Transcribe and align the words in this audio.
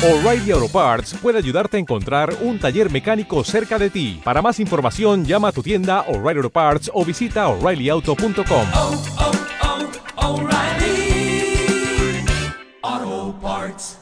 O'Reilly 0.00 0.52
Auto 0.52 0.68
Parts 0.68 1.14
puede 1.20 1.38
ayudarte 1.38 1.76
a 1.76 1.80
encontrar 1.80 2.32
un 2.42 2.60
taller 2.60 2.88
mecánico 2.88 3.42
cerca 3.42 3.80
de 3.80 3.90
ti. 3.90 4.20
Para 4.22 4.40
más 4.40 4.60
información, 4.60 5.24
llama 5.24 5.48
a 5.48 5.52
tu 5.52 5.60
tienda 5.60 6.02
O'Reilly 6.02 6.38
Auto 6.38 6.50
Parts 6.50 6.88
o 6.94 7.04
visita 7.04 7.48
oreillyauto.com. 7.48 8.66
oh, 8.74 9.02
oh, 10.16 10.48
Parts. 13.42 13.98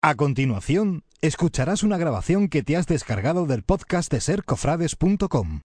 A 0.00 0.14
continuación, 0.14 1.02
escucharás 1.20 1.82
una 1.82 1.98
grabación 1.98 2.46
que 2.48 2.62
te 2.62 2.76
has 2.76 2.86
descargado 2.86 3.46
del 3.46 3.64
podcast 3.64 4.12
de 4.12 4.20
sercofrades.com. 4.20 5.62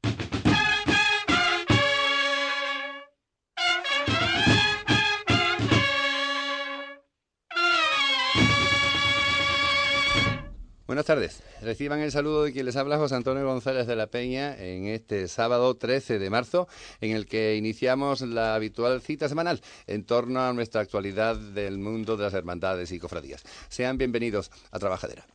Buenas 10.96 11.08
tardes. 11.08 11.44
Reciban 11.62 12.00
el 12.00 12.10
saludo 12.10 12.46
de 12.46 12.54
quien 12.54 12.66
les 12.66 12.78
habla 12.78 12.98
José 12.98 13.16
Antonio 13.16 13.46
González 13.46 13.86
de 13.86 13.98
la 13.98 14.08
Peña 14.08 14.56
en 14.58 14.88
este 14.88 15.28
sábado 15.28 15.76
13 15.76 16.20
de 16.20 16.30
marzo, 16.30 16.70
en 17.02 17.12
el 17.12 17.26
que 17.26 17.58
iniciamos 17.58 18.22
la 18.22 18.56
habitual 18.56 19.02
cita 19.02 19.28
semanal 19.28 19.60
en 19.88 20.06
torno 20.06 20.40
a 20.40 20.54
nuestra 20.54 20.80
actualidad 20.80 21.36
del 21.36 21.80
mundo 21.80 22.16
de 22.16 22.24
las 22.24 22.34
hermandades 22.34 22.94
y 22.94 23.00
cofradías. 23.00 23.44
Sean 23.68 23.98
bienvenidos 23.98 24.52
a 24.72 24.80
Trabajadera. 24.80 25.26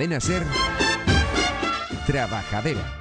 Cadena 0.00 0.18
Ser, 0.18 0.42
Trabajadera. 2.06 2.99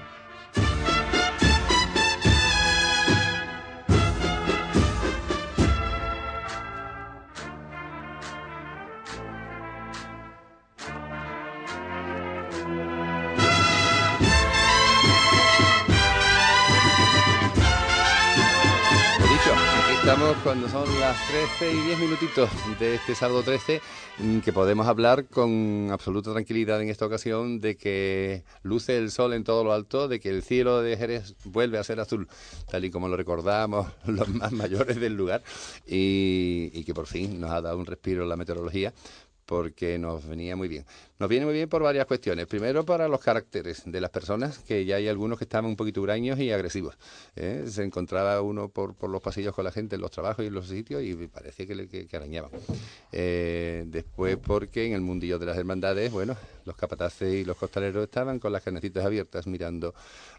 Estamos 20.12 20.38
cuando 20.38 20.68
son 20.68 20.88
las 21.00 21.16
13 21.60 21.72
y 21.72 21.82
10 21.84 22.00
minutitos 22.00 22.50
de 22.80 22.96
este 22.96 23.14
sábado 23.14 23.44
13, 23.44 23.80
mm, 24.18 24.40
que 24.40 24.52
podemos 24.52 24.88
hablar 24.88 25.26
con 25.26 25.90
absoluta 25.92 26.32
tranquilidad 26.32 26.82
en 26.82 26.90
esta 26.90 27.06
ocasión 27.06 27.62
de 27.62 27.78
que 27.78 28.44
luce 28.64 28.98
el 28.98 29.12
sol 29.12 29.34
en 29.34 29.44
todo 29.44 29.64
lo 29.64 29.72
alto, 29.72 30.08
de 30.08 30.20
que 30.20 30.30
el 30.30 30.42
cielo 30.42 30.82
de 30.82 30.98
Jerez 30.98 31.36
vuelve 31.44 31.78
a 31.78 31.84
ser 31.84 32.00
azul, 32.00 32.28
tal 32.72 32.86
y 32.86 32.90
como 32.90 33.08
lo 33.08 33.18
recordamos 33.18 33.86
los 34.08 34.28
más 34.30 34.52
mayores 34.52 35.00
del 35.00 35.14
lugar, 35.14 35.44
y, 35.86 36.72
y 36.74 36.84
que 36.86 36.96
por 36.96 37.06
fin 37.06 37.40
nos 37.40 37.52
ha 37.52 37.62
dado 37.62 37.78
un 37.78 37.86
respiro 37.86 38.26
la 38.26 38.36
meteorología 38.36 38.92
porque 39.46 39.98
nos 39.98 40.28
venía 40.28 40.56
muy 40.56 40.68
bien. 40.68 40.86
Nos 41.20 41.28
viene 41.28 41.46
muy 41.46 41.54
bien 41.54 41.68
por 41.68 41.84
varias 41.84 42.06
cuestiones. 42.06 42.48
Primero, 42.48 42.86
para 42.86 43.10
los 43.10 43.20
caracteres 43.20 43.82
de 43.86 44.00
las 44.00 44.10
personas, 44.10 44.60
que 44.60 44.86
ya 44.86 44.96
hay 44.96 45.10
algunos 45.10 45.38
que 45.38 45.44
estaban 45.44 45.66
un 45.66 45.76
poquito 45.76 46.02
huraños 46.02 46.40
y 46.40 46.50
agresivos. 46.50 46.96
¿eh? 47.36 47.66
Se 47.68 47.84
encontraba 47.84 48.42
uno 48.42 48.70
por, 48.70 48.96
por 48.96 49.10
los 49.10 49.22
pasillos 49.22 49.54
con 49.54 49.66
la 49.66 49.74
gente 49.74 49.96
en 49.96 50.02
los 50.02 50.12
trabajos 50.12 50.46
y 50.46 50.48
en 50.48 50.54
los 50.54 50.70
sitios 50.70 51.04
y 51.04 51.16
parecía 51.28 51.68
que, 51.68 51.76
le, 51.76 51.90
que, 51.90 52.08
arañaban. 52.16 52.52
Eh, 53.12 53.84
después, 53.88 54.38
porque 54.38 54.86
en 54.86 54.94
el 54.94 55.02
mundillo 55.02 55.40
de 55.40 55.46
las 55.46 55.58
hermandades, 55.58 56.10
bueno, 56.10 56.38
los 56.64 56.78
capataces 56.78 57.34
y 57.34 57.44
los 57.44 57.58
costaleros 57.58 58.02
estaban 58.06 58.40
con 58.40 58.54
las 58.54 58.64
canecitas 58.64 59.06
abiertas 59.06 59.46
mirando 59.46 59.94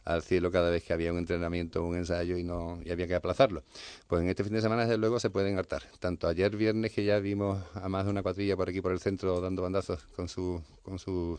al 0.07 0.23
cielo 0.23 0.51
cada 0.51 0.71
vez 0.71 0.83
que 0.83 0.95
había 0.95 1.13
un 1.13 1.19
entrenamiento 1.19 1.85
un 1.85 1.97
ensayo 1.97 2.39
y 2.39 2.43
no 2.45 2.81
y 2.83 2.91
había 2.91 3.07
que 3.07 3.17
aplazarlo. 3.17 3.65
Pues 4.07 4.23
en 4.23 4.31
este 4.31 4.45
fin 4.45 4.55
de 4.55 4.63
semana, 4.63 4.85
desde 4.85 4.97
luego, 4.97 5.21
se 5.21 5.29
pueden 5.29 5.59
hartar. 5.59 5.83
Tanto 5.99 6.27
ayer 6.27 6.57
viernes, 6.57 6.93
que 6.93 7.05
ya 7.05 7.19
vimos 7.19 7.63
a 7.75 7.87
más 7.91 8.07
de 8.07 8.13
una 8.13 8.23
cuadrilla 8.23 8.57
por 8.57 8.71
aquí, 8.71 8.81
por 8.81 8.93
el 8.93 9.01
centro, 9.01 9.43
dando 9.43 9.61
bandazos 9.61 10.05
con 10.17 10.27
su 10.27 10.63
con 10.83 10.99
sus 10.99 11.39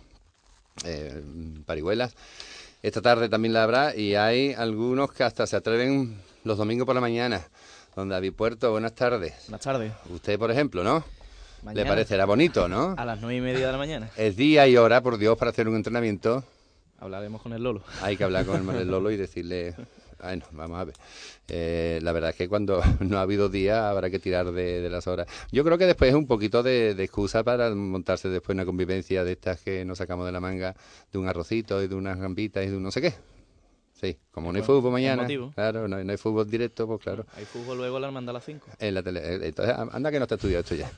eh, 0.86 1.24
parihuelas. 1.66 2.14
Esta 2.82 3.02
tarde 3.02 3.30
también 3.30 3.54
la 3.54 3.64
habrá 3.64 3.96
y 3.96 4.16
hay 4.16 4.54
algunos 4.54 5.12
que 5.12 5.24
hasta 5.24 5.46
se 5.46 5.56
atreven 5.56 6.20
los 6.44 6.58
domingos 6.58 6.86
por 6.86 6.96
la 6.96 7.02
mañana. 7.02 7.48
Don 7.96 8.10
David 8.10 8.34
Puerto, 8.34 8.72
buenas 8.72 8.96
tardes. 8.96 9.34
Buenas 9.48 9.62
tardes. 9.62 9.92
Usted, 10.10 10.40
por 10.40 10.50
ejemplo, 10.50 10.84
¿no? 10.84 11.04
Le 11.60 11.66
Mañana, 11.66 11.90
parecerá 11.90 12.26
bonito, 12.26 12.68
¿no? 12.68 12.96
A 12.98 13.06
las 13.06 13.20
nueve 13.22 13.36
y 13.36 13.42
media 13.42 13.68
de 13.68 13.72
la 13.72 13.78
mañana 13.78 14.10
Es 14.18 14.36
día 14.36 14.68
y 14.68 14.78
hora, 14.78 15.02
por 15.02 15.18
Dios, 15.20 15.38
para 15.38 15.52
hacer 15.52 15.68
un 15.68 15.76
entrenamiento. 15.76 16.44
hablaremos 17.00 17.42
con 17.42 17.54
el 17.54 17.62
Lolo. 17.62 17.84
Hay 18.02 18.18
que 18.18 18.24
hablar 18.24 18.46
con 18.46 18.68
el 18.76 18.88
Lolo 18.90 19.12
y 19.12 19.18
decirle, 19.18 19.76
bueno, 20.22 20.46
vamos 20.52 20.80
a 20.80 20.84
ver. 20.86 20.96
Eh, 21.48 22.00
la 22.02 22.12
verdad 22.12 22.32
es 22.32 22.36
que 22.36 22.48
cuando 22.48 22.82
no 23.00 23.18
ha 23.18 23.22
habido 23.22 23.50
día 23.50 23.90
habrá 23.90 24.10
que 24.10 24.20
tirar 24.20 24.52
de, 24.52 24.82
de 24.82 24.90
las 24.90 25.08
horas. 25.08 25.28
Yo 25.52 25.64
creo 25.64 25.78
que 25.78 25.86
después 25.86 26.10
es 26.10 26.16
un 26.16 26.28
poquito 26.28 26.64
de, 26.64 26.96
de 26.96 27.04
excusa 27.04 27.44
para 27.44 27.74
montarse 27.74 28.30
después 28.30 28.56
una 28.56 28.66
convivencia 28.66 29.24
de 29.24 29.34
estas 29.34 29.62
que 29.62 29.86
nos 29.86 29.98
sacamos 29.98 30.26
de 30.26 30.32
la 30.32 30.40
manga, 30.40 30.76
de 31.12 31.20
un 31.20 31.28
arrocito 31.28 31.82
y 31.82 31.88
de 31.88 31.96
unas 31.96 32.20
gambitas 32.20 32.66
y 32.66 32.70
de 32.70 32.78
un 32.78 32.84
no 32.84 32.92
sé 32.92 33.02
qué. 33.02 33.14
Sí, 34.02 34.18
como 34.32 34.52
no 34.52 34.58
hay 34.58 34.64
fútbol 34.64 34.92
mañana, 34.92 35.28
claro, 35.54 35.88
no 35.88 35.98
hay, 35.98 36.04
no 36.04 36.12
hay 36.12 36.18
fútbol 36.18 36.50
directo, 36.50 36.88
pues 36.88 37.02
claro. 37.02 37.24
Hay 37.38 37.46
fútbol 37.46 37.78
luego 37.78 38.00
la 38.00 38.08
hermandad 38.08 38.32
a 38.32 38.40
las 38.40 38.46
5. 38.46 38.66
En 38.80 38.96
la 38.96 39.04
tele, 39.04 39.20
eh, 39.20 39.40
entonces, 39.44 39.76
anda 39.78 40.10
que 40.10 40.18
no 40.18 40.24
está 40.24 40.36
estudiado 40.36 40.62
esto 40.62 40.74
ya. 40.74 40.92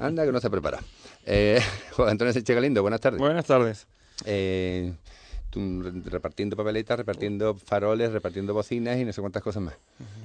Anda 0.00 0.24
que 0.24 0.32
no 0.32 0.40
se 0.40 0.48
prepara. 0.48 0.80
Eh, 1.26 1.60
Juan 1.92 2.08
Antonio 2.08 2.32
Sánchez 2.32 2.56
Galindo, 2.56 2.80
buenas 2.80 3.02
tardes. 3.02 3.20
Buenas 3.20 3.44
tardes. 3.44 3.86
Eh, 4.24 4.90
repartiendo 6.04 6.56
papeletas, 6.56 6.98
repartiendo 6.98 7.54
faroles, 7.54 8.12
repartiendo 8.12 8.54
bocinas 8.54 8.98
y 8.98 9.04
no 9.04 9.12
sé 9.12 9.20
cuántas 9.20 9.42
cosas 9.42 9.62
más. 9.62 9.74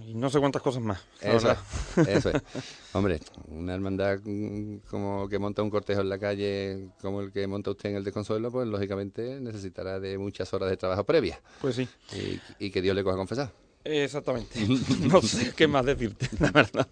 Y 0.07 0.13
no 0.13 0.29
sé 0.29 0.39
cuántas 0.39 0.61
cosas 0.61 0.81
más. 0.81 0.99
Eso 1.21 1.51
es, 1.51 2.07
eso 2.07 2.29
es. 2.29 2.41
Hombre, 2.93 3.19
una 3.47 3.73
hermandad 3.73 4.19
mm, 4.23 4.77
como 4.89 5.27
que 5.29 5.39
monta 5.39 5.61
un 5.63 5.69
cortejo 5.69 6.01
en 6.01 6.09
la 6.09 6.19
calle 6.19 6.89
como 7.01 7.21
el 7.21 7.31
que 7.31 7.47
monta 7.47 7.71
usted 7.71 7.89
en 7.91 7.95
el 7.95 8.03
desconsuelo, 8.03 8.51
pues 8.51 8.67
lógicamente 8.67 9.39
necesitará 9.39 9.99
de 9.99 10.17
muchas 10.17 10.53
horas 10.53 10.69
de 10.69 10.77
trabajo 10.77 11.03
previas 11.05 11.39
Pues 11.61 11.75
sí, 11.75 11.87
y, 12.13 12.65
y 12.65 12.71
que 12.71 12.81
Dios 12.81 12.95
le 12.95 13.03
coja 13.03 13.15
confesar. 13.17 13.51
exactamente. 13.83 14.59
no 15.01 15.21
sé 15.21 15.53
qué 15.55 15.67
más 15.67 15.85
decirte, 15.85 16.27
la 16.39 16.51
verdad. 16.51 16.87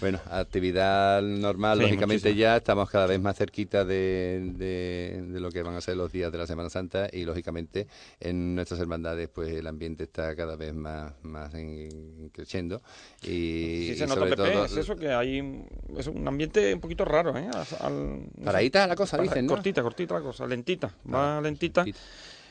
Bueno, 0.00 0.20
actividad 0.30 1.20
normal, 1.22 1.78
Sí, 1.78 1.82
lógicamente 1.82 2.28
muchísimo. 2.28 2.40
ya 2.40 2.56
estamos 2.56 2.88
cada 2.88 3.06
vez 3.06 3.20
más 3.20 3.36
cerquita 3.36 3.84
de, 3.84 4.52
de- 4.54 5.22
de 5.28 5.40
lo 5.40 5.50
que 5.50 5.62
van 5.62 5.74
a 5.74 5.80
ser 5.80 5.96
los 5.96 6.12
días 6.12 6.30
de 6.30 6.38
la 6.38 6.46
Semana 6.46 6.70
Santa 6.70 7.08
y 7.12 7.24
lógicamente 7.24 7.88
en 8.20 8.54
nuestras 8.54 8.78
hermandades 8.80 9.28
pues 9.28 9.48
el 9.52 9.66
ambiente 9.66 10.04
está 10.04 10.36
cada 10.36 10.54
vez 10.54 10.72
más, 10.72 11.12
más 11.22 11.52
en- 11.54 12.30
creciendo 12.32 12.80
y, 13.22 13.88
Sí 13.88 13.94
se 13.96 14.04
y 14.04 14.06
nota, 14.06 14.20
sobre 14.20 14.36
Pepe, 14.36 14.50
todo 14.52 14.64
es 14.66 14.76
eso 14.76 14.94
que 14.96 15.08
hay 15.12 15.64
es 15.96 16.06
un 16.06 16.28
ambiente 16.28 16.72
un 16.72 16.80
poquito 16.80 17.04
raro, 17.04 17.36
¿eh? 17.36 17.48
Al- 17.80 18.20
paradita 18.44 18.86
la 18.86 18.94
cosa, 18.94 19.16
Para- 19.16 19.28
dicen, 19.28 19.46
¿no? 19.46 19.54
Cortita, 19.54 19.82
cortita 19.82 20.14
la 20.14 20.20
cosa, 20.20 20.46
lentita, 20.46 20.94
va 21.12 21.40
lentita. 21.40 21.82
lentita. 21.84 21.98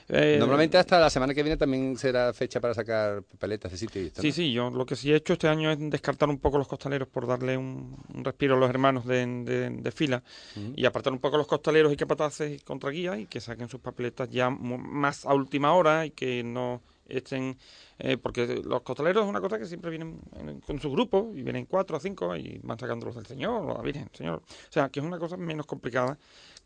Eh, 0.09 0.38
Normalmente 0.40 0.78
hasta 0.78 1.00
la 1.00 1.09
semana 1.09 1.34
que 1.34 1.44
viene 1.44 1.57
también 1.57 1.97
será 1.97 2.34
fecha 2.34 2.62
para 2.62 2.73
sacar 2.73 3.23
papeletas 3.23 3.71
de 3.74 3.77
sitio 3.77 4.01
y 4.01 4.06
esto, 4.07 4.21
Sí, 4.21 4.30
¿no? 4.30 4.33
sí, 4.33 4.51
yo 4.54 4.69
lo 4.69 4.86
que 4.86 4.95
sí 4.95 5.12
he 5.12 5.15
hecho 5.18 5.33
este 5.33 5.50
año 5.50 5.69
es 5.69 5.77
descartar 5.89 6.30
un 6.30 6.39
poco 6.39 6.57
los 6.57 6.68
costaleros 6.68 7.09
por 7.09 7.27
darle 7.27 7.57
un, 7.57 7.98
un 8.13 8.24
respiro 8.24 8.56
a 8.56 8.57
los 8.57 8.69
hermanos 8.69 9.06
de, 9.06 9.25
de- 9.44 9.69
de 9.69 9.92
fila 9.92 10.24
y 10.75 10.86
apartar 10.86 11.12
un 11.12 11.19
poco 11.19 11.38
los 11.38 11.48
costaleros 11.48 11.92
y 11.92 11.98
capataces 11.98 12.62
y 12.62 12.63
contraguías 12.63 13.19
y 13.19 13.25
que 13.25 13.42
saquen 13.42 13.68
sus 13.68 13.81
papeletas 13.81 14.30
ya 14.30 14.50
más 14.50 15.25
a 15.25 15.33
última 15.33 15.74
hora 15.74 16.06
y 16.06 16.12
que 16.12 16.42
no 16.44 16.81
estén... 17.10 17.57
eh, 18.00 18.18
porque 18.18 18.62
los 18.65 18.81
costaleros 18.83 19.24
es 19.25 19.30
una 19.30 19.42
cosa 19.42 19.57
que 19.60 19.65
siempre 19.65 19.89
vienen 19.89 20.19
en- 20.39 20.62
con 20.62 20.80
su 20.80 20.89
grupo 20.92 21.31
y 21.36 21.42
vienen 21.42 21.65
cuatro 21.65 21.98
o 21.98 22.00
cinco 22.00 22.33
y 22.36 22.60
van 22.63 22.80
sacándolos 22.80 23.15
del 23.15 23.25
Señor 23.25 23.62
o 23.63 23.74
la 23.77 23.81
Virgen, 23.81 24.10
Señor. 24.13 24.38
O 24.38 24.71
sea, 24.71 24.88
que 24.89 25.00
es 25.01 25.06
una 25.06 25.19
cosa 25.19 25.36
menos 25.38 25.65
complicada 25.65 26.18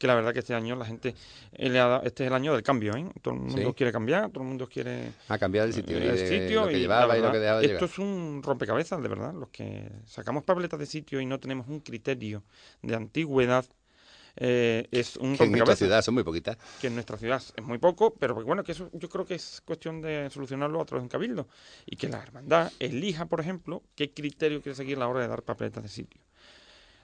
que 0.02 0.08
la 0.08 0.16
verdad 0.16 0.34
que 0.34 0.40
este 0.40 0.56
año 0.56 0.76
la 0.76 0.84
gente... 0.86 1.14
eh, 1.54 1.70
le 1.70 1.80
ha 1.80 1.86
dado- 1.88 2.04
este 2.04 2.24
es 2.24 2.28
el 2.28 2.34
año 2.34 2.54
del 2.54 2.64
cambio, 2.64 2.96
¿eh? 2.98 3.06
Todo 3.22 3.36
el 3.36 3.40
mundo 3.42 3.70
Sí. 3.70 3.74
quiere 3.76 3.92
cambiar, 3.92 4.32
todo 4.32 4.42
el 4.44 4.50
mundo 4.50 4.68
quiere 4.68 5.14
A 5.30 5.38
cambiar 5.38 5.68
el 5.68 5.74
sitio, 5.74 6.00
y 6.00 6.08
el 6.08 6.18
de- 6.18 6.28
sitio 6.28 6.62
lo 6.62 6.68
que 6.70 6.80
y 6.80 7.66
Esto 7.72 7.86
es 7.86 8.00
un 8.00 8.42
rompecabezas, 8.44 9.02
de 9.02 9.08
verdad. 9.08 9.34
Los 9.34 9.50
que 9.50 9.90
sacamos 10.06 10.44
papeletas 10.44 10.80
de 10.80 10.88
sitio 10.88 11.22
y 11.22 11.26
no 11.28 11.40
tenemos 11.40 11.68
un 11.68 11.82
criterio 11.82 12.44
de 12.82 12.96
antigüedad, 12.96 13.64
eh, 14.38 14.88
es 14.92 15.18
un 15.18 15.36
Que 15.38 15.44
en 15.44 15.52
nuestra 15.52 15.76
ciudad 15.76 16.02
son 16.02 16.14
muy 16.16 16.24
poquitas. 16.24 16.58
que 16.80 16.88
en 16.88 16.94
nuestra 16.96 17.18
ciudad 17.18 17.44
es 17.56 17.64
muy 17.64 17.78
poco, 17.78 18.14
pero 18.16 18.34
bueno, 18.34 18.64
que 18.64 18.72
eso 18.72 18.90
yo 18.94 19.08
creo 19.10 19.26
que 19.26 19.36
es 19.36 19.62
cuestión 19.66 20.02
de 20.02 20.30
solucionarlo 20.32 20.82
a 20.82 20.86
través 20.86 21.02
de 21.02 21.06
un 21.06 21.10
cabildo 21.10 21.48
y 21.86 21.96
que 21.96 22.08
la 22.10 22.24
hermandad 22.24 22.72
elija, 22.80 23.26
por 23.28 23.40
ejemplo, 23.42 23.84
qué 23.96 24.12
criterio 24.14 24.62
quiere 24.62 24.76
seguir 24.76 24.98
a 24.98 25.02
la 25.02 25.08
hora 25.10 25.20
de 25.22 25.28
dar 25.28 25.44
papeletas 25.44 25.84
de 25.84 25.90
sitio. 25.90 26.22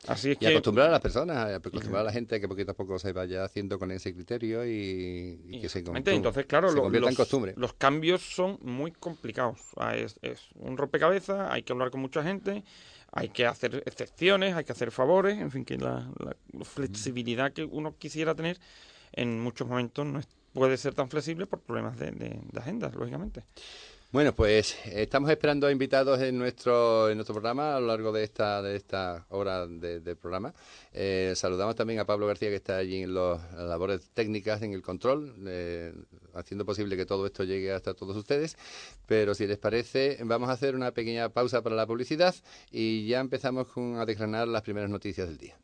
Así 0.08 0.32
es 0.32 0.38
Y 0.38 0.40
que 0.40 0.48
acostumbrar 0.48 0.88
a 0.88 0.92
las 0.92 1.02
personas, 1.02 1.54
acostumbrar 1.54 2.02
a 2.02 2.04
la 2.06 2.12
gente 2.12 2.36
a 2.36 2.40
que 2.40 2.48
poquito 2.48 2.72
a 2.72 2.74
poco 2.76 3.00
se 3.00 3.12
vaya 3.12 3.44
haciendo 3.44 3.80
con 3.80 3.92
ese 3.92 4.14
criterio 4.14 4.66
y, 4.66 5.40
y 5.50 5.62
que 5.62 5.70
se, 5.70 5.80
entonces, 5.80 6.46
claro, 6.46 6.70
se 6.70 6.76
lo- 6.76 6.84
convierta 6.84 7.10
los, 7.10 7.20
en 7.20 7.26
costumbre. 7.26 7.54
los 7.58 7.74
cambios 7.74 8.22
son 8.22 8.60
muy 8.62 8.92
complicados. 8.92 9.60
Es, 9.96 10.20
es 10.22 10.50
un 10.56 10.78
rompecabezas, 10.78 11.52
hay 11.52 11.64
que 11.64 11.74
hablar 11.74 11.92
con 11.92 12.02
mucha 12.02 12.24
gente, 12.24 12.64
hay 13.12 13.30
que 13.30 13.46
hacer 13.46 13.84
excepciones, 13.86 14.56
hay 14.56 14.64
que 14.64 14.72
hacer 14.72 14.92
favores, 14.92 15.38
en 15.40 15.52
fin, 15.52 15.66
que 15.66 15.78
la 15.78 16.08
flexibilidad 16.64 17.52
que 17.52 17.64
uno 17.64 17.96
quisiera 17.98 18.36
tener 18.36 18.60
en 19.14 19.42
muchos 19.42 19.68
momentos 19.68 20.06
no 20.06 20.20
es- 20.20 20.28
puede 20.54 20.78
ser 20.78 20.94
tan 20.94 21.10
flexible 21.10 21.46
por 21.46 21.60
problemas 21.62 21.98
de, 22.00 22.12
de, 22.12 22.40
de 22.52 22.60
agendas, 22.60 22.96
lógicamente. 22.96 23.44
Bueno, 24.09 24.33
pues 24.33 24.77
estamos 24.86 25.30
esperando 25.30 25.68
a 25.68 25.71
invitados 25.71 26.21
en 26.21 26.38
nuestro 26.38 27.09
en 27.09 27.18
nuestro 27.18 27.33
programa 27.36 27.75
a 27.75 27.80
lo 27.81 27.88
largo 27.88 28.13
de 28.13 28.24
esta 28.24 28.62
de 28.62 28.77
esta 28.77 29.25
hora 29.30 29.68
de- 29.68 30.00
del 30.00 30.15
programa. 30.15 30.54
Eh, 30.94 31.33
saludamos 31.36 31.75
también 31.75 32.00
a 32.00 32.06
Pablo 32.06 32.25
García 32.25 32.48
que 32.50 32.56
está 32.56 32.77
allí 32.77 33.04
en 33.04 33.13
los- 33.13 33.42
las 33.54 33.65
labores 33.68 34.09
técnicas, 34.13 34.62
en 34.62 34.71
el 34.71 34.81
control, 34.81 35.36
eh, 35.45 35.94
haciendo 36.33 36.65
posible 36.65 36.95
que 36.95 37.06
todo 37.06 37.25
esto 37.25 37.44
llegue 37.44 37.74
hasta 37.74 37.94
todos 37.94 38.15
ustedes. 38.15 38.56
Pero 39.07 39.36
si 39.36 39.45
les 39.45 39.57
parece, 39.57 40.18
vamos 40.24 40.50
a 40.50 40.54
hacer 40.54 40.74
una 40.74 40.92
pequeña 40.92 41.27
pausa 41.27 41.62
para 41.62 41.75
la 41.75 41.86
publicidad 41.86 42.33
y 42.71 43.07
ya 43.07 43.19
empezamos 43.19 43.68
con, 43.68 43.98
a 44.00 44.06
desgranar 44.06 44.48
las 44.48 44.62
primeras 44.62 44.89
noticias 44.89 45.27
del 45.27 45.38
día. 45.38 45.57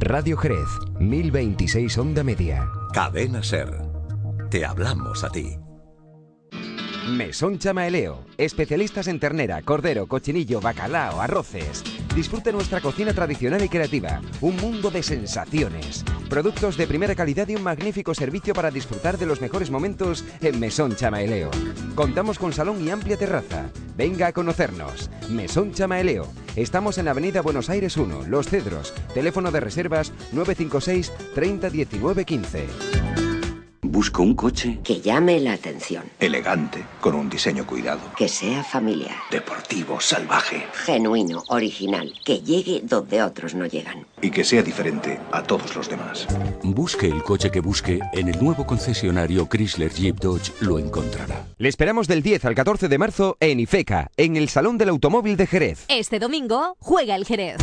Radio 0.00 0.36
Jerez, 0.38 0.68
1026 0.98 1.98
Onda 1.98 2.24
Media. 2.24 2.66
Cadena 2.94 3.42
Ser. 3.42 3.68
Te 4.50 4.64
hablamos 4.64 5.24
a 5.24 5.28
ti. 5.30 5.56
Mesón 7.08 7.58
Chamaeleo. 7.58 8.24
Especialistas 8.38 9.08
en 9.08 9.20
ternera, 9.20 9.60
cordero, 9.62 10.06
cochinillo, 10.06 10.60
bacalao, 10.60 11.20
arroces. 11.20 11.84
Disfrute 12.14 12.52
nuestra 12.52 12.80
cocina 12.80 13.12
tradicional 13.12 13.62
y 13.62 13.68
creativa. 13.68 14.20
Un 14.40 14.56
mundo 14.56 14.90
de 14.90 15.02
sensaciones. 15.02 16.04
Productos 16.30 16.76
de 16.76 16.86
primera 16.86 17.14
calidad 17.14 17.46
y 17.48 17.56
un 17.56 17.62
magnífico 17.62 18.14
servicio 18.14 18.54
para 18.54 18.70
disfrutar 18.70 19.18
de 19.18 19.26
los 19.26 19.40
mejores 19.40 19.70
momentos 19.70 20.24
en 20.40 20.58
Mesón 20.58 20.96
Chamaeleo. 20.96 21.50
Contamos 21.94 22.38
con 22.38 22.52
salón 22.52 22.82
y 22.82 22.90
amplia 22.90 23.16
terraza. 23.16 23.70
Venga 23.96 24.28
a 24.28 24.32
conocernos. 24.32 25.10
Mesón 25.28 25.72
Chamaeleo. 25.72 26.26
Estamos 26.56 26.96
en 26.98 27.08
Avenida 27.08 27.42
Buenos 27.42 27.68
Aires 27.68 27.96
1, 27.96 28.28
Los 28.28 28.48
Cedros. 28.48 28.94
Teléfono 29.12 29.50
de 29.50 29.60
reservas 29.60 30.12
956 30.32 31.12
30 31.34 31.70
19 31.70 32.24
15. 32.24 33.13
Busco 33.94 34.24
un 34.24 34.34
coche 34.34 34.80
Que 34.82 35.00
llame 35.00 35.38
la 35.38 35.52
atención. 35.52 36.02
elegante, 36.18 36.84
con 37.00 37.14
un 37.14 37.30
diseño 37.30 37.64
cuidado, 37.64 38.00
Que 38.16 38.26
sea 38.28 38.64
familiar. 38.64 39.14
deportivo, 39.30 40.00
salvaje 40.00 40.66
Genuino, 40.84 41.44
original. 41.46 42.12
Que 42.24 42.40
llegue 42.40 42.80
donde 42.82 43.22
otros 43.22 43.54
no 43.54 43.66
llegan. 43.66 44.04
y 44.20 44.32
que 44.32 44.42
sea 44.42 44.62
diferente 44.62 45.20
a 45.30 45.44
todos 45.44 45.76
los 45.76 45.88
demás. 45.88 46.26
Busque 46.64 47.06
el 47.06 47.22
coche 47.22 47.50
que 47.52 47.60
busque, 47.60 48.00
en 48.14 48.26
el 48.28 48.42
nuevo 48.42 48.66
concesionario 48.66 49.46
Chrysler 49.48 49.92
Jeep 49.92 50.18
Dodge 50.18 50.50
lo 50.60 50.80
encontrará. 50.80 51.44
Le 51.58 51.68
esperamos 51.68 52.08
del 52.08 52.22
10 52.22 52.46
al 52.46 52.54
14 52.56 52.88
de 52.88 52.98
marzo 52.98 53.36
en 53.38 53.60
IFECA, 53.60 54.10
en 54.16 54.36
el 54.36 54.48
Salón 54.48 54.76
del 54.76 54.88
Automóvil 54.88 55.36
de 55.36 55.46
Jerez. 55.46 55.84
Este 55.86 56.18
domingo 56.18 56.74
juega 56.80 57.14
el 57.14 57.24
Jerez. 57.26 57.58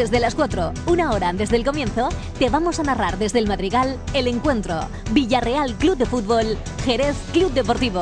Desde 0.00 0.18
las 0.18 0.34
4, 0.34 0.72
una 0.86 1.10
hora 1.10 1.28
antes 1.28 1.50
del 1.50 1.62
comienzo, 1.62 2.08
te 2.38 2.48
vamos 2.48 2.80
a 2.80 2.82
narrar 2.82 3.18
desde 3.18 3.38
el 3.38 3.46
Madrigal 3.46 3.98
el 4.14 4.28
encuentro 4.28 4.88
Villarreal 5.10 5.74
Club 5.74 5.98
de 5.98 6.06
Fútbol, 6.06 6.56
Jerez 6.86 7.14
Club 7.34 7.52
Deportivo. 7.52 8.00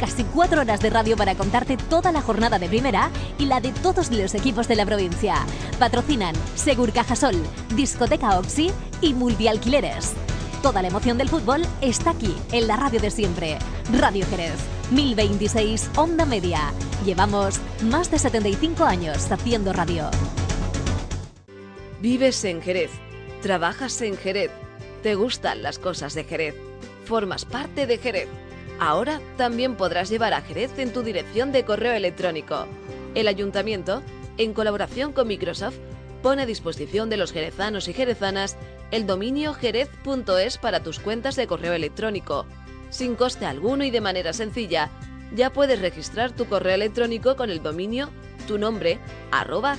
Casi 0.00 0.24
cuatro 0.24 0.62
horas 0.62 0.80
de 0.80 0.88
radio 0.88 1.18
para 1.18 1.34
contarte 1.34 1.76
toda 1.76 2.12
la 2.12 2.22
jornada 2.22 2.58
de 2.58 2.66
primera 2.66 3.10
y 3.36 3.44
la 3.44 3.60
de 3.60 3.72
todos 3.72 4.10
los 4.10 4.34
equipos 4.34 4.68
de 4.68 4.76
la 4.76 4.86
provincia. 4.86 5.34
Patrocinan 5.78 6.34
Segur 6.54 6.94
Cajasol, 6.94 7.36
Discoteca 7.76 8.38
Oxy 8.38 8.72
y 9.02 9.12
Multialquileres. 9.12 10.14
Toda 10.62 10.80
la 10.80 10.88
emoción 10.88 11.18
del 11.18 11.28
fútbol 11.28 11.66
está 11.82 12.12
aquí, 12.12 12.34
en 12.52 12.68
la 12.68 12.76
radio 12.76 13.00
de 13.00 13.10
siempre. 13.10 13.58
Radio 13.92 14.24
Jerez, 14.30 14.56
1026 14.92 15.90
Onda 15.96 16.24
Media. 16.24 16.72
Llevamos 17.04 17.60
más 17.82 18.10
de 18.10 18.18
75 18.18 18.82
años 18.84 19.30
haciendo 19.30 19.74
radio. 19.74 20.08
Vives 22.04 22.44
en 22.44 22.60
Jerez, 22.60 22.90
trabajas 23.40 24.02
en 24.02 24.18
Jerez, 24.18 24.50
te 25.02 25.14
gustan 25.14 25.62
las 25.62 25.78
cosas 25.78 26.12
de 26.12 26.24
Jerez, 26.24 26.54
formas 27.06 27.46
parte 27.46 27.86
de 27.86 27.96
Jerez. 27.96 28.28
Ahora 28.78 29.22
también 29.38 29.74
podrás 29.74 30.10
llevar 30.10 30.34
a 30.34 30.42
Jerez 30.42 30.78
en 30.78 30.92
tu 30.92 31.02
dirección 31.02 31.50
de 31.50 31.64
correo 31.64 31.94
electrónico. 31.94 32.66
El 33.14 33.26
ayuntamiento, 33.26 34.02
en 34.36 34.52
colaboración 34.52 35.14
con 35.14 35.28
Microsoft, 35.28 35.78
pone 36.22 36.42
a 36.42 36.46
disposición 36.46 37.08
de 37.08 37.16
los 37.16 37.32
jerezanos 37.32 37.88
y 37.88 37.94
jerezanas 37.94 38.58
el 38.90 39.06
dominio 39.06 39.54
jerez.es 39.54 40.58
para 40.58 40.82
tus 40.82 41.00
cuentas 41.00 41.36
de 41.36 41.46
correo 41.46 41.72
electrónico. 41.72 42.44
Sin 42.90 43.14
coste 43.14 43.46
alguno 43.46 43.82
y 43.82 43.90
de 43.90 44.02
manera 44.02 44.34
sencilla, 44.34 44.90
ya 45.34 45.54
puedes 45.54 45.80
registrar 45.80 46.32
tu 46.32 46.44
correo 46.44 46.74
electrónico 46.74 47.34
con 47.34 47.48
el 47.48 47.62
dominio 47.62 48.10
tu 48.46 48.58
nombre 48.58 48.98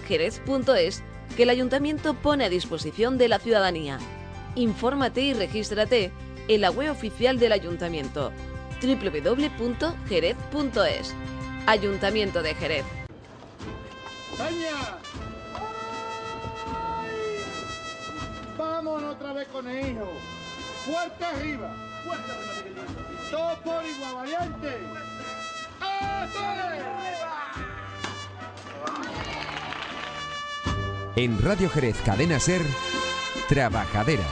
jerez.es 0.07 1.03
que 1.35 1.43
el 1.43 1.49
ayuntamiento 1.49 2.13
pone 2.13 2.45
a 2.45 2.49
disposición 2.49 3.17
de 3.17 3.27
la 3.27 3.39
ciudadanía. 3.39 3.99
Infórmate 4.55 5.21
y 5.21 5.33
regístrate 5.33 6.11
en 6.47 6.61
la 6.61 6.71
web 6.71 6.91
oficial 6.91 7.39
del 7.39 7.51
ayuntamiento 7.51 8.31
www.jerez.es. 8.81 10.35
Ayuntamiento 11.65 12.41
de 12.43 12.53
Jerez. 12.55 12.85
Vámonos 18.57 19.15
otra 19.15 19.33
vez 19.33 19.47
con 19.49 19.67
el 19.67 19.91
hijo. 19.91 20.11
Fuerte 20.85 21.25
arriba. 21.25 21.73
Fuerte 22.05 22.31
arriba. 22.31 22.83
Todo 23.31 23.55
por 23.63 23.85
igual, 23.85 24.15
valiente. 24.15 24.77
En 31.17 31.41
Radio 31.41 31.69
Jerez 31.69 31.95
Cadena 32.03 32.41
Ser, 32.41 32.61
Trabajadera. 33.47 34.25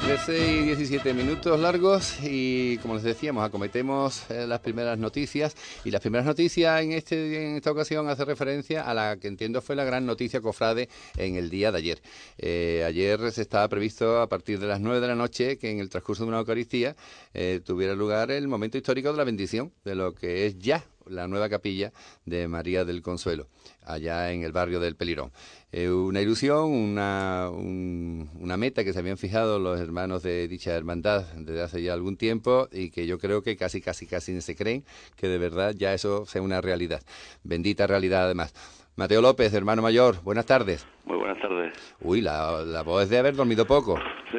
13 0.00 0.60
y 0.60 0.62
17 0.62 1.12
minutos 1.12 1.58
largos 1.58 2.18
y 2.22 2.78
como 2.78 2.94
les 2.94 3.02
decíamos, 3.02 3.44
acometemos 3.44 4.30
eh, 4.30 4.46
las 4.46 4.60
primeras 4.60 4.96
noticias 4.96 5.56
y 5.84 5.90
las 5.90 6.00
primeras 6.00 6.24
noticias 6.24 6.82
en, 6.82 6.92
este, 6.92 7.48
en 7.48 7.56
esta 7.56 7.72
ocasión 7.72 8.08
hace 8.08 8.24
referencia 8.24 8.88
a 8.88 8.94
la 8.94 9.16
que 9.16 9.26
entiendo 9.26 9.60
fue 9.60 9.74
la 9.74 9.82
gran 9.82 10.06
noticia 10.06 10.40
cofrade 10.40 10.88
en 11.16 11.34
el 11.34 11.50
día 11.50 11.72
de 11.72 11.78
ayer. 11.78 12.02
Eh, 12.38 12.84
ayer 12.86 13.32
se 13.32 13.42
estaba 13.42 13.68
previsto 13.68 14.20
a 14.20 14.28
partir 14.28 14.60
de 14.60 14.68
las 14.68 14.80
9 14.80 15.00
de 15.00 15.06
la 15.08 15.16
noche 15.16 15.58
que 15.58 15.70
en 15.72 15.80
el 15.80 15.88
transcurso 15.88 16.22
de 16.22 16.28
una 16.28 16.38
Eucaristía 16.38 16.94
eh, 17.34 17.60
tuviera 17.64 17.94
lugar 17.94 18.30
el 18.30 18.46
momento 18.46 18.78
histórico 18.78 19.10
de 19.10 19.18
la 19.18 19.24
bendición 19.24 19.72
de 19.84 19.96
lo 19.96 20.14
que 20.14 20.46
es 20.46 20.58
ya 20.58 20.84
la 21.10 21.26
nueva 21.28 21.48
capilla 21.48 21.92
de 22.24 22.48
María 22.48 22.84
del 22.84 23.02
Consuelo, 23.02 23.46
allá 23.84 24.32
en 24.32 24.42
el 24.44 24.52
barrio 24.52 24.80
del 24.80 24.96
Pelirón. 24.96 25.32
Eh, 25.72 25.88
una 25.90 26.20
ilusión, 26.20 26.70
una, 26.72 27.48
un- 27.50 28.30
una 28.40 28.56
meta 28.56 28.82
que 28.84 28.92
se 28.92 28.98
habían 28.98 29.18
fijado 29.18 29.58
los 29.58 29.78
hermanos 29.80 30.22
de 30.22 30.48
dicha 30.48 30.74
hermandad 30.74 31.24
desde 31.36 31.62
hace 31.62 31.82
ya 31.82 31.92
algún 31.92 32.16
tiempo 32.16 32.68
y 32.72 32.90
que 32.90 33.06
yo 33.06 33.18
creo 33.18 33.42
que 33.42 33.56
casi, 33.56 33.80
casi, 33.80 34.06
casi 34.06 34.32
ni 34.32 34.40
se 34.40 34.56
creen 34.56 34.84
que 35.16 35.28
de 35.28 35.38
verdad 35.38 35.74
ya 35.76 35.94
eso 35.94 36.26
sea 36.26 36.42
una 36.42 36.60
realidad. 36.60 37.02
Bendita 37.44 37.86
realidad 37.86 38.24
además. 38.24 38.52
Mateo 38.96 39.22
López, 39.22 39.54
hermano 39.54 39.80
mayor, 39.82 40.20
buenas 40.22 40.46
tardes. 40.46 40.84
Muy 41.04 41.16
buenas 41.16 41.40
tardes. 41.40 41.72
Uy, 42.00 42.20
la, 42.20 42.62
la 42.66 42.82
voz 42.82 43.04
es 43.04 43.08
de 43.10 43.18
haber 43.18 43.34
dormido 43.36 43.64
poco. 43.66 43.96
Sí, 44.30 44.38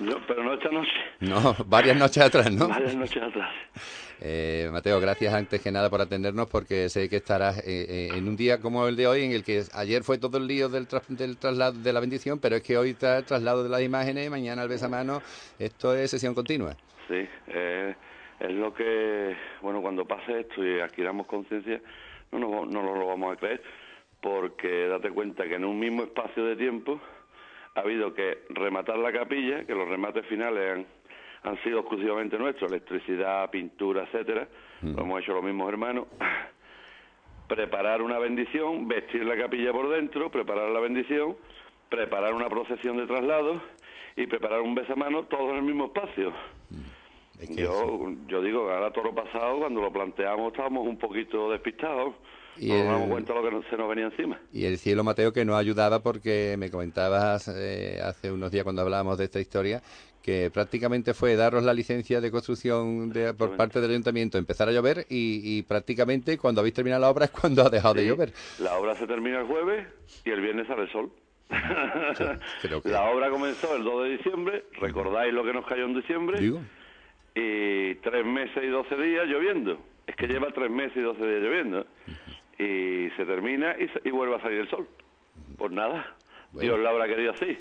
No, 0.00 0.16
pero 0.26 0.42
no 0.44 0.54
esta 0.54 0.68
noche, 0.70 0.90
No, 1.20 1.54
varias 1.66 1.96
noches 1.96 2.22
atrás, 2.22 2.50
¿no? 2.52 2.68
varias 2.68 2.94
noches 2.94 3.22
atrás. 3.22 3.50
Eh, 4.18 4.70
Mateo, 4.72 4.98
gracias 4.98 5.34
antes 5.34 5.60
que 5.60 5.70
nada 5.70 5.90
por 5.90 6.00
atendernos 6.00 6.48
porque 6.48 6.88
sé 6.88 7.06
que 7.10 7.16
estarás 7.16 7.58
eh, 7.58 7.62
eh, 7.66 8.08
en 8.14 8.26
un 8.26 8.34
día 8.34 8.58
como 8.62 8.88
el 8.88 8.96
de 8.96 9.06
hoy 9.06 9.24
en 9.24 9.32
el 9.32 9.44
que 9.44 9.62
ayer 9.74 10.02
fue 10.04 10.16
todo 10.16 10.38
el 10.38 10.46
lío 10.46 10.70
del, 10.70 10.88
tras- 10.88 11.06
del 11.08 11.36
traslado 11.36 11.78
de 11.78 11.92
la 11.92 12.00
bendición, 12.00 12.38
pero 12.38 12.56
es 12.56 12.62
que 12.62 12.78
hoy 12.78 12.90
está 12.92 13.18
el 13.18 13.24
traslado 13.26 13.62
de 13.62 13.68
las 13.68 13.82
imágenes, 13.82 14.30
mañana 14.30 14.62
el 14.62 14.70
besamano, 14.70 15.20
esto 15.58 15.94
es 15.94 16.10
sesión 16.10 16.34
continua. 16.34 16.74
Sí, 17.08 17.28
eh, 17.48 17.94
es 18.40 18.52
lo 18.52 18.72
que, 18.72 19.36
bueno, 19.60 19.82
cuando 19.82 20.06
pase 20.06 20.40
esto 20.40 20.64
y 20.64 20.80
adquiramos 20.80 21.26
conciencia, 21.26 21.82
no, 22.32 22.64
no 22.64 22.82
nos 22.82 22.98
lo 22.98 23.08
vamos 23.08 23.34
a 23.34 23.36
creer, 23.36 23.62
porque 24.22 24.86
date 24.88 25.10
cuenta 25.10 25.44
que 25.44 25.56
en 25.56 25.64
un 25.66 25.78
mismo 25.78 26.04
espacio 26.04 26.42
de 26.46 26.56
tiempo 26.56 26.98
ha 27.76 27.80
habido 27.80 28.14
que 28.14 28.38
rematar 28.48 28.98
la 28.98 29.12
capilla, 29.12 29.64
que 29.66 29.74
los 29.74 29.86
remates 29.86 30.24
finales 30.26 30.72
han, 30.72 30.86
han 31.42 31.62
sido 31.62 31.80
exclusivamente 31.80 32.38
nuestros, 32.38 32.72
electricidad, 32.72 33.50
pintura, 33.50 34.04
etcétera, 34.04 34.48
lo 34.82 35.02
hemos 35.02 35.20
hecho 35.20 35.34
los 35.34 35.44
mismos 35.44 35.68
hermanos, 35.68 36.06
preparar 37.48 38.00
una 38.00 38.18
bendición, 38.18 38.88
vestir 38.88 39.24
la 39.26 39.36
capilla 39.36 39.72
por 39.72 39.90
dentro, 39.90 40.30
preparar 40.30 40.70
la 40.70 40.80
bendición, 40.80 41.36
preparar 41.90 42.32
una 42.32 42.48
procesión 42.48 42.96
de 42.96 43.06
traslado 43.06 43.60
y 44.16 44.26
preparar 44.26 44.62
un 44.62 44.74
besamano, 44.74 45.24
todo 45.24 45.50
en 45.50 45.56
el 45.56 45.62
mismo 45.62 45.86
espacio. 45.86 46.32
yo, 47.50 48.10
yo 48.26 48.40
digo, 48.40 48.70
ahora 48.70 48.90
toro 48.90 49.14
pasado, 49.14 49.58
cuando 49.58 49.82
lo 49.82 49.92
planteamos, 49.92 50.52
estábamos 50.52 50.86
un 50.86 50.96
poquito 50.96 51.50
despistados. 51.50 52.14
Y 52.58 52.68
nos 52.68 52.78
el- 52.80 52.86
damos 52.86 53.08
cuenta 53.10 53.32
de 53.34 53.38
lo 53.42 53.44
que 53.48 53.54
nos- 53.56 53.66
se 53.66 53.76
nos 53.76 53.88
venía 53.88 54.04
encima. 54.06 54.40
Y 54.52 54.64
el 54.64 54.78
cielo, 54.78 55.04
Mateo, 55.04 55.32
que 55.32 55.44
nos 55.44 55.56
ayudaba 55.56 56.02
porque 56.02 56.56
me 56.58 56.70
comentabas 56.70 57.48
eh, 57.48 58.00
hace 58.02 58.30
unos 58.32 58.50
días 58.50 58.64
cuando 58.64 58.82
hablábamos 58.82 59.18
de 59.18 59.24
esta 59.24 59.40
historia 59.40 59.82
que 60.22 60.50
prácticamente 60.52 61.14
fue 61.14 61.36
daros 61.36 61.62
la 61.62 61.72
licencia 61.72 62.20
de 62.20 62.32
construcción 62.32 63.10
de- 63.10 63.32
por 63.32 63.54
parte 63.56 63.80
del 63.80 63.90
ayuntamiento, 63.92 64.38
empezar 64.38 64.68
a 64.68 64.72
llover 64.72 65.06
y, 65.08 65.40
y 65.58 65.62
prácticamente 65.62 66.36
cuando 66.36 66.60
habéis 66.60 66.74
terminado 66.74 67.02
la 67.02 67.10
obra 67.10 67.26
es 67.26 67.30
cuando 67.30 67.62
ha 67.64 67.70
dejado 67.70 67.94
de 67.94 68.06
llover. 68.06 68.32
La 68.58 68.76
obra 68.76 68.96
se 68.96 69.06
termina 69.06 69.38
el 69.40 69.46
jueves 69.46 69.86
y 70.24 70.30
el 70.30 70.40
viernes 70.40 70.66
sale 70.66 70.82
el 70.82 70.90
sol. 70.90 71.12
creo 72.62 72.82
que- 72.82 72.88
La 72.90 73.04
obra 73.10 73.30
comenzó 73.30 73.76
el 73.76 73.84
2 73.84 74.02
de 74.04 74.10
diciembre, 74.16 74.64
recordáis 74.80 75.32
lo 75.32 75.44
que 75.44 75.52
nos 75.52 75.64
cayó 75.64 75.84
en 75.84 75.94
diciembre, 75.94 76.40
Digo. 76.40 76.60
y 77.36 77.94
tres 77.96 78.24
meses 78.26 78.64
y 78.64 78.68
12 78.68 78.96
días 78.96 79.26
lloviendo. 79.26 79.78
Es 80.08 80.14
que 80.16 80.26
lleva 80.26 80.48
tres 80.52 80.70
meses 80.70 80.96
y 80.96 81.00
12 81.02 81.20
días 81.24 81.42
lloviendo. 81.42 81.86
Y 82.58 83.10
se 83.16 83.24
termina 83.26 83.76
y, 83.78 84.08
y 84.08 84.10
vuelve 84.10 84.36
a 84.36 84.40
salir 84.40 84.60
el 84.60 84.70
sol. 84.70 84.86
Pues 85.58 85.72
nada, 85.72 86.14
Dios 86.52 86.78
la 86.78 86.90
habrá 86.90 87.06
querido 87.06 87.32
así. 87.32 87.56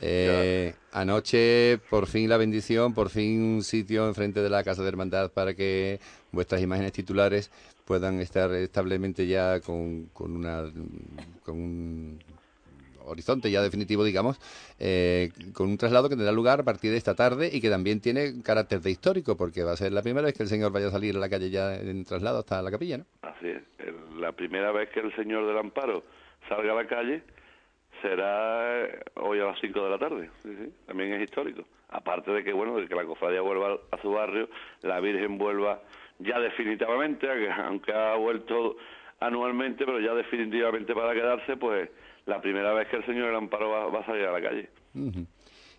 Eh, 0.00 0.74
anoche, 0.92 1.78
por 1.90 2.06
fin 2.06 2.28
la 2.28 2.36
bendición, 2.36 2.94
por 2.94 3.10
fin 3.10 3.42
un 3.42 3.62
sitio 3.62 4.06
enfrente 4.06 4.40
de 4.40 4.48
la 4.48 4.62
Casa 4.62 4.82
de 4.82 4.88
Hermandad 4.88 5.32
para 5.32 5.54
que 5.54 5.98
vuestras 6.30 6.62
imágenes 6.62 6.92
titulares 6.92 7.50
puedan 7.84 8.20
estar 8.20 8.52
establemente 8.52 9.26
ya 9.26 9.60
con, 9.60 10.04
con 10.12 10.36
una 10.36 10.70
con 11.44 11.56
un 11.56 12.18
horizonte 13.08 13.50
ya 13.50 13.62
definitivo, 13.62 14.04
digamos, 14.04 14.38
eh, 14.78 15.30
con 15.54 15.68
un 15.68 15.76
traslado 15.78 16.08
que 16.08 16.14
tendrá 16.16 16.32
lugar 16.32 16.60
a 16.60 16.64
partir 16.64 16.90
de 16.90 16.96
esta 16.96 17.14
tarde 17.14 17.50
y 17.52 17.60
que 17.60 17.70
también 17.70 18.00
tiene 18.00 18.42
carácter 18.42 18.80
de 18.80 18.90
histórico, 18.90 19.36
porque 19.36 19.62
va 19.64 19.72
a 19.72 19.76
ser 19.76 19.92
la 19.92 20.02
primera 20.02 20.26
vez 20.26 20.34
que 20.36 20.42
el 20.42 20.48
señor 20.48 20.72
vaya 20.72 20.88
a 20.88 20.90
salir 20.90 21.16
a 21.16 21.18
la 21.18 21.28
calle 21.28 21.50
ya 21.50 21.74
en 21.76 22.04
traslado 22.04 22.38
hasta 22.38 22.62
la 22.62 22.70
capilla, 22.70 22.98
¿no? 22.98 23.04
Así 23.22 23.48
es. 23.48 23.62
El- 23.78 24.20
La 24.20 24.32
primera 24.32 24.72
vez 24.72 24.90
que 24.90 25.00
el 25.00 25.14
señor 25.14 25.46
del 25.46 25.56
Amparo 25.58 26.02
salga 26.48 26.72
a 26.72 26.76
la 26.76 26.86
calle 26.86 27.22
será 28.02 28.84
eh, 28.84 29.00
hoy 29.16 29.40
a 29.40 29.44
las 29.46 29.60
5 29.60 29.82
de 29.84 29.90
la 29.90 29.98
tarde. 29.98 30.30
Sí, 30.42 30.50
sí, 30.56 30.72
También 30.86 31.12
es 31.14 31.22
histórico. 31.22 31.64
Aparte 31.90 32.30
de 32.30 32.44
que, 32.44 32.52
bueno, 32.52 32.76
de 32.76 32.86
que 32.86 32.94
la 32.94 33.04
cofradía 33.04 33.40
vuelva 33.40 33.78
a 33.90 34.00
su 34.02 34.10
barrio, 34.10 34.48
la 34.82 35.00
Virgen 35.00 35.38
vuelva 35.38 35.82
ya 36.18 36.38
definitivamente, 36.38 37.26
aunque 37.64 37.92
ha 37.92 38.14
vuelto 38.16 38.76
anualmente, 39.20 39.84
pero 39.84 40.00
ya 40.00 40.14
definitivamente 40.14 40.94
para 40.94 41.12
quedarse, 41.14 41.56
pues 41.56 41.88
la 42.28 42.40
primera 42.40 42.72
vez 42.74 42.88
que 42.88 42.96
el 42.96 43.06
señor 43.06 43.26
del 43.26 43.36
Amparo 43.36 43.70
va, 43.70 43.86
va 43.88 44.00
a 44.00 44.06
salir 44.06 44.24
a 44.26 44.32
la 44.32 44.40
calle. 44.42 44.68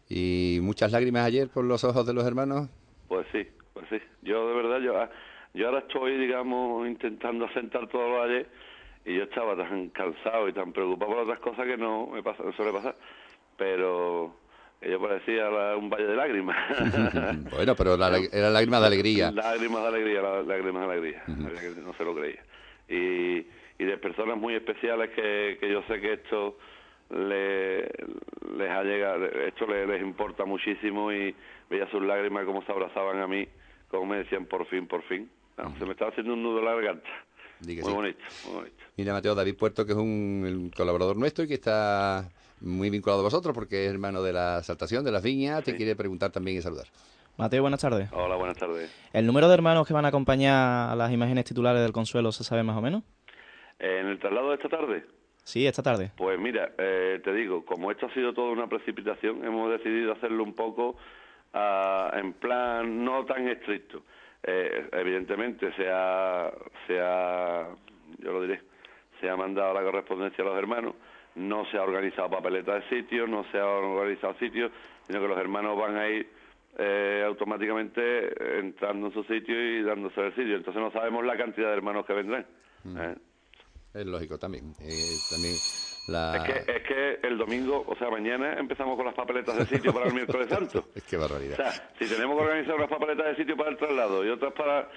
Y 0.10 0.60
muchas 0.62 0.91
lágrimas 0.91 1.25
ayer 1.25 1.48
por 1.50 1.63
los 1.63 1.84
ojos 1.84 2.06
de 2.06 2.13
los 2.13 2.25
hermanos. 2.25 2.70
Pues 3.08 3.27
sí, 3.32 3.48
pues 3.74 3.86
sí. 3.89 3.98
Yo 4.24 4.48
de 4.50 4.56
verdad, 4.56 4.79
yo, 4.82 4.98
ah, 5.00 5.10
yo 5.53 5.68
ahora 5.68 5.79
estoy, 5.79 6.18
digamos, 6.18 6.88
intentando 6.88 7.46
asentar 7.46 7.88
todo 7.88 8.10
lo 8.10 8.24
ayer 8.24 8.48
y 9.06 9.15
yo 9.18 9.24
estaba 9.24 9.56
tan 9.56 9.89
cansado 9.89 10.48
y 10.50 10.53
tan 10.53 10.74
preocupado 10.74 11.12
por 11.12 11.20
otras 11.22 11.39
cosas 11.39 11.65
que 11.65 11.77
no 11.77 12.08
me, 12.08 12.24
pasa, 12.24 12.44
me 12.44 12.53
suele 12.53 12.72
pasar. 12.74 12.96
Pero 13.58 14.36
yo 14.82 15.00
parecía 15.01 15.50
la- 15.50 15.75
un 15.77 15.89
valle 15.89 16.06
de 16.08 16.15
lágrimas. 16.15 16.58
bueno, 17.51 17.75
pero 17.75 17.96
la, 17.98 18.18
era 18.32 18.50
lágrimas 18.50 18.82
de 18.82 18.88
alegría. 18.88 19.32
Lágrimas 19.32 19.82
de 19.84 19.88
alegría, 19.88 20.22
lá- 20.22 20.41
lágrimas 20.44 20.88
de 20.88 20.94
alegría. 20.94 21.24
No 21.27 21.94
se 21.94 22.03
lo 22.03 22.15
creía. 22.15 22.44
Y, 22.88 23.46
y 23.79 23.86
de 23.86 23.98
personas 23.98 24.38
muy 24.38 24.53
especiales 24.53 25.09
que, 25.15 25.57
que 25.59 25.71
yo 25.71 25.81
sé 25.88 26.00
que 26.00 26.13
esto 26.13 26.57
le, 27.09 27.79
les 28.57 28.69
ha 28.69 28.83
llegado, 28.83 29.25
esto 29.25 29.65
le- 29.65 29.88
les 29.88 30.01
importa 30.01 30.45
muchísimo 30.45 31.12
y 31.12 31.33
veía 31.69 31.89
sus 31.89 32.01
lágrimas 32.03 32.45
como 32.45 32.62
se 32.63 32.71
abrazaban 32.71 33.19
a 33.19 33.27
mí, 33.27 33.48
como 33.89 34.05
me 34.05 34.17
decían 34.17 34.45
por 34.45 34.65
fin, 34.67 34.88
por 34.88 35.01
fin. 35.03 35.29
No, 35.57 35.75
Se 35.77 35.86
me 35.86 35.91
estaba 35.91 36.12
haciendo 36.12 36.33
un 36.33 36.43
nudo 36.43 36.59
en 36.59 36.65
la 36.65 36.74
garganta. 36.75 37.09
Muy 37.65 37.75
sí. 37.75 37.81
bonito, 37.91 38.19
muy 38.45 38.55
bonito. 38.55 38.75
Mira, 38.95 39.12
Mateo 39.13 39.36
David 39.36 39.55
Puerto, 39.57 39.86
que 39.86 39.91
es 39.91 39.98
un 39.98 40.71
colaborador 40.75 41.17
nuestro 41.17 41.43
y 41.43 41.48
que 41.50 41.55
está 41.55 42.29
muy 42.62 42.89
vinculado 42.89 43.19
a 43.21 43.24
vosotros 43.24 43.53
porque 43.53 43.86
es 43.86 43.91
hermano 43.91 44.21
de 44.24 44.31
la 44.31 44.63
Saltación, 44.63 45.03
de 45.03 45.12
las 45.12 45.24
Viñas, 45.24 45.63
te 45.63 45.75
quiere 45.75 45.95
preguntar 45.95 46.31
también 46.31 46.57
y 46.57 46.62
saludar. 46.62 46.88
Mateo, 47.38 47.62
buenas 47.62 47.79
tardes. 47.81 48.09
Hola, 48.13 48.36
buenas 48.36 48.57
tardes. 48.57 48.93
¿El 49.13 49.25
número 49.25 49.48
de 49.48 49.53
hermanos 49.53 49.88
que 49.88 49.93
van 49.93 50.03
a 50.05 50.09
acompañar 50.09 50.89
a 50.91 50.95
las 50.95 51.12
imágenes 51.12 51.45
titulares 51.45 51.81
del 51.81 51.93
Consuelo 51.93 52.31
se 52.33 52.43
sabe 52.43 52.63
más 52.63 52.77
o 52.77 52.81
menos? 52.81 53.03
¿En 53.79 54.07
el 54.07 54.19
traslado 54.19 54.50
de 54.50 54.55
esta 54.55 54.69
tarde? 54.69 55.03
Sí, 55.43 55.65
esta 55.65 55.81
tarde. 55.81 56.12
Pues 56.15 56.38
mira, 56.38 56.74
eh, 56.77 57.21
te 57.24 57.33
digo, 57.33 57.65
como 57.65 57.89
esto 57.89 58.05
ha 58.05 58.13
sido 58.13 58.33
toda 58.33 58.51
una 58.51 58.67
precipitación, 58.67 59.43
hemos 59.43 59.71
decidido 59.71 60.12
hacerlo 60.12 60.43
un 60.43 60.53
poco 60.53 60.98
ah, 61.53 62.12
en 62.13 62.33
plan 62.33 63.03
no 63.03 63.25
tan 63.25 63.48
estricto. 63.48 64.03
Eh, 64.43 64.88
evidentemente 64.91 65.74
se 65.74 65.89
ha, 65.89 66.51
se 66.88 67.00
ha, 67.01 67.67
yo 68.19 68.31
lo 68.31 68.41
diré, 68.41 68.62
se 69.19 69.29
ha 69.29 69.36
mandado 69.36 69.74
la 69.74 69.81
correspondencia 69.81 70.43
a 70.43 70.48
los 70.48 70.57
hermanos, 70.57 70.95
no 71.36 71.65
se 71.71 71.77
ha 71.77 71.83
organizado 71.83 72.29
papeleta 72.29 72.75
de 72.75 72.88
sitio, 72.89 73.27
no 73.27 73.43
se 73.51 73.57
ha 73.57 73.65
organizado 73.65 74.36
sitio, 74.36 74.71
sino 75.07 75.19
que 75.19 75.27
los 75.27 75.38
hermanos 75.38 75.77
van 75.77 75.98
a 75.98 76.07
ir 76.07 76.29
eh, 76.77 77.24
automáticamente 77.25 78.59
entrando 78.59 79.07
en 79.07 79.13
su 79.13 79.24
sitio 79.24 79.59
y 79.59 79.81
dándose 79.81 80.21
el 80.21 80.36
sitio. 80.36 80.55
Entonces 80.55 80.81
no 80.81 80.91
sabemos 80.91 81.25
la 81.25 81.36
cantidad 81.36 81.69
de 81.69 81.74
hermanos 81.74 82.05
que 82.05 82.13
vendrán. 82.13 82.45
¿eh? 82.98 83.15
Es 83.93 84.05
lógico 84.05 84.38
también. 84.38 84.74
eh, 84.81 85.19
también 85.29 85.55
la... 86.08 86.38
Es 86.38 86.43
que, 86.43 86.72
es 86.72 86.84
que 86.84 87.27
el 87.27 87.38
domingo, 87.38 87.84
o 87.88 87.96
sea, 87.96 88.10
mañana 88.10 88.53
empezamos 88.53 88.96
con 88.96 89.05
las 89.05 89.15
papeletas 89.15 89.58
de 89.58 89.65
sitio 89.65 89.93
para 89.93 90.08
el 90.08 90.13
miércoles 90.13 90.48
santo. 90.50 90.86
Es 90.96 91.03
que 91.03 91.17
O 91.17 91.22
barbaridad. 91.22 91.55
sea, 91.58 91.72
si 92.00 92.05
tenemos 92.08 92.38
que 92.38 92.43
organizar 92.43 92.75
unas 92.75 92.89
papeletas 92.89 93.25
de 93.27 93.36
sitio 93.36 93.58
para 93.58 93.69
el 93.72 93.77
traslado 93.77 94.25
y 94.25 94.29
otras 94.29 94.53
para... 94.53 94.89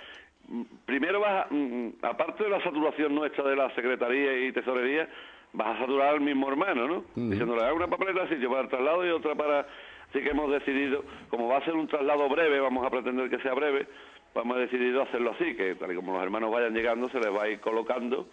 mm, 0.48 0.62
Primero 0.86 1.20
vas, 1.20 1.46
a- 1.46 1.54
mm, 1.54 1.92
aparte 2.02 2.44
de 2.44 2.50
la 2.50 2.62
saturación 2.62 3.14
nuestra 3.14 3.44
de 3.48 3.56
la 3.56 3.74
secretaría 3.74 4.46
y 4.46 4.52
tesorería, 4.52 5.08
vas 5.54 5.76
a 5.76 5.80
saturar 5.80 6.14
al 6.14 6.20
mismo 6.20 6.48
hermano, 6.50 6.86
¿no? 6.88 7.04
Diciéndole, 7.14 7.62
haga 7.62 7.74
una 7.74 7.88
papeleta 7.88 8.22
de 8.24 8.28
sitio 8.34 8.48
para 8.50 8.62
el 8.62 8.68
traslado 8.68 9.06
y 9.06 9.10
otra 9.10 9.34
para... 9.34 9.66
Así 10.10 10.20
que 10.22 10.28
hemos 10.30 10.50
decidido, 10.50 11.04
como 11.30 11.48
va 11.48 11.56
a 11.58 11.64
ser 11.64 11.72
un 11.74 11.88
traslado 11.88 12.28
breve, 12.28 12.60
vamos 12.60 12.86
a 12.86 12.90
pretender 12.90 13.30
que 13.30 13.38
sea 13.38 13.54
breve, 13.54 13.86
vamos 14.34 14.58
a 14.58 14.60
decidido 14.60 15.00
hacerlo 15.02 15.30
así, 15.30 15.56
que 15.56 15.74
tal 15.76 15.90
y 15.92 15.94
como 15.96 16.12
los 16.12 16.22
hermanos 16.22 16.50
vayan 16.52 16.74
llegando, 16.74 17.08
se 17.08 17.18
les 17.18 17.34
va 17.34 17.44
a 17.44 17.48
ir 17.48 17.60
colocando 17.60 18.28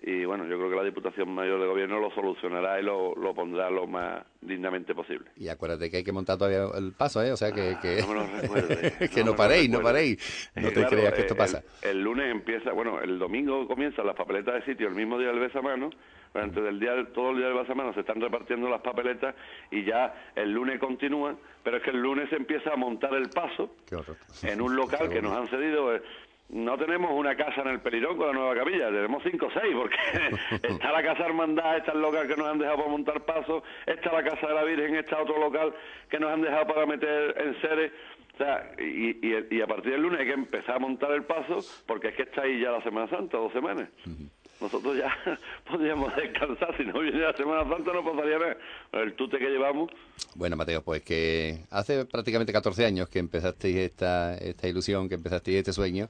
y 0.00 0.24
bueno, 0.24 0.46
yo 0.46 0.56
creo 0.58 0.70
que 0.70 0.76
la 0.76 0.84
Diputación 0.84 1.34
Mayor 1.34 1.60
de 1.60 1.66
Gobierno 1.66 1.98
lo 1.98 2.10
solucionará 2.12 2.80
y 2.80 2.84
lo, 2.84 3.14
lo 3.16 3.34
pondrá 3.34 3.68
lo 3.70 3.86
más 3.86 4.22
dignamente 4.40 4.94
posible. 4.94 5.30
Y 5.36 5.48
acuérdate 5.48 5.90
que 5.90 5.98
hay 5.98 6.04
que 6.04 6.12
montar 6.12 6.38
todavía 6.38 6.66
el 6.78 6.92
paso, 6.92 7.22
¿eh? 7.22 7.32
O 7.32 7.36
sea 7.36 7.50
que, 7.52 7.76
que, 7.82 8.00
Ah, 8.02 8.06
no 8.06 8.14
me 8.24 9.08
que 9.10 9.20
no 9.20 9.26
no, 9.26 9.32
me 9.32 9.36
paréis, 9.36 9.68
no 9.70 9.80
paréis. 9.80 10.50
No 10.54 10.68
Eh, 10.68 10.70
te 10.70 10.74
claro, 10.74 10.88
creas 10.90 11.12
que 11.14 11.20
eh, 11.20 11.22
esto 11.22 11.34
el- 11.34 11.38
pasa. 11.38 11.62
El, 11.82 12.00
lunes 12.02 12.30
empieza, 12.30 12.72
bueno, 12.72 13.00
el 13.00 13.18
domingo 13.18 13.66
comienzan 13.66 14.06
las 14.06 14.14
papeletas 14.14 14.54
de 14.54 14.72
sitio, 14.72 14.86
el 14.88 14.94
mismo 14.94 15.18
día 15.18 15.28
del 15.28 15.40
besamano. 15.40 15.90
Durante 16.32 16.60
el 16.68 16.78
día, 16.78 16.92
todo 17.14 17.30
el 17.30 17.38
día 17.38 17.46
del 17.46 17.56
besamano 17.56 17.92
se 17.94 18.00
están 18.00 18.20
repartiendo 18.20 18.68
las 18.68 18.82
papeletas 18.82 19.34
y 19.70 19.82
ya 19.84 20.14
el 20.36 20.52
lunes 20.52 20.78
continúa, 20.78 21.34
pero 21.64 21.78
es 21.78 21.82
que 21.82 21.90
el 21.90 22.00
lunes 22.02 22.28
se 22.28 22.36
empieza 22.36 22.70
a 22.72 22.76
montar 22.76 23.14
el 23.14 23.30
paso 23.30 23.74
en 24.42 24.60
un 24.60 24.76
local 24.76 25.08
que 25.08 25.22
nos 25.22 25.32
han 25.32 25.48
cedido. 25.48 25.90
No 26.50 26.78
tenemos 26.78 27.10
una 27.12 27.36
casa 27.36 27.60
en 27.62 27.68
el 27.68 27.80
Pelirón 27.80 28.16
con 28.16 28.26
la 28.28 28.32
nueva 28.32 28.54
capilla, 28.54 28.86
tenemos 28.88 29.22
cinco 29.22 29.46
o 29.46 29.50
seis, 29.50 29.74
porque 29.76 29.96
está 30.62 30.90
la 30.92 31.02
casa 31.02 31.26
hermandad, 31.26 31.76
está 31.76 31.92
el 31.92 32.00
local 32.00 32.26
que 32.26 32.36
nos 32.36 32.46
han 32.48 32.58
dejado 32.58 32.78
para 32.78 32.88
montar 32.90 33.20
pasos, 33.24 33.62
está 33.86 34.12
la 34.12 34.22
casa 34.22 34.46
de 34.48 34.54
la 34.54 34.64
Virgen, 34.64 34.96
está 34.96 35.20
otro 35.20 35.38
local 35.38 35.74
que 36.10 36.18
nos 36.18 36.32
han 36.32 36.40
dejado 36.42 36.66
para 36.66 36.86
meter 36.86 37.34
en 37.38 37.60
seres. 37.60 37.92
O 38.34 38.38
sea, 38.38 38.70
y, 38.78 39.18
y- 39.26 39.46
y 39.50 39.60
a 39.60 39.66
partir 39.66 39.90
del 39.92 40.02
lunes 40.02 40.20
hay 40.20 40.26
que 40.28 40.32
empezar 40.32 40.76
a 40.76 40.78
montar 40.78 41.10
el 41.10 41.24
paso, 41.24 41.58
porque 41.86 42.08
es 42.08 42.14
que 42.14 42.22
está 42.22 42.42
ahí 42.42 42.60
ya 42.60 42.70
la 42.70 42.80
Semana 42.82 43.08
Santa, 43.08 43.36
dos 43.36 43.52
semanas. 43.52 43.88
Nosotros 44.60 44.96
ya 44.96 45.10
podríamos 45.70 46.14
descansar, 46.16 46.76
si 46.76 46.84
no 46.84 47.00
viene 47.00 47.20
la 47.20 47.32
Semana 47.32 47.68
Santa 47.68 47.92
no 47.92 48.04
pasaría 48.04 48.38
nada. 48.38 48.56
El 48.92 49.14
tute 49.14 49.38
que 49.38 49.48
llevamos, 49.48 49.90
Bueno, 50.34 50.56
Mateo, 50.56 50.82
pues 50.82 51.02
que 51.02 51.60
hace 51.70 52.04
prácticamente 52.06 52.52
14 52.52 52.84
años 52.84 53.08
que 53.08 53.18
empezasteis 53.18 53.76
esta, 53.76 54.36
esta 54.36 54.66
ilusión, 54.66 55.08
que 55.08 55.14
empezasteis 55.14 55.58
este 55.58 55.72
sueño, 55.72 56.08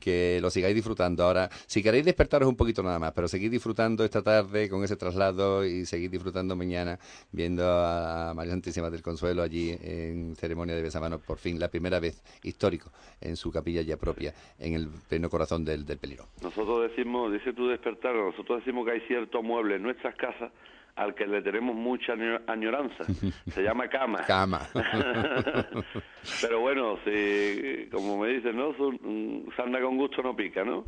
que 0.00 0.38
lo 0.40 0.50
sigáis 0.50 0.74
disfrutando. 0.74 1.24
Ahora, 1.24 1.48
si 1.66 1.82
queréis 1.82 2.04
despertaros 2.04 2.48
un 2.48 2.56
poquito 2.56 2.82
nada 2.82 2.98
más, 2.98 3.12
pero 3.12 3.28
seguid 3.28 3.50
disfrutando 3.50 4.04
esta 4.04 4.22
tarde 4.22 4.68
con 4.68 4.84
ese 4.84 4.96
traslado 4.96 5.64
y 5.64 5.86
seguid 5.86 6.10
disfrutando 6.10 6.56
mañana 6.56 6.98
viendo 7.32 7.64
a 7.66 8.32
María 8.34 8.52
Santísima 8.52 8.90
del 8.90 9.02
Consuelo 9.02 9.42
allí 9.42 9.76
en 9.80 10.36
ceremonia 10.36 10.74
de 10.74 10.82
besamano, 10.82 11.18
por 11.18 11.38
fin, 11.38 11.58
la 11.58 11.68
primera 11.68 12.00
vez 12.00 12.22
histórico 12.42 12.90
en 13.20 13.36
su 13.36 13.50
capilla 13.50 13.82
ya 13.82 13.96
propia, 13.96 14.34
en 14.58 14.74
el 14.74 14.88
pleno 15.08 15.28
corazón 15.28 15.64
del, 15.64 15.84
del 15.84 15.98
Pelirón. 15.98 16.26
Nosotros 16.42 16.90
decimos, 16.90 17.32
dice 17.32 17.52
tú 17.52 17.68
despertar, 17.68 18.14
nosotros 18.14 18.60
decimos 18.60 18.86
que 18.86 18.92
hay 18.92 19.00
ciertos 19.02 19.42
muebles 19.42 19.76
en 19.76 19.82
nuestras 19.82 20.14
casas 20.16 20.52
al 20.96 21.14
que 21.14 21.26
le 21.26 21.42
tenemos 21.42 21.76
mucha 21.76 22.14
año- 22.14 22.40
añoranza. 22.46 23.04
Se 23.48 23.62
llama 23.62 23.88
Cama. 23.88 24.24
Cama. 24.26 24.60
Pero 26.40 26.60
bueno, 26.60 26.98
si, 27.04 27.88
como 27.90 28.18
me 28.18 28.28
dicen, 28.28 28.56
¿no? 28.56 28.70
Mm, 28.72 29.50
Sarna 29.56 29.80
con 29.80 29.96
gusto 29.96 30.22
no 30.22 30.34
pica, 30.34 30.64
¿no? 30.64 30.84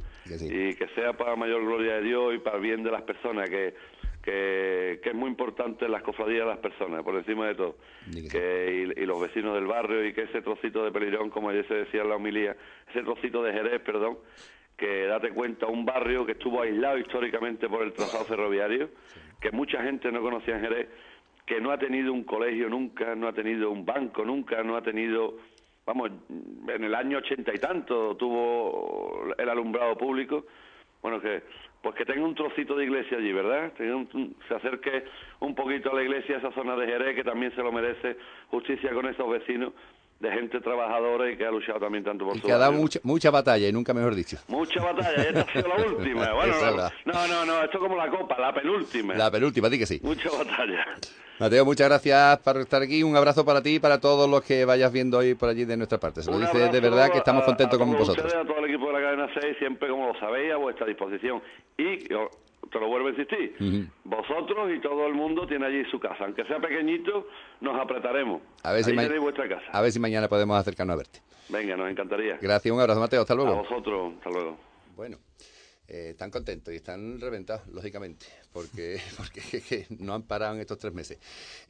Y 0.50 0.74
que 0.74 0.88
sea 0.94 1.12
para 1.12 1.36
mayor 1.36 1.62
gloria 1.64 1.94
de 1.96 2.02
Dios 2.02 2.34
y 2.34 2.38
para 2.38 2.56
el 2.56 2.62
bien 2.62 2.82
de 2.82 2.90
las 2.90 3.02
personas, 3.02 3.48
que, 3.48 3.74
que, 4.22 5.00
que 5.02 5.08
es 5.10 5.14
muy 5.14 5.28
importante 5.30 5.88
las 5.88 6.02
cofradías 6.02 6.40
de 6.40 6.46
las 6.50 6.58
personas, 6.58 7.02
por 7.02 7.14
encima 7.14 7.46
de 7.46 7.54
todo. 7.54 7.76
Que, 8.30 8.92
y, 8.96 9.02
y 9.02 9.06
los 9.06 9.20
vecinos 9.20 9.54
del 9.54 9.66
barrio 9.66 10.04
y 10.06 10.12
que 10.12 10.22
ese 10.22 10.42
trocito 10.42 10.84
de 10.84 10.90
Pelirón, 10.90 11.30
como 11.30 11.50
ayer 11.50 11.66
se 11.68 11.74
decía 11.74 12.02
en 12.02 12.08
la 12.08 12.16
homilía, 12.16 12.56
ese 12.90 13.02
trocito 13.02 13.42
de 13.42 13.52
Jerez, 13.52 13.80
perdón, 13.82 14.18
que 14.76 15.06
date 15.06 15.30
cuenta, 15.30 15.66
un 15.66 15.84
barrio 15.84 16.24
que 16.24 16.32
estuvo 16.32 16.62
aislado 16.62 16.98
históricamente 16.98 17.68
por 17.68 17.82
el 17.82 17.92
trazado 17.92 18.24
ferroviario, 18.24 18.90
que 19.40 19.50
mucha 19.52 19.82
gente 19.82 20.10
no 20.10 20.20
conocía 20.20 20.56
en 20.56 20.62
Jerez, 20.62 20.88
que 21.46 21.60
no 21.60 21.70
ha 21.70 21.78
tenido 21.78 22.12
un 22.12 22.24
colegio 22.24 22.68
nunca, 22.68 23.14
no 23.14 23.28
ha 23.28 23.32
tenido 23.32 23.70
un 23.70 23.86
banco 23.86 24.24
nunca, 24.24 24.62
no 24.62 24.76
ha 24.76 24.82
tenido, 24.82 25.36
vamos, 25.86 26.10
en 26.68 26.84
el 26.84 26.94
año 26.94 27.18
ochenta 27.18 27.52
y 27.54 27.58
tanto 27.58 28.16
tuvo 28.16 29.24
el 29.36 29.48
alumbrado 29.48 29.96
público, 29.96 30.44
bueno, 31.02 31.20
que 31.20 31.42
pues 31.80 31.94
que 31.94 32.04
tenga 32.04 32.24
un 32.24 32.34
trocito 32.34 32.74
de 32.74 32.84
iglesia 32.84 33.18
allí, 33.18 33.32
¿verdad? 33.32 33.72
Un- 33.80 34.34
se 34.48 34.54
acerque 34.54 35.04
un 35.38 35.54
poquito 35.54 35.92
a 35.92 35.94
la 35.94 36.02
iglesia, 36.02 36.38
esa 36.38 36.50
zona 36.50 36.74
de 36.74 36.86
Jerez, 36.86 37.14
que 37.14 37.22
también 37.22 37.54
se 37.54 37.62
lo 37.62 37.70
merece, 37.70 38.16
justicia 38.50 38.92
con 38.92 39.06
esos 39.06 39.30
vecinos 39.30 39.72
de 40.20 40.30
gente 40.32 40.60
trabajadora 40.60 41.30
y 41.30 41.36
que 41.36 41.46
ha 41.46 41.50
luchado 41.50 41.78
también 41.78 42.02
tanto 42.02 42.24
por 42.26 42.36
Y 42.36 42.40
su 42.40 42.46
que 42.46 42.52
ha 42.52 42.58
dado 42.58 42.72
mucha, 42.72 42.98
mucha 43.04 43.30
batalla, 43.30 43.68
y 43.68 43.72
nunca 43.72 43.94
mejor 43.94 44.14
dicho. 44.16 44.36
Mucha 44.48 44.82
batalla, 44.82 45.22
esta 45.22 45.40
ha 45.42 45.52
sido 45.52 45.68
la 45.68 45.86
última. 45.86 46.32
Bueno, 46.34 46.54
la- 46.76 46.92
no, 47.04 47.26
no, 47.28 47.44
no, 47.44 47.62
esto 47.62 47.78
es 47.78 47.82
como 47.82 47.96
la 47.96 48.10
copa, 48.10 48.36
la 48.38 48.52
penúltima. 48.52 49.14
La 49.14 49.30
penúltima, 49.30 49.68
di 49.68 49.78
que 49.78 49.86
sí. 49.86 50.00
Mucha 50.02 50.28
batalla. 50.30 50.84
Mateo, 51.38 51.64
muchas 51.64 51.88
gracias 51.88 52.38
por 52.40 52.56
estar 52.56 52.82
aquí. 52.82 53.04
Un 53.04 53.14
abrazo 53.16 53.44
para 53.44 53.62
ti 53.62 53.76
y 53.76 53.78
para 53.78 54.00
todos 54.00 54.28
los 54.28 54.42
que 54.42 54.64
vayas 54.64 54.92
viendo 54.92 55.18
hoy 55.18 55.34
por 55.34 55.48
allí 55.48 55.64
de 55.64 55.76
nuestra 55.76 55.98
parte. 55.98 56.20
Se 56.20 56.32
lo 56.32 56.38
dice 56.40 56.68
de 56.68 56.80
verdad 56.80 57.12
que 57.12 57.18
estamos 57.18 57.44
a- 57.44 57.46
contentos 57.46 57.76
a 57.76 57.78
con 57.78 57.92
todos 57.92 58.08
vosotros. 58.08 58.26
Ustedes, 58.26 58.44
a 58.44 58.48
todo 58.48 58.58
el 58.58 58.64
equipo 58.72 58.88
de 58.88 58.92
la 58.94 59.00
cadena 59.00 59.28
6, 59.40 59.56
siempre 59.60 59.88
como 59.88 60.08
lo 60.08 60.18
sabéis, 60.18 60.52
a 60.52 60.56
vuestra 60.56 60.84
disposición. 60.86 61.40
Y 61.76 61.98
te 62.70 62.78
lo 62.80 62.88
vuelvo 62.88 63.08
a 63.08 63.10
insistir, 63.10 63.54
vosotros 64.04 64.70
y 64.76 64.80
todo 64.80 65.06
el 65.06 65.14
mundo 65.14 65.46
tiene 65.46 65.66
allí 65.66 65.84
su 65.90 65.98
casa. 65.98 66.24
Aunque 66.24 66.44
sea 66.44 66.58
pequeñito, 66.58 67.26
nos 67.60 67.78
apretaremos. 67.80 68.42
A 68.62 68.72
ver, 68.72 68.84
si 68.84 68.90
Ahí 68.98 69.18
vuestra 69.18 69.48
casa. 69.48 69.66
a 69.72 69.80
ver 69.80 69.92
si 69.92 69.98
mañana 70.00 70.28
podemos 70.28 70.56
acercarnos 70.58 70.94
a 70.94 70.96
verte. 70.98 71.20
Venga, 71.48 71.76
nos 71.76 71.90
encantaría. 71.90 72.38
Gracias, 72.40 72.72
un 72.74 72.80
abrazo, 72.80 73.00
Mateo. 73.00 73.22
Hasta 73.22 73.32
A 73.32 73.36
luego. 73.36 73.56
vosotros, 73.56 74.14
hasta 74.18 74.30
luego. 74.30 74.58
Bueno, 74.96 75.16
eh, 75.88 76.10
están 76.10 76.30
contentos 76.30 76.74
y 76.74 76.76
están 76.76 77.18
reventados, 77.18 77.66
lógicamente, 77.68 78.26
porque, 78.52 79.00
porque 79.16 79.86
no 79.98 80.14
han 80.14 80.22
parado 80.22 80.54
en 80.54 80.60
estos 80.60 80.76
tres 80.76 80.92
meses. 80.92 81.18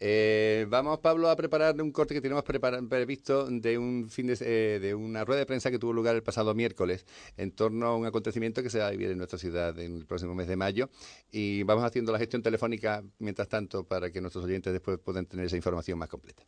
Eh, 0.01 0.67
vamos, 0.69 0.99
Pablo, 0.99 1.31
a 1.31 1.37
preparar 1.37 1.81
un 1.81 1.93
corte 1.93 2.15
que 2.15 2.21
tenemos 2.21 2.43
previsto 2.43 3.49
de 3.49 3.79
un 3.79 4.11
fin 4.11 4.27
de, 4.27 4.37
eh, 4.41 4.81
de 4.81 4.93
una 4.93 5.25
rueda 5.25 5.39
de 5.39 5.47
prensa 5.47 5.71
que 5.71 5.79
tuvo 5.79 5.93
lugar 5.93 6.17
el 6.17 6.25
pasado 6.25 6.53
miércoles 6.53 7.07
en 7.37 7.53
torno 7.53 7.87
a 7.87 7.97
un 7.97 8.07
acontecimiento 8.07 8.61
que 8.61 8.71
se 8.71 8.81
va 8.81 8.89
a 8.89 8.91
vivir 8.91 9.11
en 9.11 9.19
nuestra 9.19 9.39
ciudad 9.39 9.79
en 9.79 9.99
el 9.99 10.05
próximo 10.05 10.35
mes 10.35 10.49
de 10.49 10.57
mayo. 10.57 10.91
Y 11.31 11.63
vamos 11.63 11.85
haciendo 11.85 12.11
la 12.11 12.19
gestión 12.19 12.43
telefónica 12.43 13.05
mientras 13.21 13.49
tanto 13.49 13.85
para 13.85 14.11
que 14.11 14.21
nuestros 14.21 14.45
oyentes 14.45 14.73
después 14.73 14.99
puedan 14.99 15.27
tener 15.27 15.47
esa 15.47 15.57
información 15.57 15.97
más 15.97 16.09
completa. 16.09 16.43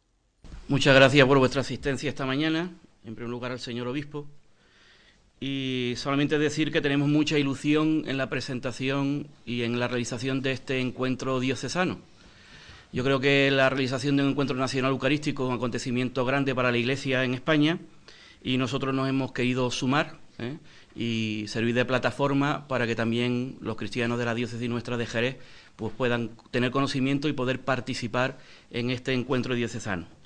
Muchas 0.67 0.95
gracias 0.95 1.25
por 1.25 1.39
vuestra 1.39 1.61
asistencia 1.61 2.09
esta 2.09 2.27
mañana. 2.27 2.77
En 3.05 3.15
primer 3.15 3.31
lugar 3.31 3.53
al 3.53 3.61
señor 3.61 3.87
obispo. 3.87 4.27
Y 5.43 5.95
solamente 5.97 6.39
decir 6.39 6.71
que 6.71 6.83
tenemos 6.83 7.09
mucha 7.09 7.39
ilusión 7.39 8.05
en 8.07 8.19
la 8.19 8.29
presentación 8.29 9.27
y 9.47 9.63
en 9.63 9.81
la 9.81 9.89
realización 9.89 10.43
de 10.43 10.53
este 10.53 10.81
encuentro 10.81 11.41
diocesano. 11.41 11.99
Yo 12.93 13.05
creo 13.05 13.21
que 13.21 13.51
la 13.51 13.71
realización 13.71 14.17
de 14.17 14.25
un 14.25 14.31
encuentro 14.31 14.55
nacional 14.55 14.91
eucarístico 14.91 15.45
es 15.45 15.49
un 15.49 15.55
acontecimiento 15.55 16.27
grande 16.27 16.55
para 16.55 16.71
la 16.71 16.77
Iglesia 16.77 17.25
en 17.25 17.33
España 17.33 17.79
y 18.43 18.59
nosotros 18.59 18.95
nos 18.95 19.09
hemos 19.09 19.33
querido 19.33 19.71
sumar 19.71 20.19
¿eh? 20.39 20.59
y 20.95 21.47
servir 21.49 21.75
de 21.75 21.87
plataforma 21.87 22.69
para 22.69 22.87
que 22.87 22.95
también 22.95 23.57
los 23.63 23.77
cristianos 23.77 24.19
de 24.19 24.27
la 24.27 24.35
diócesis 24.35 24.69
nuestra 24.69 24.99
de 24.99 25.07
Jerez 25.07 25.37
pues 25.77 25.95
puedan 25.97 26.33
tener 26.51 26.71
conocimiento 26.71 27.29
y 27.29 27.33
poder 27.33 27.61
participar 27.61 28.39
en 28.71 28.91
este 28.91 29.15
encuentro 29.15 29.55
diocesano. 29.55 30.20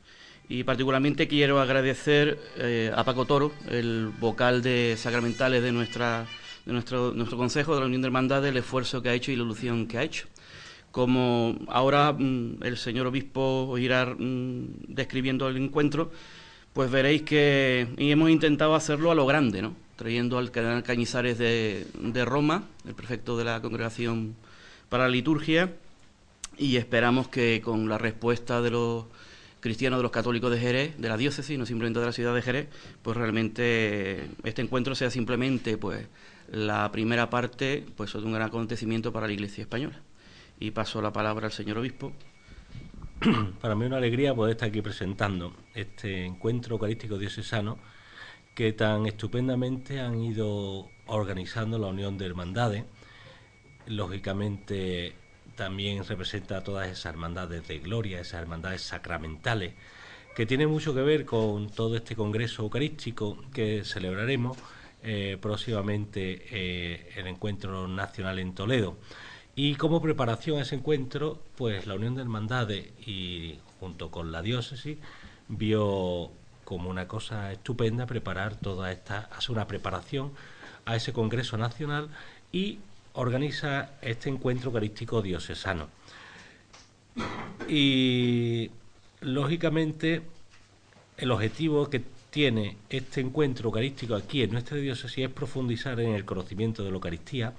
Y 0.49 0.65
particularmente 0.65 1.27
quiero 1.27 1.59
agradecer 1.61 2.39
eh, 2.57 2.93
a 2.95 3.03
Paco 3.05 3.25
Toro, 3.25 3.53
el 3.69 4.11
vocal 4.21 4.63
de 4.63 4.95
sacramentales 4.99 5.63
de, 5.63 5.73
nuestra, 5.73 6.27
de 6.67 6.73
nuestro, 6.73 7.13
nuestro 7.13 7.39
Consejo 7.39 7.75
de 7.75 7.81
la 7.81 7.87
Unión 7.87 8.03
de 8.03 8.07
Hermandades, 8.07 8.51
el 8.51 8.59
esfuerzo 8.59 9.03
que 9.03 9.09
ha 9.09 9.15
hecho 9.15 9.33
y 9.33 9.37
la 9.37 9.45
ilusión 9.45 9.87
que 9.87 9.99
ha 9.99 10.03
hecho. 10.03 10.27
Como 10.91 11.59
ahora 11.69 12.13
mm, 12.13 12.63
el 12.63 12.77
señor 12.77 13.07
obispo 13.07 13.77
irá 13.79 14.07
mm, 14.07 14.85
describiendo 14.89 15.49
el 15.49 15.57
encuentro, 15.57 16.13
pues 16.75 16.91
veréis 16.91 17.23
que 17.23 17.89
y 17.97 18.11
hemos 18.11 18.29
intentado 18.29 18.75
hacerlo 18.75 19.11
a 19.11 19.15
lo 19.15 19.25
grande, 19.27 19.63
¿no? 19.63 19.75
trayendo 19.97 20.39
al 20.39 20.51
cardenal 20.51 20.83
Cañizares 20.83 21.39
de, 21.39 21.87
de 21.99 22.25
Roma, 22.25 22.65
el 22.87 22.95
prefecto 22.95 23.37
de 23.37 23.45
la 23.45 23.63
Congregación 23.63 24.35
para 24.89 25.05
la 25.05 25.11
Liturgia, 25.11 25.73
y 26.59 26.77
esperamos 26.77 27.29
que 27.29 27.61
con 27.65 27.89
la 27.89 27.99
respuesta 27.99 28.61
de 28.61 28.71
los 28.71 29.05
cristianos 29.65 29.99
de 29.99 30.03
los 30.03 30.13
católicos 30.13 30.51
de 30.51 30.61
Jerez, 30.61 30.99
de 30.99 31.09
la 31.09 31.17
diócesis, 31.17 31.59
no 31.59 31.65
simplemente 31.65 31.99
de 31.99 32.05
la 32.05 32.13
ciudad 32.13 32.35
de 32.35 32.43
Jerez, 32.43 32.69
pues 33.01 33.17
realmente 33.17 34.29
este 34.43 34.61
encuentro 34.61 34.95
sea 34.95 35.09
simplemente 35.09 35.79
pues 35.79 36.07
la 36.53 36.93
primera 36.93 37.31
parte 37.31 37.83
pues 37.97 38.13
de 38.13 38.19
un 38.19 38.35
gran 38.35 38.49
acontecimiento 38.49 39.11
para 39.11 39.27
la 39.27 39.33
Iglesia 39.33 39.63
española. 39.63 40.03
Y 40.61 40.73
paso 40.73 41.01
la 41.01 41.15
palabra 41.15 41.47
al 41.47 41.53
señor 41.53 41.79
obispo. 41.79 42.13
Para 43.63 43.75
mí 43.75 43.85
es 43.85 43.87
una 43.87 43.97
alegría 43.97 44.35
poder 44.35 44.53
estar 44.53 44.69
aquí 44.69 44.83
presentando 44.83 45.57
este 45.75 46.27
encuentro 46.27 46.75
eucarístico 46.75 47.17
diocesano 47.17 47.79
que 48.55 48.75
tan 48.75 49.07
estupendamente 49.07 49.99
han 49.99 50.21
ido 50.21 50.91
organizando 51.07 51.79
la 51.79 51.87
Unión 51.87 52.19
de 52.19 52.27
Hermandades. 52.27 52.85
Lógicamente 53.87 55.15
también 55.57 56.05
representa 56.05 56.63
todas 56.63 56.89
esas 56.89 57.07
hermandades 57.07 57.67
de 57.69 57.79
gloria, 57.79 58.21
esas 58.21 58.43
hermandades 58.43 58.83
sacramentales, 58.83 59.75
que 60.35 60.47
tiene 60.47 60.67
mucho 60.67 60.95
que 60.95 61.03
ver 61.03 61.25
con 61.25 61.71
todo 61.71 61.97
este 61.97 62.17
Congreso 62.17 62.63
Eucarístico 62.63 63.39
que 63.53 63.85
celebraremos 63.85 64.59
eh, 65.03 65.39
próximamente 65.41 66.47
eh, 66.51 67.13
el 67.17 67.27
Encuentro 67.27 67.87
Nacional 67.87 68.39
en 68.39 68.55
Toledo. 68.55 68.97
Y 69.55 69.77
como 69.77 70.03
preparación 70.03 70.59
a 70.59 70.63
ese 70.63 70.75
encuentro, 70.75 71.41
pues 71.57 71.87
la 71.87 71.95
Unión 71.95 72.15
de 72.15 72.23
Hermandades 72.23 72.87
y 73.07 73.59
junto 73.79 74.11
con 74.11 74.33
la 74.33 74.43
diócesis 74.43 74.99
vio 75.49 76.33
como 76.65 76.91
una 76.91 77.07
cosa 77.07 77.53
estupenda 77.53 78.07
preparar 78.07 78.57
toda 78.57 78.91
esta, 78.91 79.29
hacer 79.37 79.53
una 79.53 79.69
preparación 79.69 80.33
a 80.87 80.97
ese 80.97 81.13
Congreso 81.13 81.57
Nacional 81.57 82.09
y 82.51 82.79
organiza 83.15 83.93
este 84.03 84.29
encuentro 84.29 84.71
eucarístico 84.71 85.23
diocesano. 85.23 85.89
Y 87.69 88.71
lógicamente 89.21 90.23
el 91.17 91.31
objetivo 91.31 91.89
que 91.89 92.03
tiene 92.31 92.77
este 92.91 93.21
encuentro 93.21 93.69
eucarístico 93.69 94.17
aquí 94.17 94.43
en 94.43 94.51
nuestra 94.51 94.77
diócesis 94.77 95.27
es 95.27 95.31
profundizar 95.31 96.01
en 96.01 96.15
el 96.15 96.25
conocimiento 96.25 96.83
de 96.83 96.91
la 96.91 96.97
Eucaristía, 96.97 97.53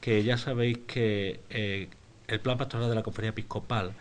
que 0.00 0.22
ya 0.22 0.38
sabéis 0.38 0.78
que 0.86 1.40
eh, 1.50 1.88
el 2.28 2.40
plan 2.40 2.56
pastoral 2.56 2.88
de 2.88 2.94
la 2.94 3.02
Conferencia 3.02 3.30
Episcopal, 3.30 3.92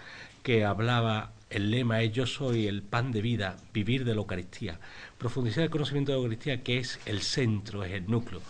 que 0.43 0.65
hablaba, 0.65 1.31
el 1.49 1.71
lema 1.71 2.03
es 2.03 2.11
yo 2.11 2.27
soy 2.27 2.67
el 2.67 2.83
pan 2.83 3.11
de 3.11 3.23
vida, 3.23 3.57
vivir 3.73 4.05
de 4.05 4.13
la 4.13 4.21
Eucaristía, 4.21 4.79
profundizar 5.17 5.63
el 5.63 5.71
conocimiento 5.71 6.11
de 6.11 6.19
la 6.19 6.23
Eucaristía, 6.23 6.63
que 6.63 6.77
es 6.77 6.99
el 7.07 7.21
centro, 7.21 7.83
es 7.83 7.93
el 7.93 8.07
núcleo. 8.07 8.41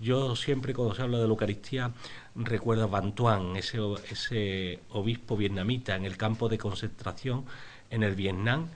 Yo 0.00 0.36
siempre 0.36 0.74
cuando 0.74 0.94
se 0.94 1.02
habla 1.02 1.18
de 1.18 1.24
la 1.24 1.30
Eucaristía 1.30 1.92
recuerdo 2.34 2.84
a 2.84 2.88
Bantuan, 2.88 3.56
ese, 3.56 3.78
ese 4.10 4.80
obispo 4.90 5.36
vietnamita 5.36 5.94
en 5.96 6.04
el 6.04 6.16
campo 6.16 6.48
de 6.48 6.58
concentración 6.58 7.44
en 7.90 8.02
el 8.02 8.14
Vietnam, 8.14 8.68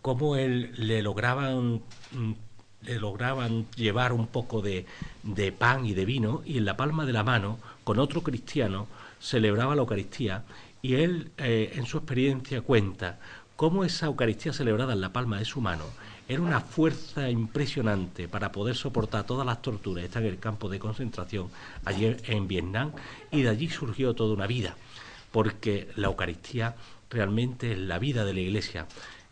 cómo 0.00 0.36
él 0.36 0.72
le 0.76 1.02
lograban 1.02 1.82
le 2.82 2.98
lograban 2.98 3.66
llevar 3.76 4.12
un 4.12 4.26
poco 4.26 4.60
de, 4.60 4.86
de, 5.22 5.52
pan 5.52 5.86
y 5.86 5.94
de 5.94 6.04
vino 6.04 6.42
y 6.44 6.58
en 6.58 6.64
la 6.64 6.76
palma 6.76 7.06
de 7.06 7.12
la 7.12 7.22
mano 7.22 7.58
con 7.84 8.00
otro 8.00 8.22
cristiano 8.22 8.88
celebraba 9.20 9.76
la 9.76 9.82
Eucaristía 9.82 10.44
y 10.82 10.94
él 10.94 11.30
eh, 11.38 11.74
en 11.76 11.86
su 11.86 11.98
experiencia 11.98 12.60
cuenta 12.60 13.20
cómo 13.54 13.84
esa 13.84 14.06
Eucaristía 14.06 14.52
celebrada 14.52 14.94
en 14.94 15.00
la 15.00 15.12
palma 15.12 15.38
de 15.38 15.44
su 15.44 15.60
mano 15.60 15.84
era 16.32 16.42
una 16.42 16.60
fuerza 16.60 17.28
impresionante 17.28 18.26
para 18.26 18.52
poder 18.52 18.74
soportar 18.74 19.24
todas 19.26 19.46
las 19.46 19.60
torturas. 19.60 20.04
Está 20.04 20.20
en 20.20 20.26
el 20.26 20.38
campo 20.38 20.68
de 20.70 20.78
concentración 20.78 21.50
allí 21.84 22.16
en 22.24 22.48
Vietnam 22.48 22.92
y 23.30 23.42
de 23.42 23.50
allí 23.50 23.68
surgió 23.68 24.14
toda 24.14 24.32
una 24.34 24.46
vida, 24.46 24.74
porque 25.30 25.88
la 25.96 26.06
Eucaristía 26.06 26.74
realmente 27.10 27.72
es 27.72 27.78
la 27.78 27.98
vida 27.98 28.24
de 28.24 28.32
la 28.32 28.40
Iglesia. 28.40 28.86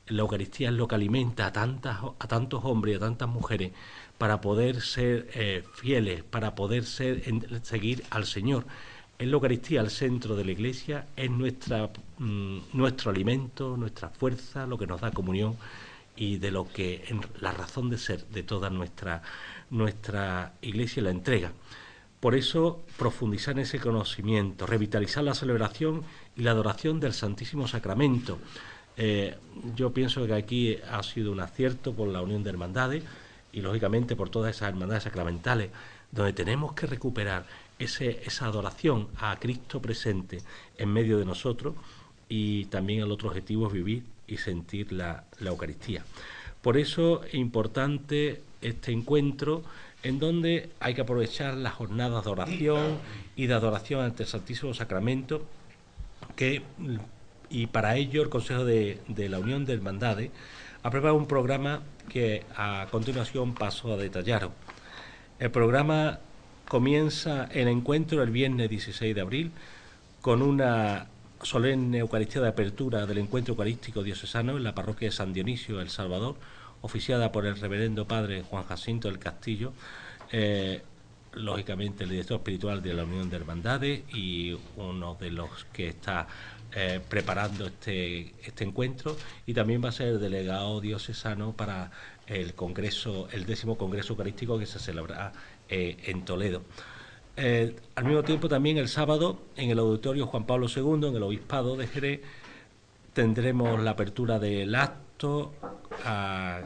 La 0.08 0.20
Eucaristía 0.20 0.68
es 0.68 0.74
lo 0.74 0.88
que 0.88 0.96
alimenta 0.96 1.46
a, 1.46 1.52
tantas, 1.52 1.98
a 2.18 2.28
tantos 2.28 2.64
hombres 2.64 2.94
y 2.94 2.96
a 2.96 3.00
tantas 3.00 3.28
mujeres 3.28 3.72
para 4.18 4.42
poder 4.42 4.82
ser 4.82 5.30
eh, 5.34 5.64
fieles, 5.74 6.22
para 6.22 6.54
poder 6.54 6.84
ser, 6.84 7.22
seguir 7.62 8.04
al 8.10 8.26
Señor. 8.26 8.66
es 9.18 9.26
la 9.26 9.34
Eucaristía 9.34 9.80
al 9.80 9.90
centro 9.90 10.36
de 10.36 10.44
la 10.44 10.52
Iglesia, 10.52 11.06
es 11.16 11.30
nuestra, 11.30 11.88
mm, 12.18 12.58
nuestro 12.74 13.10
alimento, 13.10 13.78
nuestra 13.78 14.10
fuerza, 14.10 14.66
lo 14.66 14.76
que 14.76 14.86
nos 14.86 15.00
da 15.00 15.10
comunión 15.10 15.56
y 16.20 16.36
de 16.36 16.50
lo 16.50 16.70
que 16.70 17.02
la 17.40 17.50
razón 17.50 17.88
de 17.88 17.96
ser 17.96 18.26
de 18.26 18.42
toda 18.42 18.68
nuestra, 18.68 19.22
nuestra 19.70 20.52
Iglesia 20.60 21.02
la 21.02 21.08
entrega. 21.08 21.50
Por 22.20 22.34
eso, 22.34 22.82
profundizar 22.98 23.54
en 23.54 23.60
ese 23.60 23.80
conocimiento, 23.80 24.66
revitalizar 24.66 25.24
la 25.24 25.32
celebración 25.32 26.02
y 26.36 26.42
la 26.42 26.50
adoración 26.50 27.00
del 27.00 27.14
Santísimo 27.14 27.66
Sacramento. 27.66 28.38
Eh, 28.98 29.34
yo 29.74 29.94
pienso 29.94 30.26
que 30.26 30.34
aquí 30.34 30.76
ha 30.90 31.02
sido 31.02 31.32
un 31.32 31.40
acierto 31.40 31.94
por 31.94 32.08
la 32.08 32.20
unión 32.20 32.42
de 32.44 32.50
hermandades 32.50 33.02
y, 33.50 33.62
lógicamente, 33.62 34.14
por 34.14 34.28
todas 34.28 34.54
esas 34.54 34.68
hermandades 34.68 35.04
sacramentales, 35.04 35.70
donde 36.12 36.34
tenemos 36.34 36.74
que 36.74 36.86
recuperar 36.86 37.46
esa 37.78 38.44
adoración 38.44 39.08
a 39.16 39.38
Cristo 39.40 39.80
presente 39.80 40.42
en 40.76 40.92
medio 40.92 41.16
de 41.16 41.24
nosotros 41.24 41.76
y 42.28 42.66
también 42.66 43.00
el 43.00 43.10
otro 43.10 43.28
objetivo 43.28 43.68
es 43.68 43.72
vivir 43.72 44.02
y 44.30 44.36
sentir 44.36 44.92
la, 44.92 45.24
Eucaristía. 45.40 46.04
Por 46.62 46.76
eso 46.76 47.24
es 47.24 47.34
importante 47.34 48.42
este 48.62 48.92
encuentro 48.92 49.62
en 50.02 50.18
donde 50.18 50.70
hay 50.80 50.94
que 50.94 51.02
aprovechar 51.02 51.54
las 51.54 51.74
jornadas 51.74 52.24
de 52.24 52.30
oración 52.30 52.98
y 53.36 53.46
de 53.46 53.54
adoración 53.54 54.02
ante 54.02 54.22
el 54.22 54.28
Santísimo 54.28 54.72
Sacramento, 54.72 55.44
que, 56.36 56.62
y 57.50 57.66
para 57.66 57.96
ello 57.96 58.22
el 58.22 58.28
Consejo 58.28 58.64
de, 58.64 59.00
de 59.08 59.28
la 59.28 59.38
Unión 59.38 59.66
de 59.66 59.74
Hermandades 59.74 60.30
ha 60.82 60.90
preparado 60.90 61.18
un 61.18 61.26
programa 61.26 61.82
que 62.08 62.44
a 62.56 62.86
continuación 62.90 63.54
paso 63.54 63.92
a 63.92 63.96
detallaros. 63.96 64.52
El 65.38 65.50
programa 65.50 66.20
comienza 66.68 67.44
el 67.52 67.68
encuentro 67.68 68.22
el 68.22 68.30
viernes 68.30 68.70
16 68.70 69.14
de 69.14 69.20
abril 69.20 69.52
con 70.20 70.42
una 70.42 71.08
solemne 71.42 71.98
Eucaristía 71.98 72.42
de 72.42 72.48
apertura 72.48 73.06
del 73.06 73.18
encuentro 73.18 73.52
eucarístico 73.52 74.02
diocesano 74.02 74.56
en 74.56 74.64
la 74.64 74.74
parroquia 74.74 75.08
de 75.08 75.12
San 75.12 75.32
Dionisio, 75.32 75.80
El 75.80 75.90
Salvador, 75.90 76.36
oficiada 76.82 77.32
por 77.32 77.46
el 77.46 77.58
reverendo 77.58 78.06
padre 78.06 78.42
Juan 78.42 78.64
Jacinto 78.64 79.08
del 79.08 79.18
Castillo, 79.18 79.72
eh, 80.32 80.82
lógicamente 81.32 82.04
el 82.04 82.10
director 82.10 82.38
espiritual 82.38 82.82
de 82.82 82.94
la 82.94 83.04
Unión 83.04 83.30
de 83.30 83.36
Hermandades 83.36 84.02
y 84.14 84.56
uno 84.76 85.16
de 85.20 85.30
los 85.30 85.64
que 85.72 85.88
está 85.88 86.26
eh, 86.72 87.00
preparando 87.08 87.66
este, 87.66 88.34
este 88.42 88.64
encuentro 88.64 89.16
y 89.46 89.54
también 89.54 89.82
va 89.84 89.90
a 89.90 89.92
ser 89.92 90.08
el 90.08 90.20
delegado 90.20 90.80
diocesano 90.80 91.52
para 91.52 91.90
el 92.26 92.54
congreso, 92.54 93.28
el 93.32 93.46
décimo 93.46 93.76
congreso 93.76 94.12
eucarístico 94.12 94.58
que 94.58 94.66
se 94.66 94.78
celebrará 94.78 95.32
eh, 95.68 95.96
en 96.04 96.24
Toledo. 96.24 96.62
Al 97.36 98.04
mismo 98.04 98.22
tiempo 98.22 98.48
también 98.48 98.76
el 98.76 98.88
sábado 98.88 99.40
en 99.56 99.70
el 99.70 99.78
auditorio 99.78 100.26
Juan 100.26 100.44
Pablo 100.44 100.66
II, 100.74 101.08
en 101.08 101.16
el 101.16 101.22
Obispado 101.22 101.76
de 101.76 101.86
Jerez, 101.86 102.20
tendremos 103.12 103.80
la 103.80 103.92
apertura 103.92 104.38
del 104.38 104.74
acto 104.74 105.52
a, 106.04 106.60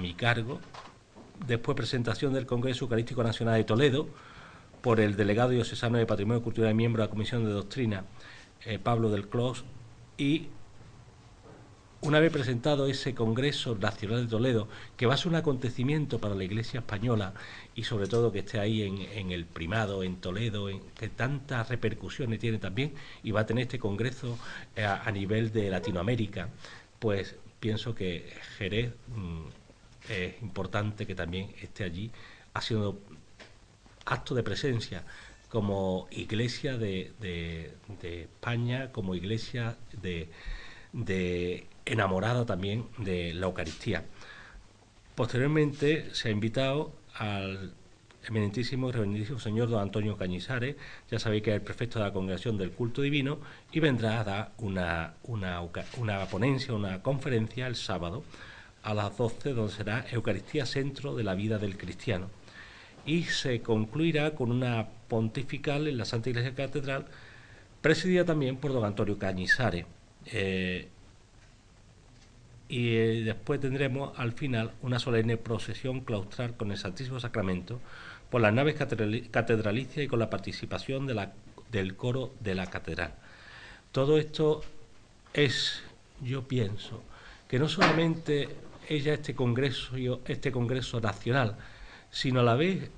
mi 0.00 0.14
cargo, 0.14 0.60
después 1.46 1.76
presentación 1.76 2.32
del 2.32 2.46
Congreso 2.46 2.84
Eucarístico 2.84 3.22
Nacional 3.22 3.56
de 3.56 3.64
Toledo 3.64 4.08
por 4.80 5.00
el 5.00 5.16
delegado 5.16 5.50
diocesano 5.50 5.98
de 5.98 6.06
Patrimonio 6.06 6.42
Cultural 6.42 6.70
y 6.72 6.74
miembro 6.74 7.02
de 7.02 7.08
la 7.08 7.10
Comisión 7.10 7.44
de 7.44 7.52
Doctrina, 7.52 8.04
eh, 8.64 8.78
Pablo 8.78 9.10
del 9.10 9.28
Clos, 9.28 9.64
y 10.18 10.48
una 12.02 12.18
vez 12.18 12.32
presentado 12.32 12.88
ese 12.88 13.14
Congreso 13.14 13.76
Nacional 13.76 14.24
de 14.24 14.30
Toledo, 14.30 14.68
que 14.96 15.06
va 15.06 15.14
a 15.14 15.16
ser 15.16 15.28
un 15.28 15.36
acontecimiento 15.36 16.18
para 16.18 16.34
la 16.34 16.42
Iglesia 16.42 16.80
española 16.80 17.32
y 17.76 17.84
sobre 17.84 18.08
todo 18.08 18.32
que 18.32 18.40
esté 18.40 18.58
ahí 18.58 18.82
en, 18.82 19.30
el 19.30 19.44
primado, 19.46 20.02
en 20.02 20.16
Toledo, 20.16 20.68
en, 20.68 20.80
que 20.98 21.08
tantas 21.08 21.68
repercusiones 21.68 22.40
tiene 22.40 22.58
también, 22.58 22.92
y 23.22 23.30
va 23.30 23.42
a 23.42 23.46
tener 23.46 23.62
este 23.62 23.78
Congreso 23.78 24.36
eh, 24.74 24.84
a, 24.84 25.10
nivel 25.12 25.52
de 25.52 25.70
Latinoamérica, 25.70 26.48
pues 26.98 27.36
pienso 27.60 27.94
que 27.94 28.32
Jerez 28.58 28.92
mm, 29.14 30.10
es 30.10 30.42
importante 30.42 31.06
que 31.06 31.14
también 31.14 31.54
esté 31.62 31.84
allí 31.84 32.10
haciendo 32.52 32.98
acto 34.06 34.34
de 34.34 34.42
presencia 34.42 35.04
como 35.48 36.08
iglesia 36.10 36.76
de, 36.76 37.12
de 37.20 38.22
España, 38.22 38.90
como 38.90 39.14
iglesia 39.14 39.76
de, 40.00 40.28
de 40.92 41.66
enamorada 41.84 42.46
también 42.46 42.86
de 42.98 43.34
la 43.34 43.46
Eucaristía. 43.46 44.04
Posteriormente 45.14 46.14
se 46.14 46.28
ha 46.28 46.30
invitado 46.30 46.92
al 47.14 47.74
eminentísimo 48.26 48.88
y 48.88 48.92
reverendísimo 48.92 49.38
señor 49.38 49.68
don 49.68 49.80
Antonio 49.80 50.16
Cañizares, 50.16 50.76
ya 51.10 51.18
sabéis 51.18 51.42
que 51.42 51.50
es 51.50 51.56
el 51.56 51.62
prefecto 51.62 51.98
de 51.98 52.06
la 52.06 52.12
Congregación 52.12 52.56
del 52.56 52.70
Culto 52.70 53.02
Divino, 53.02 53.38
y 53.72 53.80
vendrá 53.80 54.20
a 54.20 54.24
dar 54.24 54.52
una, 54.58 55.14
una, 55.24 55.60
una 55.98 56.26
ponencia, 56.26 56.72
una 56.74 57.02
conferencia 57.02 57.66
el 57.66 57.76
sábado 57.76 58.22
a 58.82 58.94
las 58.94 59.16
12, 59.16 59.52
donde 59.52 59.72
será 59.72 60.06
Eucaristía 60.10 60.66
Centro 60.66 61.14
de 61.14 61.24
la 61.24 61.34
Vida 61.34 61.58
del 61.58 61.76
Cristiano. 61.76 62.30
Y 63.04 63.24
se 63.24 63.60
concluirá 63.60 64.34
con 64.34 64.52
una 64.52 64.86
pontifical 65.08 65.88
en 65.88 65.98
la 65.98 66.04
Santa 66.04 66.30
Iglesia 66.30 66.54
Catedral, 66.54 67.06
presidida 67.80 68.24
también 68.24 68.56
por 68.56 68.72
don 68.72 68.84
Antonio 68.84 69.18
Cañizares. 69.18 69.86
Eh, 70.26 70.88
y 72.72 72.96
eh, 72.96 73.22
después 73.22 73.60
tendremos 73.60 74.18
al 74.18 74.32
final 74.32 74.72
una 74.80 74.98
solemne 74.98 75.36
procesión 75.36 76.00
claustral 76.00 76.56
con 76.56 76.70
el 76.70 76.78
Santísimo 76.78 77.20
Sacramento 77.20 77.80
por 78.30 78.40
las 78.40 78.54
naves 78.54 78.76
catedralicias 78.76 80.06
y 80.06 80.08
con 80.08 80.18
la 80.18 80.30
participación 80.30 81.06
del 81.06 81.96
coro 81.96 82.32
de 82.40 82.54
la 82.54 82.68
catedral. 82.68 83.12
Todo 83.92 84.16
esto 84.16 84.62
es, 85.34 85.82
yo 86.22 86.48
pienso, 86.48 87.02
que 87.46 87.58
no 87.58 87.68
solamente 87.68 88.48
es 88.88 89.04
este 89.04 89.34
congreso, 89.34 89.94
este 90.24 90.50
congreso 90.50 90.98
nacional, 90.98 91.58
sino 92.10 92.40
a 92.40 92.42
la 92.42 92.54
vez 92.54 92.90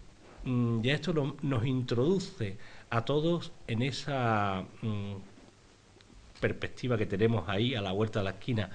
mm, 0.44 0.82
ya 0.82 0.94
esto 0.94 1.36
nos 1.42 1.66
introduce 1.66 2.58
a 2.90 3.04
todos 3.04 3.50
en 3.66 3.82
esa 3.82 4.62
mm, 4.82 5.14
perspectiva 6.40 6.96
que 6.96 7.06
tenemos 7.06 7.48
ahí 7.48 7.74
a 7.74 7.82
la 7.82 7.90
vuelta 7.90 8.20
de 8.20 8.24
la 8.26 8.30
esquina 8.30 8.70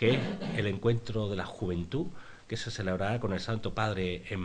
que 0.00 0.14
es 0.14 0.20
el 0.56 0.66
encuentro 0.66 1.28
de 1.28 1.36
la 1.36 1.44
juventud 1.44 2.06
que 2.48 2.56
se 2.56 2.70
celebrará 2.70 3.20
con 3.20 3.34
el 3.34 3.40
Santo 3.40 3.74
Padre 3.74 4.22
en, 4.30 4.40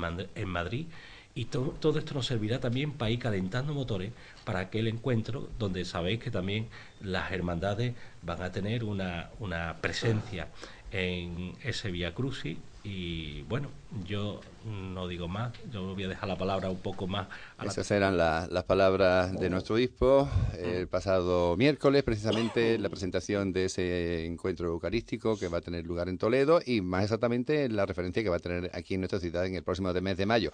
Madrid. 0.48 0.88
Y 1.34 1.46
todo 1.46 1.98
esto 1.98 2.14
nos 2.14 2.26
servirá 2.26 2.60
también 2.60 2.92
para 2.92 3.10
ir 3.10 3.20
calentando 3.20 3.74
motores 3.74 4.12
para 4.44 4.60
aquel 4.60 4.90
encuentro 4.90 5.48
donde 5.58 5.86
sabéis 5.86 6.20
que 6.20 6.30
también 6.30 6.68
las 7.00 7.32
hermandades 7.32 7.96
van 8.22 8.42
a 8.42 8.52
tener 8.52 8.84
una, 8.84 9.30
una 9.40 9.78
presencia 9.80 10.50
en 10.92 11.54
ese 11.64 11.90
Via 11.90 12.14
Crucis 12.14 12.58
y 12.84 13.44
bueno, 13.44 13.70
yo 14.06 14.42
no 14.66 15.08
digo 15.08 15.28
más, 15.28 15.54
yo 15.72 15.94
voy 15.94 16.04
a 16.06 16.08
dejar 16.08 16.28
la 16.28 16.38
palabra 16.38 16.70
un 16.70 16.80
poco 16.80 17.06
más. 17.06 17.28
A 17.58 17.66
Esas 17.66 17.90
eran 17.92 18.18
las 18.18 18.64
palabras 18.64 19.40
de 19.40 19.50
nuestro 19.50 19.76
obispo 19.76 20.28
el 20.58 20.88
pasado 20.88 21.56
miércoles, 21.56 22.04
precisamente 22.04 22.80
la 22.80 22.90
presentación 22.90 23.54
de 23.54 23.66
ese 23.66 24.26
encuentro 24.26 24.68
eucarístico 24.68 25.38
que 25.38 25.48
va 25.48 25.60
a 25.60 25.62
tener 25.62 25.86
lugar 25.86 26.10
en 26.10 26.18
Toledo 26.18 26.60
y 26.66 26.82
más 26.82 27.04
exactamente 27.04 27.70
la 27.70 27.86
referencia 27.86 28.24
que 28.24 28.30
va 28.30 28.38
a 28.38 28.40
tener 28.40 28.72
aquí 28.74 28.96
en 28.96 29.02
nuestra 29.02 29.20
ciudad 29.20 29.46
en 29.46 29.56
el 29.56 29.64
próximo 29.64 29.94
mes 29.94 30.18
de 30.18 30.26
mayo. 30.26 30.52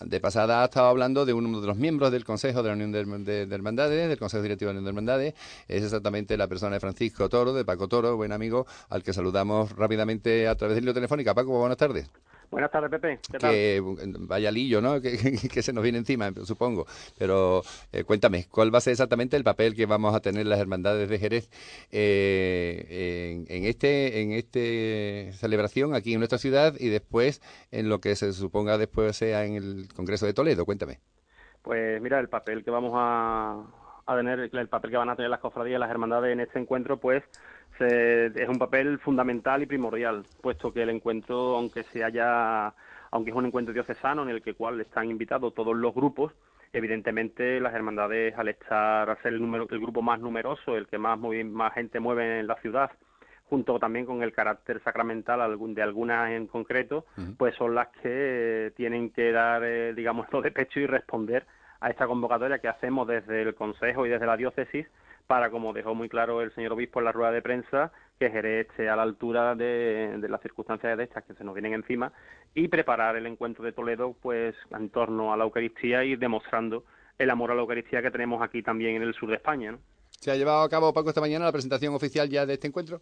De 0.00 0.20
pasada 0.20 0.62
ha 0.62 0.64
estado 0.64 0.88
hablando 0.88 1.24
de 1.24 1.32
uno 1.32 1.60
de 1.60 1.66
los 1.66 1.76
miembros 1.76 2.10
del 2.10 2.24
Consejo 2.24 2.62
de 2.62 2.68
la 2.68 2.74
Unión 2.74 2.90
de, 2.90 3.46
Hermandades, 3.48 4.08
del 4.08 4.18
Consejo 4.18 4.42
Directivo 4.42 4.70
de 4.70 4.74
la 4.74 4.80
Unión 4.80 4.84
de 4.84 4.90
Hermandades, 4.90 5.34
es 5.68 5.84
exactamente 5.84 6.36
la 6.36 6.48
persona 6.48 6.74
de 6.74 6.80
Francisco 6.80 7.28
Toro, 7.28 7.52
de 7.52 7.64
Paco 7.64 7.86
Toro, 7.86 8.16
buen 8.16 8.32
amigo, 8.32 8.66
al 8.88 9.02
que 9.04 9.12
saludamos 9.12 9.70
rápidamente 9.72 10.48
a 10.48 10.56
través 10.56 10.76
de 10.76 10.82
la 10.82 10.92
telefónica. 10.92 11.32
Paco, 11.34 11.58
buenas 11.58 11.78
tardes. 11.78 12.10
Buenas 12.52 12.70
tardes, 12.70 12.90
Pepe. 12.90 13.18
¿Qué 13.32 13.38
que 13.38 13.82
vaya 14.20 14.50
lillo, 14.50 14.82
¿no? 14.82 15.00
Que, 15.00 15.62
se 15.62 15.72
nos 15.72 15.82
viene 15.82 15.96
encima, 15.96 16.30
supongo. 16.44 16.84
Pero 17.18 17.62
eh, 17.92 18.04
cuéntame, 18.04 18.44
¿cuál 18.50 18.72
va 18.72 18.76
a 18.76 18.82
ser 18.82 18.90
exactamente 18.90 19.38
el 19.38 19.42
papel 19.42 19.74
que 19.74 19.86
vamos 19.86 20.14
a 20.14 20.20
tener 20.20 20.44
las 20.44 20.60
hermandades 20.60 21.08
de 21.08 21.18
Jerez 21.18 21.48
eh, 21.90 23.46
en, 23.48 23.64
este 23.64 24.20
en 24.20 24.32
este 24.32 25.32
celebración 25.32 25.94
aquí 25.94 26.12
en 26.12 26.20
nuestra 26.20 26.36
ciudad 26.36 26.74
y 26.78 26.90
después 26.90 27.40
en 27.70 27.88
lo 27.88 28.00
que 28.02 28.14
se 28.16 28.34
suponga 28.34 28.76
después 28.76 29.16
sea 29.16 29.46
en 29.46 29.54
el 29.54 29.88
Congreso 29.96 30.26
de 30.26 30.34
Toledo? 30.34 30.66
Cuéntame. 30.66 31.00
Pues 31.62 32.02
mira, 32.02 32.20
el 32.20 32.28
papel 32.28 32.62
que 32.62 32.70
vamos 32.70 32.92
a, 32.94 33.64
a 34.04 34.16
tener, 34.16 34.50
el 34.52 34.68
papel 34.68 34.90
que 34.90 34.98
van 34.98 35.08
a 35.08 35.16
tener 35.16 35.30
las 35.30 35.40
cofradías 35.40 35.78
y 35.78 35.80
las 35.80 35.90
hermandades 35.90 36.34
en 36.34 36.40
este 36.40 36.58
encuentro, 36.58 36.98
pues 36.98 37.24
es 37.80 38.48
un 38.48 38.58
papel 38.58 38.98
fundamental 38.98 39.62
y 39.62 39.66
primordial, 39.66 40.24
puesto 40.40 40.72
que 40.72 40.82
el 40.82 40.90
encuentro, 40.90 41.56
aunque 41.56 41.82
se 41.84 42.04
haya, 42.04 42.72
aunque 43.10 43.30
es 43.30 43.36
un 43.36 43.46
encuentro 43.46 43.74
diocesano 43.74 44.22
en 44.22 44.30
el 44.30 44.42
que 44.42 44.54
cual 44.54 44.80
están 44.80 45.10
invitados 45.10 45.54
todos 45.54 45.76
los 45.76 45.94
grupos, 45.94 46.32
evidentemente 46.72 47.60
las 47.60 47.74
hermandades 47.74 48.36
al 48.38 48.48
estar, 48.48 49.08
al 49.08 49.20
ser 49.22 49.34
el 49.34 49.40
número, 49.40 49.66
el 49.70 49.80
grupo 49.80 50.02
más 50.02 50.20
numeroso, 50.20 50.76
el 50.76 50.86
que 50.86 50.98
más 50.98 51.18
más 51.18 51.74
gente 51.74 52.00
mueve 52.00 52.40
en 52.40 52.46
la 52.46 52.56
ciudad, 52.56 52.90
junto 53.52 53.78
también 53.78 54.06
con 54.06 54.22
el 54.22 54.32
carácter 54.32 54.82
sacramental 54.82 55.58
de 55.74 55.82
algunas 55.82 56.30
en 56.30 56.46
concreto, 56.46 57.04
pues 57.36 57.54
son 57.56 57.74
las 57.74 57.88
que 58.02 58.72
tienen 58.76 59.10
que 59.10 59.30
dar, 59.30 59.62
eh, 59.64 59.92
digamos, 59.94 60.26
todo 60.30 60.42
de 60.42 60.50
pecho 60.50 60.80
y 60.80 60.86
responder 60.86 61.44
a 61.80 61.90
esta 61.90 62.06
convocatoria 62.06 62.60
que 62.60 62.68
hacemos 62.68 63.06
desde 63.06 63.42
el 63.42 63.54
Consejo 63.54 64.06
y 64.06 64.08
desde 64.08 64.24
la 64.24 64.36
diócesis 64.36 64.86
para, 65.32 65.48
como 65.48 65.72
dejó 65.72 65.94
muy 65.94 66.10
claro 66.10 66.42
el 66.42 66.54
señor 66.54 66.74
obispo 66.74 66.98
en 66.98 67.06
la 67.06 67.12
rueda 67.12 67.32
de 67.32 67.40
prensa, 67.40 67.90
que 68.18 68.28
Jerez 68.28 68.68
esté 68.68 68.90
a 68.90 68.96
la 68.96 69.02
altura 69.02 69.54
de, 69.54 70.18
de 70.18 70.28
las 70.28 70.42
circunstancias 70.42 70.94
de 70.98 71.04
estas 71.04 71.24
que 71.24 71.32
se 71.32 71.42
nos 71.42 71.54
vienen 71.54 71.72
encima 71.72 72.12
y 72.54 72.68
preparar 72.68 73.16
el 73.16 73.26
encuentro 73.26 73.64
de 73.64 73.72
Toledo 73.72 74.14
pues 74.20 74.54
en 74.70 74.90
torno 74.90 75.32
a 75.32 75.38
la 75.38 75.44
Eucaristía 75.44 76.04
y 76.04 76.16
demostrando 76.16 76.84
el 77.16 77.30
amor 77.30 77.50
a 77.50 77.54
la 77.54 77.62
Eucaristía 77.62 78.02
que 78.02 78.10
tenemos 78.10 78.42
aquí 78.42 78.62
también 78.62 78.96
en 78.96 79.04
el 79.04 79.14
sur 79.14 79.30
de 79.30 79.36
España. 79.36 79.72
¿no? 79.72 79.78
¿Se 80.10 80.30
ha 80.30 80.36
llevado 80.36 80.64
a 80.64 80.68
cabo, 80.68 80.92
Paco, 80.92 81.08
esta 81.08 81.22
mañana 81.22 81.46
la 81.46 81.52
presentación 81.52 81.94
oficial 81.94 82.28
ya 82.28 82.44
de 82.44 82.52
este 82.52 82.68
encuentro? 82.68 83.00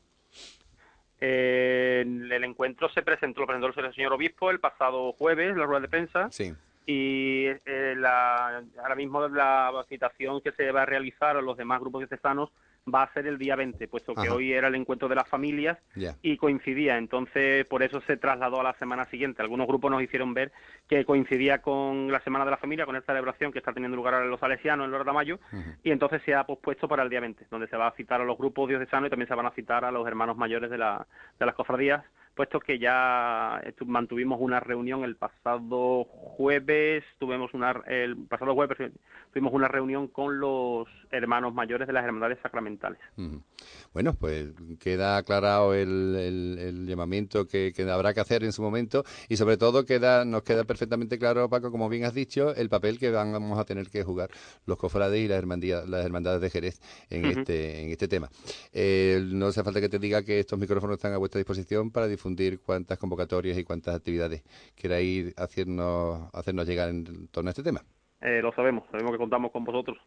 Eh, 1.21 2.03
el 2.07 2.45
encuentro 2.45 2.89
se 2.91 3.03
presentó, 3.03 3.41
lo 3.41 3.49
presentó 3.49 3.81
el 3.81 3.93
señor 3.93 4.13
obispo 4.13 4.53
el 4.53 4.61
pasado 4.61 5.15
jueves, 5.15 5.57
la 5.57 5.67
rueda 5.67 5.81
de 5.81 5.89
prensa. 5.89 6.29
Sí. 6.31 6.55
Y 6.93 7.47
eh, 7.67 7.95
la, 7.97 8.65
ahora 8.83 8.97
mismo 8.97 9.29
la 9.29 9.71
citación 9.89 10.41
que 10.41 10.51
se 10.51 10.73
va 10.73 10.83
a 10.83 10.87
realizar 10.87 11.37
a 11.37 11.41
los 11.41 11.57
demás 11.57 11.79
grupos 11.79 12.01
diocesanos 12.01 12.51
va 12.93 13.05
a 13.05 13.13
ser 13.13 13.29
el 13.29 13.39
día 13.39 13.55
20, 13.55 13.87
puesto 13.87 14.13
que 14.13 14.23
Ajá. 14.23 14.35
hoy 14.35 14.53
era 14.53 14.67
el 14.67 14.75
encuentro 14.75 15.07
de 15.07 15.15
las 15.15 15.29
familias 15.29 15.79
y 16.21 16.37
coincidía, 16.37 16.99
entonces 16.99 17.65
por 17.67 17.85
eso 17.85 18.01
se 18.09 18.17
trasladó 18.17 18.59
a 18.59 18.65
la 18.65 18.73
semana 18.75 19.05
siguiente. 19.05 19.41
Algunos 19.41 19.69
grupos 19.69 19.93
nos 19.93 20.03
hicieron 20.03 20.35
ver 20.35 20.51
que 20.89 21.05
coincidía 21.05 21.63
con 21.63 22.11
la 22.11 22.19
Semana 22.23 22.45
de 22.45 22.51
la 22.51 22.57
Familia, 22.57 22.87
con 22.87 22.97
esta 22.97 23.13
celebración 23.13 23.53
que 23.53 23.61
está 23.61 23.73
teniendo 23.73 23.97
lugar 23.97 24.15
ahora 24.15 24.25
en 24.25 24.33
los 24.33 24.41
Salesianos, 24.41 24.87
en 24.87 24.91
Lora 24.91 25.05
de 25.05 25.13
Mayo, 25.13 25.39
y 25.85 25.93
entonces 25.93 26.23
se 26.25 26.35
ha 26.35 26.43
pospuesto 26.43 26.89
para 26.89 27.05
el 27.05 27.09
día 27.09 27.21
20, 27.21 27.47
donde 27.53 27.69
se 27.69 27.77
va 27.77 27.87
a 27.87 27.93
citar 27.93 28.21
a 28.21 28.25
los 28.25 28.37
grupos 28.37 28.69
diocesanos 28.69 29.07
y 29.07 29.11
también 29.11 29.29
se 29.29 29.35
van 29.37 29.47
a 29.47 29.53
citar 29.53 29.85
a 29.85 29.93
los 29.93 30.05
hermanos 30.09 30.37
mayores 30.37 30.71
de, 30.71 30.79
la, 30.79 31.07
de 31.39 31.47
las 31.47 31.55
cofradías, 31.55 32.05
puesto 32.41 32.59
que 32.59 32.79
ya 32.79 33.61
mantuvimos 33.85 34.39
una 34.41 34.61
reunión 34.61 35.05
el 35.05 35.15
pasado 35.15 36.05
jueves, 36.05 37.05
tuvimos 37.19 37.53
una, 37.53 37.83
el 37.87 38.17
pasado 38.17 38.55
jueves 38.55 38.79
tuvimos 39.31 39.53
una 39.53 39.69
reunión 39.69 40.09
con 40.09 40.41
los 40.41 40.89
hermanos 41.11 41.53
mayores 41.53 41.87
de 41.87 41.93
las 41.93 42.03
hermandades 42.03 42.39
sacramentales. 42.43 42.99
Bueno, 43.93 44.15
pues 44.15 44.47
queda 44.81 45.19
aclarado 45.19 45.75
el, 45.75 46.17
el- 46.17 46.59
el 46.59 46.87
llamamiento 46.87 47.47
que, 47.47 47.73
que 47.77 47.83
habrá 47.91 48.15
que 48.15 48.21
hacer 48.21 48.43
en 48.43 48.53
su 48.53 48.63
momento 48.63 49.05
y 49.29 49.37
sobre 49.37 49.59
todo 49.59 49.85
queda 49.85 50.25
nos 50.25 50.43
queda 50.43 50.65
perfectamente 50.65 51.19
claro, 51.19 51.47
Paco, 51.51 51.71
como 51.71 51.91
bien 51.91 52.05
has 52.05 52.15
dicho, 52.15 52.55
el 52.55 52.71
papel 52.71 52.99
que 52.99 53.11
vamos 53.11 53.59
a 53.59 53.65
tener 53.67 53.91
que 53.91 54.03
jugar 54.03 54.31
los 54.65 54.79
cofrades 54.79 55.21
y 55.21 55.29
las 55.29 55.37
hermandías, 55.39 55.87
las 55.87 56.07
hermandades 56.07 56.41
de 56.41 56.49
Jerez 56.49 56.81
en 57.11 57.27
este 57.27 57.83
en 57.83 57.91
este 57.91 58.09
tema. 58.09 58.31
Eh, 58.73 59.21
no 59.31 59.47
hace 59.49 59.63
falta 59.63 59.81
que 59.81 59.91
te 59.91 59.99
diga 59.99 60.23
que 60.23 60.41
estos 60.41 60.59
micrófonos 60.59 60.97
están 60.97 61.13
a 61.13 61.19
vuestra 61.19 61.39
disposición 61.39 61.91
para 61.91 62.07
difundir 62.07 62.30
cuántas 62.65 62.99
convocatorias 62.99 63.59
y 63.59 63.65
cuántas 63.65 63.95
actividades 63.95 64.43
queráis 64.75 65.35
hacernos 65.39 66.29
hacernos 66.33 66.67
llegar 66.67 66.89
en 66.89 67.29
torno 67.29 67.49
a 67.49 67.53
este 67.53 67.63
tema. 67.63 67.83
Eh, 68.21 68.41
lo 68.43 68.53
sabemos, 68.53 68.85
sabemos 68.91 69.13
que 69.13 69.19
contamos 69.19 69.51
con 69.51 69.65
vosotros. 69.65 69.99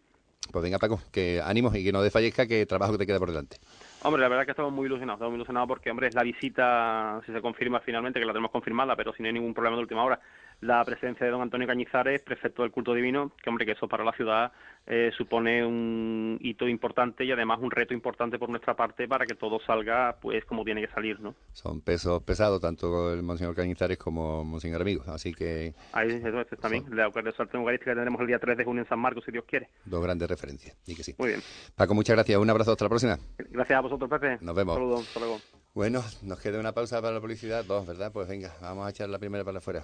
Pues 0.52 0.62
venga, 0.62 0.78
Paco, 0.78 1.00
que 1.12 1.42
ánimos 1.44 1.76
y 1.76 1.84
que 1.84 1.92
no 1.92 2.02
desfallezca, 2.02 2.46
que 2.46 2.66
trabajo 2.66 2.92
que 2.92 2.98
te 2.98 3.08
queda 3.08 3.20
por 3.20 3.30
delante. 3.30 3.58
Hombre, 4.04 4.22
la 4.22 4.28
verdad 4.28 4.42
es 4.44 4.48
que 4.48 4.52
estamos 4.52 4.74
muy 4.74 4.88
ilusionados, 4.88 5.18
estamos 5.18 5.32
muy 5.32 5.38
ilusionados 5.38 5.68
porque, 5.68 5.90
hombre, 5.90 6.08
es 6.08 6.16
la 6.16 6.24
visita, 6.24 7.22
si 7.26 7.32
se 7.32 7.42
confirma 7.42 7.80
finalmente, 7.80 8.20
que 8.20 8.26
la 8.26 8.34
tenemos 8.34 8.52
confirmada, 8.52 8.96
pero 8.96 9.14
si 9.14 9.24
no 9.24 9.28
hay 9.28 9.34
ningún 9.34 9.54
problema 9.54 9.78
de 9.78 9.84
última 9.84 10.04
hora, 10.04 10.20
la 10.64 10.84
presencia 10.86 11.26
de 11.26 11.32
don 11.32 11.42
Antonio 11.42 11.68
Cañizares, 11.68 12.22
prefecto 12.22 12.62
del 12.62 12.72
culto 12.72 12.94
divino, 12.94 13.32
que, 13.42 13.50
hombre, 13.50 13.66
que 13.66 13.74
eso 13.74 13.88
para 13.88 14.04
la 14.04 14.14
ciudad 14.14 14.52
eh, 14.86 15.12
supone 15.18 15.66
un 15.66 16.38
hito 16.42 16.68
importante 16.68 17.24
y 17.26 17.32
además 17.32 17.60
un 17.62 17.72
reto 17.72 17.94
importante 17.94 18.40
por 18.40 18.50
nuestra 18.50 18.76
parte 18.76 19.08
para 19.08 19.26
que 19.26 19.36
todo 19.36 19.60
salga, 19.66 20.18
pues, 20.22 20.44
como 20.46 20.64
tiene 20.64 20.82
que 20.82 20.92
salir, 20.94 21.20
¿no? 21.20 21.36
Son 21.54 21.82
pesos 21.82 22.24
pesados, 22.24 22.62
tanto 22.62 23.14
el 23.14 23.24
Monseñor 23.24 23.56
Cañizares 23.56 23.98
como 23.98 24.44
Monseñor 24.44 24.82
Amigo. 24.82 25.04
Así 25.08 25.34
que 25.34 25.74
Ahí 25.92 26.12
eso, 26.12 26.42
eso 26.42 26.56
también, 26.58 26.86
la 26.92 27.06
Eucaristía 27.06 27.46
Eucarística 27.54 27.92
que 27.92 27.96
tendremos 27.96 28.22
el 28.22 28.28
día 28.28 28.40
3 28.40 28.58
de 28.58 28.64
junio 28.64 28.84
en 28.84 28.90
San 28.90 29.00
Marcos, 29.00 29.24
si 29.26 29.32
Dios 29.32 29.46
quiere. 29.46 29.70
dos 29.86 30.04
grandes 30.04 30.30
referencias. 30.30 30.78
Y 30.86 30.96
que 30.96 31.04
sí. 31.04 31.16
Muy 31.18 31.30
bien. 31.30 31.42
Paco, 31.76 31.94
muchas 31.94 32.16
gracias. 32.16 32.40
Un 32.40 32.50
abrazo. 32.50 32.72
Hasta 32.72 32.86
la 32.86 32.90
próxima. 32.90 33.20
Gracias 33.38 33.78
a 33.78 33.82
vosotros, 33.82 34.10
Pepe. 34.10 34.38
Nos 34.42 34.56
vemos. 34.56 34.76
Saludos, 34.76 35.08
hasta 35.08 35.20
luego. 35.20 35.40
Bueno, 35.74 36.04
nos 36.22 36.40
queda 36.40 36.60
una 36.60 36.72
pausa 36.72 37.02
para 37.02 37.14
la 37.16 37.22
publicidad. 37.22 37.66
Dos, 37.66 37.86
¿verdad? 37.88 38.12
Pues 38.12 38.28
venga, 38.28 38.54
vamos 38.62 38.86
a 38.86 38.90
echar 38.90 39.10
la 39.10 39.20
primera 39.20 39.44
para 39.44 39.58
afuera. 39.58 39.84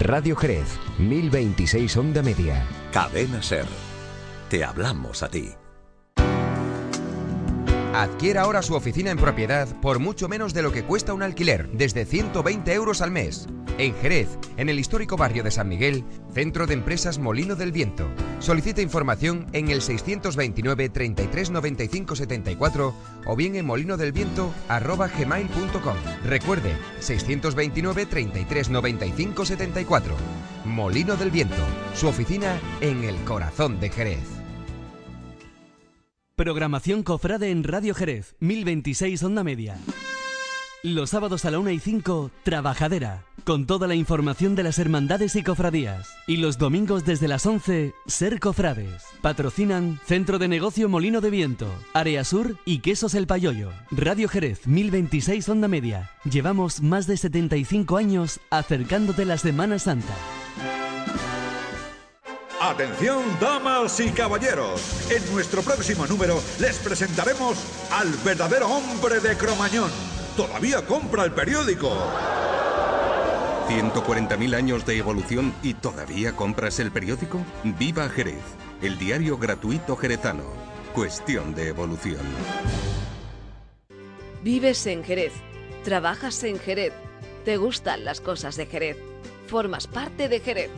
Radio 0.00 0.34
Jerez, 0.34 0.66
1026 0.98 1.96
Onda 1.96 2.22
Media. 2.22 2.66
Cadena 2.92 3.40
Ser. 3.42 3.66
Te 4.50 4.64
hablamos 4.64 5.22
a 5.22 5.28
ti. 5.28 5.50
Adquiera 7.94 8.42
ahora 8.42 8.60
su 8.62 8.74
oficina 8.74 9.12
en 9.12 9.18
propiedad 9.18 9.68
por 9.80 10.00
mucho 10.00 10.28
menos 10.28 10.52
de 10.52 10.62
lo 10.62 10.72
que 10.72 10.82
cuesta 10.82 11.14
un 11.14 11.22
alquiler, 11.22 11.70
desde 11.70 12.04
120 12.04 12.72
euros 12.72 13.00
al 13.02 13.12
mes. 13.12 13.46
En 13.76 13.92
Jerez, 13.96 14.28
en 14.56 14.68
el 14.68 14.78
histórico 14.78 15.16
barrio 15.16 15.42
de 15.42 15.50
San 15.50 15.68
Miguel, 15.68 16.04
Centro 16.32 16.68
de 16.68 16.74
Empresas 16.74 17.18
Molino 17.18 17.56
del 17.56 17.72
Viento. 17.72 18.06
Solicita 18.38 18.82
información 18.82 19.48
en 19.52 19.68
el 19.68 19.82
629 19.82 20.90
33 20.90 21.50
95 21.50 22.14
74 22.14 22.94
o 23.26 23.36
bien 23.36 23.56
en 23.56 23.66
molinodelviento@gmail.com. 23.66 25.96
Recuerde, 26.24 26.76
629 27.00 28.06
33 28.06 28.70
95 28.70 29.44
74. 29.44 30.14
Molino 30.64 31.16
del 31.16 31.32
Viento, 31.32 31.66
su 31.94 32.06
oficina 32.06 32.60
en 32.80 33.02
el 33.02 33.16
corazón 33.24 33.80
de 33.80 33.90
Jerez. 33.90 34.22
Programación 36.36 37.02
Cofrade 37.02 37.50
en 37.50 37.64
Radio 37.64 37.92
Jerez, 37.94 38.36
1026 38.38 39.22
Onda 39.24 39.44
Media. 39.44 39.78
Los 40.84 41.08
sábados 41.08 41.46
a 41.46 41.50
la 41.50 41.58
1 41.60 41.70
y 41.70 41.78
5, 41.78 42.30
Trabajadera, 42.42 43.24
con 43.44 43.64
toda 43.66 43.86
la 43.86 43.94
información 43.94 44.54
de 44.54 44.62
las 44.62 44.78
hermandades 44.78 45.34
y 45.34 45.42
cofradías. 45.42 46.14
Y 46.26 46.36
los 46.36 46.58
domingos 46.58 47.06
desde 47.06 47.26
las 47.26 47.46
11, 47.46 47.94
Ser 48.06 48.38
Cofrades. 48.38 49.02
Patrocinan 49.22 49.98
Centro 50.04 50.38
de 50.38 50.46
Negocio 50.46 50.90
Molino 50.90 51.22
de 51.22 51.30
Viento, 51.30 51.68
Área 51.94 52.22
Sur 52.22 52.58
y 52.66 52.80
Quesos 52.80 53.14
El 53.14 53.26
Payoyo. 53.26 53.70
Radio 53.92 54.28
Jerez, 54.28 54.66
1026 54.66 55.48
Onda 55.48 55.68
Media. 55.68 56.10
Llevamos 56.30 56.82
más 56.82 57.06
de 57.06 57.16
75 57.16 57.96
años 57.96 58.38
acercándote 58.50 59.24
la 59.24 59.38
Semana 59.38 59.78
Santa. 59.78 60.12
Atención, 62.60 63.22
damas 63.40 63.98
y 64.00 64.10
caballeros. 64.10 65.10
En 65.10 65.32
nuestro 65.32 65.62
próximo 65.62 66.06
número 66.06 66.42
les 66.60 66.76
presentaremos 66.76 67.56
al 67.90 68.10
verdadero 68.22 68.68
hombre 68.68 69.20
de 69.20 69.34
Cromañón. 69.38 69.90
Todavía 70.36 70.84
compra 70.84 71.24
el 71.24 71.32
periódico. 71.32 71.92
140.000 73.68 74.54
años 74.56 74.84
de 74.84 74.98
evolución 74.98 75.54
y 75.62 75.74
todavía 75.74 76.32
compras 76.34 76.80
el 76.80 76.90
periódico? 76.90 77.40
Viva 77.62 78.08
Jerez, 78.08 78.42
el 78.82 78.98
diario 78.98 79.38
gratuito 79.38 79.96
jerezano. 79.96 80.42
Cuestión 80.92 81.54
de 81.54 81.68
evolución. 81.68 82.20
Vives 84.42 84.86
en 84.86 85.04
Jerez, 85.04 85.32
trabajas 85.84 86.42
en 86.42 86.58
Jerez, 86.58 86.92
te 87.44 87.56
gustan 87.56 88.04
las 88.04 88.20
cosas 88.20 88.56
de 88.56 88.66
Jerez, 88.66 88.96
formas 89.46 89.86
parte 89.86 90.28
de 90.28 90.40
Jerez. 90.40 90.70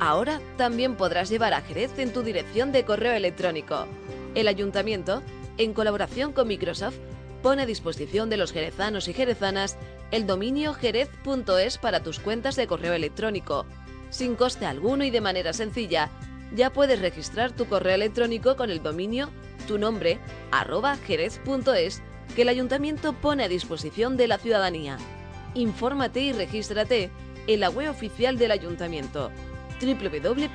Ahora 0.00 0.40
también 0.56 0.96
podrás 0.96 1.28
llevar 1.28 1.52
a 1.52 1.60
Jerez 1.60 1.98
en 1.98 2.14
tu 2.14 2.22
dirección 2.22 2.72
de 2.72 2.84
correo 2.86 3.12
electrónico. 3.12 3.86
El 4.34 4.48
ayuntamiento, 4.48 5.22
en 5.58 5.74
colaboración 5.74 6.32
con 6.32 6.48
Microsoft, 6.48 6.96
pone 7.42 7.62
a 7.62 7.66
disposición 7.66 8.30
de 8.30 8.36
los 8.36 8.52
jerezanos 8.52 9.08
y 9.08 9.12
jerezanas 9.12 9.76
el 10.10 10.26
dominio 10.26 10.74
jerez.es 10.74 11.78
para 11.78 12.02
tus 12.02 12.18
cuentas 12.20 12.56
de 12.56 12.66
correo 12.66 12.94
electrónico. 12.94 13.66
Sin 14.10 14.36
coste 14.36 14.66
alguno 14.66 15.04
y 15.04 15.10
de 15.10 15.20
manera 15.20 15.52
sencilla, 15.52 16.10
ya 16.54 16.70
puedes 16.70 17.00
registrar 17.00 17.52
tu 17.52 17.66
correo 17.66 17.94
electrónico 17.94 18.56
con 18.56 18.70
el 18.70 18.82
dominio 18.82 19.30
tu 19.62 19.78
nombre 19.78 20.18
arroba 20.50 20.96
jerez.es 20.96 22.02
que 22.34 22.42
el 22.42 22.48
ayuntamiento 22.48 23.12
pone 23.12 23.44
a 23.44 23.48
disposición 23.48 24.16
de 24.16 24.26
la 24.28 24.38
ciudadanía. 24.38 24.98
Infórmate 25.54 26.20
y 26.20 26.32
regístrate 26.32 27.10
en 27.46 27.60
la 27.60 27.70
web 27.70 27.90
oficial 27.90 28.38
del 28.38 28.50
ayuntamiento 28.50 29.30
www.jerez.es. 29.80 30.54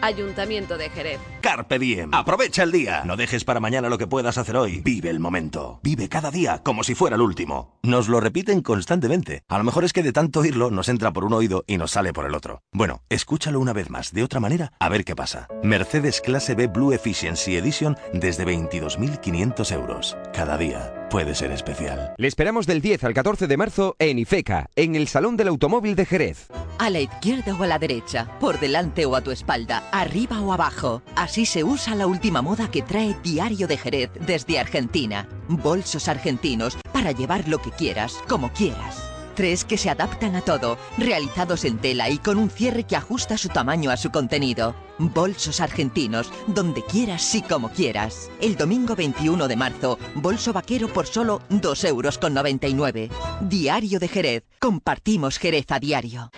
Ayuntamiento 0.00 0.78
de 0.78 0.90
Jerez. 0.90 1.20
Carpe 1.40 1.78
diem. 1.78 2.12
Aprovecha 2.12 2.62
el 2.62 2.72
día. 2.72 3.02
No 3.04 3.16
dejes 3.16 3.44
para 3.44 3.60
mañana 3.60 3.88
lo 3.88 3.98
que 3.98 4.06
puedas 4.06 4.38
hacer 4.38 4.56
hoy. 4.56 4.80
Vive 4.80 5.10
el 5.10 5.20
momento. 5.20 5.80
Vive 5.82 6.08
cada 6.08 6.30
día 6.30 6.62
como 6.62 6.84
si 6.84 6.94
fuera 6.94 7.16
el 7.16 7.22
último. 7.22 7.78
Nos 7.82 8.08
lo 8.08 8.20
repiten 8.20 8.62
constantemente. 8.62 9.42
A 9.48 9.58
lo 9.58 9.64
mejor 9.64 9.84
es 9.84 9.92
que 9.92 10.02
de 10.02 10.12
tanto 10.12 10.40
oírlo 10.40 10.70
nos 10.70 10.88
entra 10.88 11.12
por 11.12 11.24
un 11.24 11.32
oído 11.32 11.64
y 11.66 11.78
nos 11.78 11.92
sale 11.92 12.12
por 12.12 12.26
el 12.26 12.34
otro. 12.34 12.62
Bueno, 12.72 13.02
escúchalo 13.08 13.60
una 13.60 13.72
vez 13.72 13.90
más, 13.90 14.12
de 14.12 14.22
otra 14.22 14.40
manera, 14.40 14.72
a 14.78 14.88
ver 14.88 15.04
qué 15.04 15.16
pasa. 15.16 15.48
Mercedes 15.62 16.20
Clase 16.20 16.54
B 16.54 16.66
Blue 16.68 16.92
Efficiency 16.92 17.56
Edition 17.56 17.96
desde 18.12 18.46
22.500 18.46 19.72
euros. 19.72 20.16
Cada 20.32 20.58
día. 20.58 20.97
Puede 21.10 21.34
ser 21.34 21.52
especial. 21.52 22.14
Le 22.16 22.28
esperamos 22.28 22.66
del 22.66 22.80
10 22.80 23.04
al 23.04 23.14
14 23.14 23.46
de 23.46 23.56
marzo 23.56 23.96
en 23.98 24.18
Ifeca, 24.18 24.70
en 24.76 24.94
el 24.94 25.08
Salón 25.08 25.36
del 25.36 25.48
Automóvil 25.48 25.96
de 25.96 26.06
Jerez. 26.06 26.48
A 26.78 26.90
la 26.90 27.00
izquierda 27.00 27.54
o 27.54 27.62
a 27.62 27.66
la 27.66 27.78
derecha, 27.78 28.28
por 28.40 28.60
delante 28.60 29.06
o 29.06 29.16
a 29.16 29.20
tu 29.20 29.30
espalda, 29.30 29.88
arriba 29.92 30.40
o 30.40 30.52
abajo. 30.52 31.02
Así 31.16 31.46
se 31.46 31.64
usa 31.64 31.94
la 31.94 32.06
última 32.06 32.42
moda 32.42 32.70
que 32.70 32.82
trae 32.82 33.16
Diario 33.22 33.66
de 33.66 33.76
Jerez 33.76 34.10
desde 34.26 34.58
Argentina. 34.58 35.28
Bolsos 35.48 36.08
argentinos 36.08 36.76
para 36.92 37.12
llevar 37.12 37.48
lo 37.48 37.58
que 37.58 37.70
quieras, 37.70 38.16
como 38.28 38.52
quieras. 38.52 39.07
Tres 39.38 39.64
que 39.64 39.78
se 39.78 39.88
adaptan 39.88 40.34
a 40.34 40.40
todo, 40.40 40.76
realizados 40.96 41.64
en 41.64 41.78
tela 41.78 42.10
y 42.10 42.18
con 42.18 42.38
un 42.38 42.50
cierre 42.50 42.82
que 42.82 42.96
ajusta 42.96 43.38
su 43.38 43.48
tamaño 43.48 43.88
a 43.92 43.96
su 43.96 44.10
contenido. 44.10 44.74
Bolsos 44.98 45.60
argentinos, 45.60 46.32
donde 46.48 46.84
quieras 46.84 47.32
y 47.36 47.42
como 47.42 47.68
quieras. 47.70 48.32
El 48.40 48.56
domingo 48.56 48.96
21 48.96 49.46
de 49.46 49.54
marzo, 49.54 49.96
bolso 50.16 50.52
vaquero 50.52 50.88
por 50.88 51.06
solo 51.06 51.40
2,99 51.50 51.86
euros. 51.86 52.18
con 52.18 52.34
99. 52.34 53.10
Diario 53.42 54.00
de 54.00 54.08
Jerez. 54.08 54.44
Compartimos 54.58 55.38
Jerez 55.38 55.66
a 55.68 55.78
diario. 55.78 56.32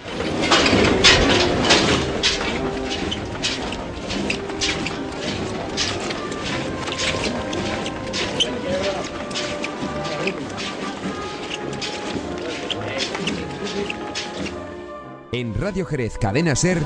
En 15.32 15.54
Radio 15.54 15.86
Jerez 15.86 16.18
Cadena 16.18 16.56
Ser, 16.56 16.78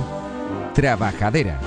Trabajadera. 0.75 1.59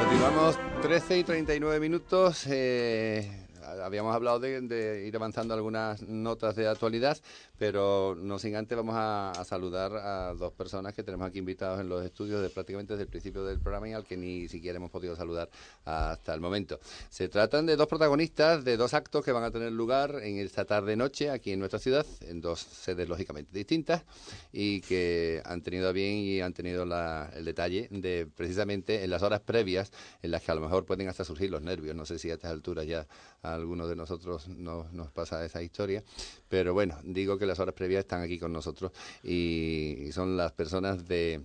Continuamos 0.00 0.58
13 0.82 1.18
y 1.18 1.24
39 1.24 1.80
minutos. 1.80 2.46
eh, 2.48 3.47
habíamos 3.82 4.14
hablado 4.14 4.40
de, 4.40 5.04
ir 5.06 5.16
avanzando 5.16 5.54
algunas 5.54 6.02
notas 6.02 6.56
de 6.56 6.68
actualidad, 6.68 7.18
pero 7.58 8.16
no 8.18 8.38
sin 8.38 8.56
antes 8.56 8.76
vamos 8.76 8.94
a, 8.96 9.32
saludar 9.44 9.92
a 9.96 10.34
dos 10.34 10.52
personas 10.52 10.94
que 10.94 11.02
tenemos 11.02 11.28
aquí 11.28 11.38
invitados 11.38 11.80
en 11.80 11.88
los 11.88 12.04
estudios 12.04 12.42
de 12.42 12.50
prácticamente 12.50 12.94
desde 12.94 13.04
el 13.04 13.08
principio 13.08 13.44
del 13.44 13.60
programa 13.60 13.88
y 13.88 13.92
al 13.92 14.04
que 14.04 14.16
ni 14.16 14.48
siquiera 14.48 14.76
hemos 14.76 14.90
podido 14.90 15.16
saludar 15.16 15.48
hasta 15.84 16.34
el 16.34 16.40
momento. 16.40 16.80
Se 17.08 17.28
tratan 17.28 17.66
de 17.66 17.76
dos 17.76 17.88
protagonistas 17.88 18.64
de 18.64 18.76
dos 18.76 18.94
actos 18.94 19.24
que 19.24 19.32
van 19.32 19.44
a 19.44 19.50
tener 19.50 19.72
lugar 19.72 20.20
en 20.22 20.38
esta 20.38 20.64
tarde-noche 20.64 21.30
aquí 21.30 21.52
en 21.52 21.60
nuestra 21.60 21.78
ciudad, 21.78 22.06
en 22.22 22.40
dos 22.40 22.60
sedes 22.60 23.08
lógicamente 23.08 23.56
distintas 23.56 24.04
y 24.52 24.80
que 24.82 25.42
han 25.44 25.62
tenido 25.62 25.92
bien 25.92 26.16
y 26.16 26.40
han 26.40 26.52
tenido 26.52 26.84
la- 26.84 27.30
el 27.34 27.44
detalle 27.44 27.88
de 27.90 28.26
precisamente 28.34 29.04
en 29.04 29.10
las 29.10 29.22
horas 29.22 29.40
previas 29.40 29.90
en 30.22 30.30
las 30.30 30.42
que 30.42 30.50
a 30.52 30.54
lo 30.54 30.60
mejor 30.60 30.84
pueden 30.84 31.08
hasta 31.08 31.24
surgir 31.24 31.50
los 31.50 31.62
nervios. 31.62 31.94
No 31.94 32.04
sé 32.06 32.18
si 32.18 32.30
a 32.30 32.34
estas 32.34 32.50
alturas 32.50 32.86
ya 32.86 33.06
alguno 33.68 33.86
de 33.86 33.96
nosotros 33.96 34.48
nos, 34.48 34.90
nos 34.94 35.10
pasa 35.12 35.44
esa 35.44 35.62
historia, 35.62 36.02
pero 36.48 36.72
bueno, 36.72 36.96
digo 37.04 37.36
que 37.36 37.44
las 37.44 37.58
horas 37.60 37.74
previas 37.74 38.00
están 38.00 38.22
aquí 38.22 38.38
con 38.38 38.50
nosotros 38.50 38.92
y, 39.22 40.04
y 40.08 40.12
son 40.12 40.38
las 40.38 40.52
personas 40.52 41.06
de 41.06 41.42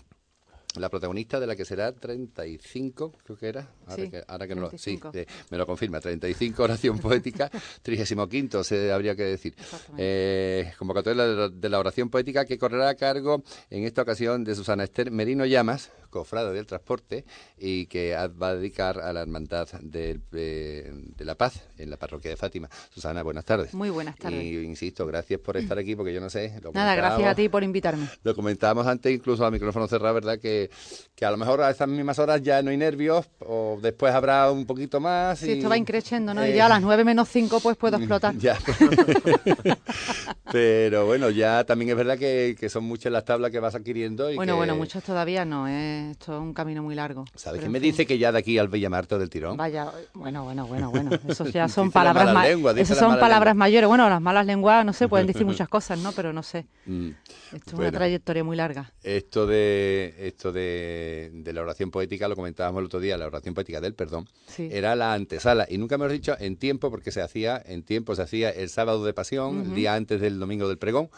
la 0.76 0.90
protagonista 0.90 1.40
de 1.42 1.46
la 1.48 1.56
que 1.58 1.66
será 1.66 1.92
35, 1.92 3.14
creo 3.26 3.38
que 3.38 3.48
era. 3.48 3.68
Ahora 3.86 4.04
Sí, 4.04 4.10
que, 4.10 4.24
ahora 4.26 4.48
que 4.48 4.56
no 4.56 4.62
lo, 4.62 4.70
sí, 4.72 4.98
35. 4.98 5.12
eh, 5.14 5.28
me 5.52 5.58
lo 5.58 5.68
confirma, 5.68 6.00
35 6.00 6.64
oración 6.64 6.98
poética, 6.98 7.52
35 7.84 8.64
se 8.64 8.92
habría 8.92 9.16
que 9.16 9.24
decir. 9.24 9.54
Eh, 9.98 10.72
convocatoria 10.80 11.26
de 11.28 11.36
la, 11.36 11.50
de 11.50 11.70
la 11.70 11.78
oración 11.80 12.10
poética 12.10 12.46
que 12.46 12.58
correrá 12.58 12.90
a 12.90 12.96
cargo 12.96 13.44
en 13.70 13.84
esta 13.84 14.02
ocasión 14.02 14.46
de 14.46 14.56
Susana 14.56 14.86
Esther 14.86 15.12
Merino 15.12 15.46
Llamas, 15.46 15.92
cofrade 16.14 16.54
del 16.54 16.66
transporte, 16.68 17.26
y 17.58 17.88
que 17.88 18.16
va 18.42 18.50
a 18.50 18.56
dedicar 18.56 19.00
a 19.00 19.12
la 19.12 19.22
hermandad 19.22 19.68
del, 19.82 20.22
eh, 20.34 20.92
de 20.94 21.26
la 21.26 21.36
paz 21.36 21.62
en 21.78 21.90
la 21.90 21.98
parroquia 21.98 22.30
de 22.32 22.38
Fátima. 22.38 22.70
Susana, 22.94 23.24
buenas 23.24 23.46
tardes. 23.46 23.74
Muy 23.74 23.90
buenas 23.90 24.16
tardes. 24.18 24.44
Y 24.44 24.58
insisto, 24.60 25.06
gracias 25.08 25.40
por 25.40 25.58
estar 25.58 25.78
aquí, 25.78 25.96
porque 25.96 26.14
yo 26.14 26.22
no 26.22 26.30
sé. 26.30 26.60
lo 26.62 26.72
Nada, 26.72 26.96
gracias 26.96 27.28
a 27.28 27.36
ti 27.36 27.50
por 27.50 27.64
invitarme. 27.64 28.08
lo 28.24 28.36
comentábamos 28.36 28.86
antes, 28.86 29.12
incluso 29.14 29.44
a 29.46 29.52
micrófono 29.52 29.88
cerrado, 29.88 30.14
¿verdad? 30.14 30.38
Que, 30.40 30.70
que 31.16 31.26
a 31.26 31.32
lo 31.32 31.38
mejor 31.38 31.62
a 31.62 31.72
esas 31.72 31.88
mismas 31.88 32.20
horas 32.20 32.42
ya 32.44 32.62
no 32.62 32.70
hay 32.70 32.78
nervios, 32.78 33.28
o 33.40 33.80
después 33.82 34.14
habrá 34.14 34.52
un 34.52 34.66
poquito 34.66 35.00
más. 35.00 35.42
Y, 35.44 35.54
esto 35.54 35.68
va 35.70 35.78
increciendo, 35.78 36.34
¿no? 36.34 36.46
Y 36.46 36.52
eh, 36.52 36.56
ya 36.56 36.68
a 36.68 36.70
las 36.70 36.82
9 36.82 37.04
menos 37.04 37.28
5 37.30 37.60
pues 37.60 37.76
puedo 37.76 37.98
explotar. 38.04 38.38
Ya. 38.38 38.58
Pero 40.52 41.06
bueno, 41.06 41.30
ya 41.30 41.64
también 41.64 41.90
es 41.92 41.98
verdad 41.98 42.18
que, 42.18 42.56
que 42.60 42.70
son 42.70 42.84
muchas 42.84 43.12
las 43.12 43.26
tablas 43.26 43.50
que 43.52 43.60
vas 43.60 43.74
adquiriendo. 43.76 44.32
Y 44.32 44.36
Bueno, 44.36 44.54
que- 44.54 44.58
bueno, 44.58 44.76
muchos 44.76 45.04
todavía 45.04 45.46
no, 45.46 45.68
¿eh? 45.68 46.03
Esto 46.12 46.36
es 46.36 46.42
un 46.42 46.54
camino 46.54 46.82
muy 46.84 46.96
largo. 46.96 47.26
¿Sabes 47.36 47.60
quién 47.62 47.72
me 47.72 47.80
fin. 47.80 47.92
dice 47.92 48.06
que 48.06 48.18
ya 48.18 48.32
de 48.32 48.40
aquí 48.40 48.58
al 48.58 48.68
Villamarta 48.68 49.18
del 49.18 49.30
tirón? 49.30 49.58
Vaya, 49.58 49.92
bueno, 50.14 50.44
bueno, 50.44 50.68
bueno, 50.68 50.92
bueno. 50.92 51.12
Eso 51.28 51.46
ya 51.48 51.68
son 51.70 51.92
palabras 51.92 52.34
ma- 52.34 52.46
lengua, 52.48 52.74
la 52.74 52.86
son 52.86 53.20
palabras 53.20 53.56
mayores. 53.56 53.88
Bueno, 53.88 54.10
las 54.10 54.22
malas 54.22 54.46
lenguas, 54.46 54.86
no 54.86 54.94
sé, 54.94 55.08
pueden 55.08 55.28
decir 55.28 55.46
muchas 55.46 55.68
cosas, 55.70 56.00
¿no? 56.00 56.12
Pero 56.12 56.34
no 56.34 56.44
sé. 56.44 56.66
Mm, 56.86 57.10
Esto 57.54 57.72
es 57.72 57.74
una 57.74 57.92
trayectoria 57.92 58.44
muy 58.44 58.56
larga. 58.58 58.92
Esto 59.04 59.46
de 59.48 60.14
esto 60.20 60.52
de, 60.52 61.32
de 61.34 61.54
la 61.54 61.62
oración 61.62 61.92
poética, 61.92 62.28
lo 62.28 62.36
comentábamos 62.36 62.80
el 62.80 62.86
otro 62.86 63.00
día, 63.00 63.18
la 63.18 63.28
oración 63.28 63.54
poética 63.54 63.82
del 63.82 63.94
perdón, 63.94 64.28
Sí. 64.48 64.70
era 64.72 64.96
la 64.96 65.14
antesala. 65.14 65.66
Y 65.70 65.78
nunca 65.78 65.98
me 65.98 66.06
has 66.06 66.12
dicho 66.12 66.36
en 66.40 66.58
tiempo, 66.58 66.90
porque 66.92 67.12
se 67.12 67.22
hacía 67.22 67.62
en 67.66 67.84
tiempo, 67.84 68.16
se 68.16 68.22
hacía 68.24 68.50
el 68.50 68.70
sábado 68.70 69.04
de 69.06 69.14
pasión, 69.14 69.62
el 69.62 69.76
día 69.76 69.94
antes 69.96 70.20
del 70.22 70.40
domingo 70.40 70.68
del 70.68 70.78
pregón. 70.78 71.10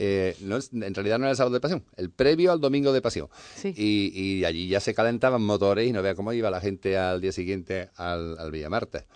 Eh, 0.00 0.36
no 0.42 0.56
es- 0.58 0.70
en 0.72 0.94
realidad 0.94 1.18
no 1.18 1.24
era 1.24 1.32
el 1.32 1.36
sábado 1.36 1.54
de 1.54 1.60
pasión, 1.60 1.82
el 1.96 2.10
previo 2.10 2.52
al 2.52 2.60
domingo 2.60 2.92
de 2.92 3.02
pasión. 3.02 3.28
Sí. 3.56 3.74
Y, 3.76 4.12
y 4.14 4.27
allí 4.44 4.68
ya 4.68 4.80
se 4.80 4.94
calentaban 4.94 5.42
motores 5.42 5.88
y 5.88 5.92
no 5.92 6.02
vea 6.02 6.14
cómo 6.14 6.32
iba 6.32 6.50
la 6.50 6.60
gente 6.60 6.96
al 6.98 7.20
día 7.20 7.32
siguiente 7.32 7.90
al, 7.96 8.38
al 8.38 8.50
Villamarta, 8.50 9.06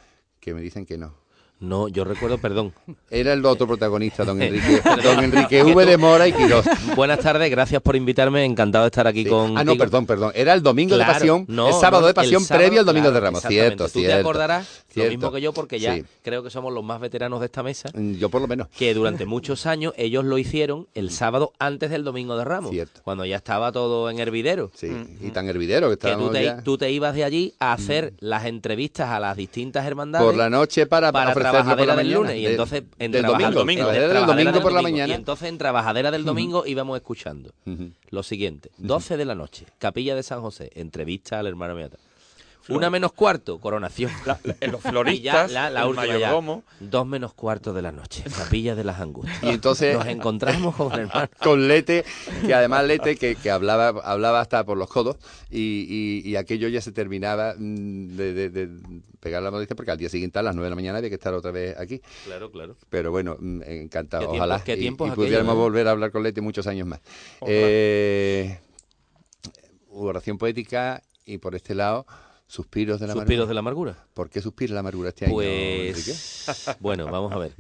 que 0.41 0.55
me 0.55 0.61
dicen 0.61 0.87
que 0.87 0.99
no. 0.99 1.22
No, 1.63 1.87
yo 1.87 2.03
recuerdo, 2.03 2.39
perdón. 2.39 2.73
Era 3.09 3.33
el 3.33 3.45
otro 3.47 3.69
protagonista, 3.69 4.25
don 4.25 4.43
Enrique, 4.43 4.83
don 5.05 5.23
Enrique 5.23 5.63
V 5.63 5.87
de 5.87 5.97
Mora 5.97 6.27
y 6.27 6.33
Quirós. 6.33 6.67
Buenas 6.97 7.21
tardes, 7.21 7.49
gracias 7.53 7.81
por 7.81 7.95
invitarme, 7.95 8.45
encantado 8.45 8.83
de 8.85 8.89
estar 8.89 9.07
aquí 9.07 9.25
con. 9.25 9.57
Ah, 9.57 9.63
no, 9.63 9.77
perdón, 9.77 10.05
perdón. 10.05 10.33
Era 10.35 10.55
el 10.55 10.63
domingo 10.63 10.99
de 10.99 11.05
pasión, 11.05 11.45
no, 11.47 11.69
el 11.69 11.75
sábado 11.75 12.01
no, 12.01 12.07
de 12.09 12.15
pasión 12.15 12.43
el 12.43 12.49
sábado, 12.49 12.65
previo 12.67 12.81
al 12.81 12.87
domingo 12.87 13.05
claro, 13.11 13.15
de 13.15 13.21
Ramos. 13.21 13.43
Cierto, 13.47 13.85
Tú 13.85 14.01
cierto. 14.01 14.15
te 14.17 14.21
acordarás 14.21 14.67
lo 14.89 14.93
cierto. 14.95 15.11
mismo 15.11 15.33
que 15.33 15.41
yo 15.41 15.53
porque 15.53 15.79
ya 15.79 15.95
Sí. 15.95 16.05
creo 16.23 16.43
que 16.43 16.51
somos 16.51 16.73
los 16.73 16.83
más 16.83 17.01
veteranos 17.01 17.39
de 17.39 17.47
esta 17.47 17.63
mesa. 17.63 17.91
Yo 17.95 18.29
por 18.29 18.41
lo 18.43 18.49
menos. 18.49 18.67
Que 18.77 18.93
durante 18.93 19.25
muchos 19.25 19.65
años 19.67 19.95
ellos 19.97 20.25
lo 20.25 20.39
hicieron 20.39 20.89
el 20.95 21.11
sábado 21.11 21.53
antes 21.61 21.91
del 21.91 22.03
domingo 22.03 22.37
de 22.37 22.45
Ramos. 22.45 22.75
Cuando 23.05 23.25
ya 23.25 23.37
estaba 23.37 23.71
todo 23.71 24.11
en 24.11 24.19
hervidero. 24.19 24.73
Sí, 24.75 24.91
y 25.21 25.31
tan 25.31 25.49
hervidero 25.49 25.89
que 25.91 25.97
Que 25.97 26.15
tú 26.17 26.31
te, 26.31 26.43
ya. 26.45 26.63
tú 26.63 26.77
te 26.77 26.91
ibas 26.91 27.15
de 27.15 27.23
allí 27.23 27.55
a 27.61 27.73
hacer 27.73 28.15
las 28.19 28.47
entrevistas 28.47 29.11
a 29.11 29.21
las 29.21 29.37
distintas 29.37 29.87
hermandades. 29.87 30.27
Por 30.27 30.37
la 30.37 30.51
noche 30.51 30.87
para, 30.87 31.13
para 31.13 31.33
trabajadera 31.53 31.97
del 31.97 32.13
lunes. 32.13 32.37
Y 32.37 32.47
entonces 32.47 32.85
en 32.99 33.13
domingo, 33.13 34.61
por 34.61 34.73
la 34.73 34.83
mañana. 34.83 35.13
Y 35.13 35.15
entonces 35.15 35.49
en 35.49 35.59
trabajadera 35.59 36.11
del 36.11 36.25
domingo 36.25 36.67
íbamos 36.67 36.97
escuchando 36.97 37.53
lo 38.11 38.23
siguiente. 38.23 38.71
12 38.79 39.17
de 39.17 39.25
la 39.25 39.35
noche, 39.35 39.67
Capilla 39.79 40.15
de 40.15 40.23
San 40.23 40.41
José, 40.41 40.71
entrevista 40.75 41.39
al 41.39 41.47
hermano 41.47 41.75
Meata. 41.75 41.99
Una 42.69 42.91
menos 42.91 43.13
cuarto, 43.13 43.59
coronación. 43.59 44.11
en 44.61 44.73
los 44.73 44.85
Y 44.85 44.89
floristas, 44.89 45.51
ya, 45.51 45.55
la, 45.55 45.71
la 45.71 45.83
el 45.83 45.89
última 45.89 46.19
ya. 46.19 46.41
Dos 46.81 47.07
menos 47.07 47.35
cuarto 47.35 47.73
de 47.73 47.83
la 47.83 47.93
noche, 47.93 48.25
Capilla 48.37 48.75
de 48.75 48.85
las 48.85 49.01
Angustias. 49.01 49.43
Y 49.43 49.49
entonces 49.49 49.97
nos 49.97 50.07
encontramos 50.07 50.75
con 50.77 50.93
el 50.93 51.01
hermano. 51.09 51.29
con 51.43 51.67
Lete, 51.69 52.05
que 52.47 52.55
además 52.55 52.85
Lete 52.87 53.17
que, 53.17 53.35
que 53.37 53.51
hablaba 53.51 53.89
hablaba 54.05 54.41
hasta 54.41 54.65
por 54.65 54.77
los 54.79 54.89
codos 54.89 55.17
y, 55.51 55.87
y- 56.25 56.29
y 56.31 56.37
aquello 56.37 56.69
ya 56.69 56.81
se 56.81 56.93
terminaba 56.93 57.55
mm, 57.59 58.09
de, 58.17 58.33
de- 58.33 58.51
de 58.51 58.69
pegar 59.21 59.43
la 59.43 59.51
noticia 59.51 59.77
porque 59.77 59.91
al 59.93 59.99
día 59.99 60.09
siguiente 60.09 60.39
a 60.39 60.43
las 60.43 60.55
9 60.55 60.67
de 60.67 60.71
la 60.71 60.77
mañana 60.77 60.99
había 60.99 61.11
que 61.11 61.15
estar 61.17 61.33
otra 61.35 61.51
vez 61.53 61.77
aquí. 61.79 62.01
Claro, 62.25 62.51
claro. 62.51 62.77
Pero 62.91 63.11
bueno, 63.11 63.37
mm, 63.39 63.63
encantado, 63.63 64.23
¿Qué 64.23 64.29
tiempos- 64.29 64.39
ojalá. 64.39 64.65
qué 64.65 64.75
y- 64.77 64.87
y, 64.87 64.91
pudiéramos 64.93 65.55
eh? 65.55 65.59
volver 65.59 65.89
a 65.89 65.91
hablar 65.93 66.11
con 66.11 66.23
Lete 66.23 66.41
muchos 66.41 66.67
años 66.67 66.87
más. 66.87 67.01
Eh, 67.47 68.59
oración 69.91 70.39
poética 70.39 71.03
y 71.25 71.39
por 71.39 71.55
este 71.55 71.75
lado, 71.75 72.07
suspiros 72.53 73.01
de 73.01 73.07
la 73.07 73.15
Suspiros 73.15 73.45
amargura. 73.45 73.49
de 73.49 73.55
la 73.55 73.61
amargura. 73.61 74.07
¿Por 74.13 74.29
qué 74.31 74.43
suspira 74.43 74.75
la 74.75 74.81
amargura 74.81 75.09
este 75.09 75.27
año? 75.27 75.41
Enrique? 75.41 76.13
Pues 76.13 76.77
bueno, 76.81 77.07
vamos 77.07 77.33
a 77.33 77.39
ver. 77.39 77.53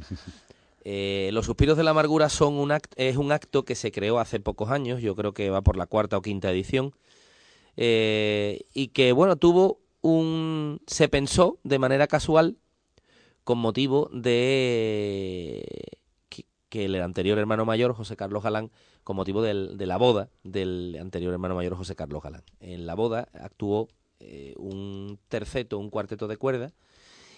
Eh, 0.84 1.30
los 1.32 1.46
suspiros 1.46 1.76
de 1.78 1.82
la 1.84 1.92
amargura 1.92 2.28
son 2.28 2.54
un 2.54 2.70
act- 2.70 2.92
es 2.96 3.16
un 3.16 3.32
acto 3.32 3.64
que 3.64 3.74
se 3.74 3.90
creó 3.92 4.18
hace 4.18 4.38
pocos 4.40 4.70
años, 4.70 5.00
yo 5.00 5.14
creo 5.16 5.32
que 5.32 5.48
va 5.48 5.62
por 5.62 5.76
la 5.76 5.86
cuarta 5.86 6.18
o 6.18 6.22
quinta 6.22 6.50
edición, 6.50 6.92
eh, 7.76 8.62
y 8.74 8.88
que 8.88 9.12
bueno 9.12 9.36
tuvo 9.36 9.80
un 10.02 10.80
se 10.86 11.08
pensó 11.08 11.58
de 11.62 11.78
manera 11.78 12.06
casual 12.06 12.58
con 13.44 13.58
motivo 13.58 14.10
de 14.12 15.64
que, 16.28 16.44
que 16.68 16.84
el 16.86 17.00
anterior 17.00 17.38
hermano 17.38 17.64
mayor 17.64 17.94
José 17.94 18.16
Carlos 18.16 18.42
Galán 18.42 18.70
con 19.04 19.16
motivo 19.16 19.40
del- 19.42 19.78
de 19.78 19.86
la 19.86 19.96
boda 19.96 20.28
del 20.42 20.98
anterior 21.00 21.32
hermano 21.32 21.54
mayor 21.54 21.76
José 21.76 21.94
Carlos 21.96 22.22
Galán. 22.22 22.42
En 22.60 22.86
la 22.86 22.94
boda 22.94 23.28
actuó 23.32 23.88
eh, 24.24 24.54
un 24.56 25.18
terceto, 25.28 25.78
un 25.78 25.90
cuarteto 25.90 26.28
de 26.28 26.36
cuerda. 26.36 26.72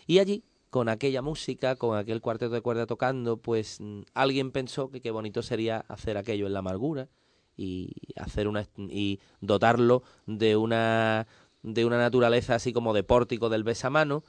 Y 0.06 0.18
allí, 0.18 0.44
con 0.70 0.88
aquella 0.88 1.22
música, 1.22 1.76
con 1.76 1.96
aquel 1.96 2.20
cuarteto 2.20 2.52
de 2.52 2.60
cuerda 2.60 2.86
tocando, 2.86 3.38
pues 3.38 3.80
mm, 3.80 4.02
alguien 4.12 4.50
pensó 4.50 4.90
que 4.90 5.00
qué 5.00 5.10
bonito 5.10 5.42
sería 5.42 5.78
hacer 5.88 6.16
aquello 6.16 6.46
en 6.46 6.52
la 6.52 6.58
amargura 6.60 7.08
y 7.56 7.92
hacer 8.16 8.48
una 8.48 8.66
y 8.76 9.20
dotarlo 9.40 10.02
de 10.26 10.56
una 10.56 11.26
de 11.62 11.84
una 11.84 11.98
naturaleza 11.98 12.56
así 12.56 12.72
como 12.72 12.92
de 12.92 13.04
pórtico 13.04 13.48
del 13.48 13.62
besamano 13.62 14.24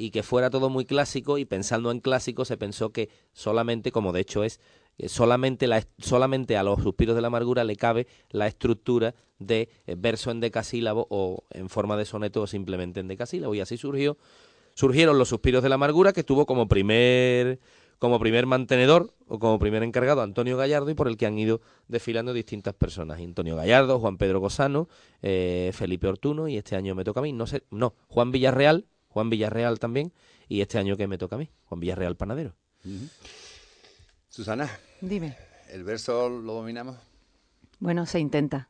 y 0.00 0.10
que 0.10 0.22
fuera 0.22 0.48
todo 0.48 0.70
muy 0.70 0.86
clásico 0.86 1.36
y 1.36 1.44
pensando 1.44 1.90
en 1.90 2.00
clásico 2.00 2.46
se 2.46 2.56
pensó 2.56 2.90
que 2.90 3.10
solamente, 3.32 3.92
como 3.92 4.12
de 4.12 4.20
hecho 4.20 4.44
es, 4.44 4.58
eh, 5.00 5.08
solamente, 5.08 5.66
la, 5.66 5.82
solamente 5.98 6.56
a 6.56 6.62
los 6.62 6.82
suspiros 6.82 7.14
de 7.14 7.22
la 7.22 7.28
amargura 7.28 7.64
le 7.64 7.76
cabe 7.76 8.06
la 8.30 8.46
estructura 8.46 9.14
de 9.38 9.68
eh, 9.86 9.94
verso 9.96 10.30
en 10.30 10.40
decasílabo 10.40 11.06
o 11.10 11.44
en 11.50 11.68
forma 11.68 11.96
de 11.96 12.04
soneto 12.04 12.42
o 12.42 12.46
simplemente 12.46 13.00
en 13.00 13.08
decasílabo 13.08 13.54
y 13.54 13.60
así 13.60 13.76
surgió 13.76 14.18
surgieron 14.74 15.18
los 15.18 15.28
suspiros 15.28 15.62
de 15.62 15.68
la 15.68 15.76
amargura 15.76 16.12
que 16.12 16.22
tuvo 16.22 16.46
como 16.46 16.68
primer 16.68 17.58
como 17.98 18.18
primer 18.18 18.46
mantenedor 18.46 19.12
o 19.28 19.38
como 19.38 19.58
primer 19.58 19.82
encargado 19.82 20.22
Antonio 20.22 20.56
Gallardo 20.56 20.90
y 20.90 20.94
por 20.94 21.08
el 21.08 21.16
que 21.16 21.26
han 21.26 21.38
ido 21.38 21.60
desfilando 21.86 22.32
distintas 22.32 22.72
personas. 22.72 23.20
Antonio 23.20 23.56
Gallardo, 23.56 23.98
Juan 23.98 24.16
Pedro 24.16 24.40
Gozano, 24.40 24.88
eh, 25.20 25.70
Felipe 25.74 26.08
Ortuno 26.08 26.48
y 26.48 26.56
este 26.56 26.76
año 26.76 26.94
me 26.94 27.04
toca 27.04 27.20
a 27.20 27.22
mí. 27.22 27.34
No 27.34 27.46
sé, 27.46 27.62
no, 27.70 27.94
Juan 28.08 28.32
Villarreal, 28.32 28.86
Juan 29.08 29.28
Villarreal 29.28 29.78
también 29.78 30.14
y 30.48 30.62
este 30.62 30.78
año 30.78 30.96
que 30.96 31.06
me 31.08 31.18
toca 31.18 31.36
a 31.36 31.38
mí, 31.38 31.50
Juan 31.66 31.80
Villarreal 31.80 32.16
Panadero. 32.16 32.54
Susana. 34.30 34.70
Dime. 35.00 35.36
¿El 35.70 35.84
verso 35.84 36.28
lo 36.28 36.54
dominamos? 36.54 36.96
Bueno, 37.80 38.06
se 38.06 38.18
intenta. 38.20 38.68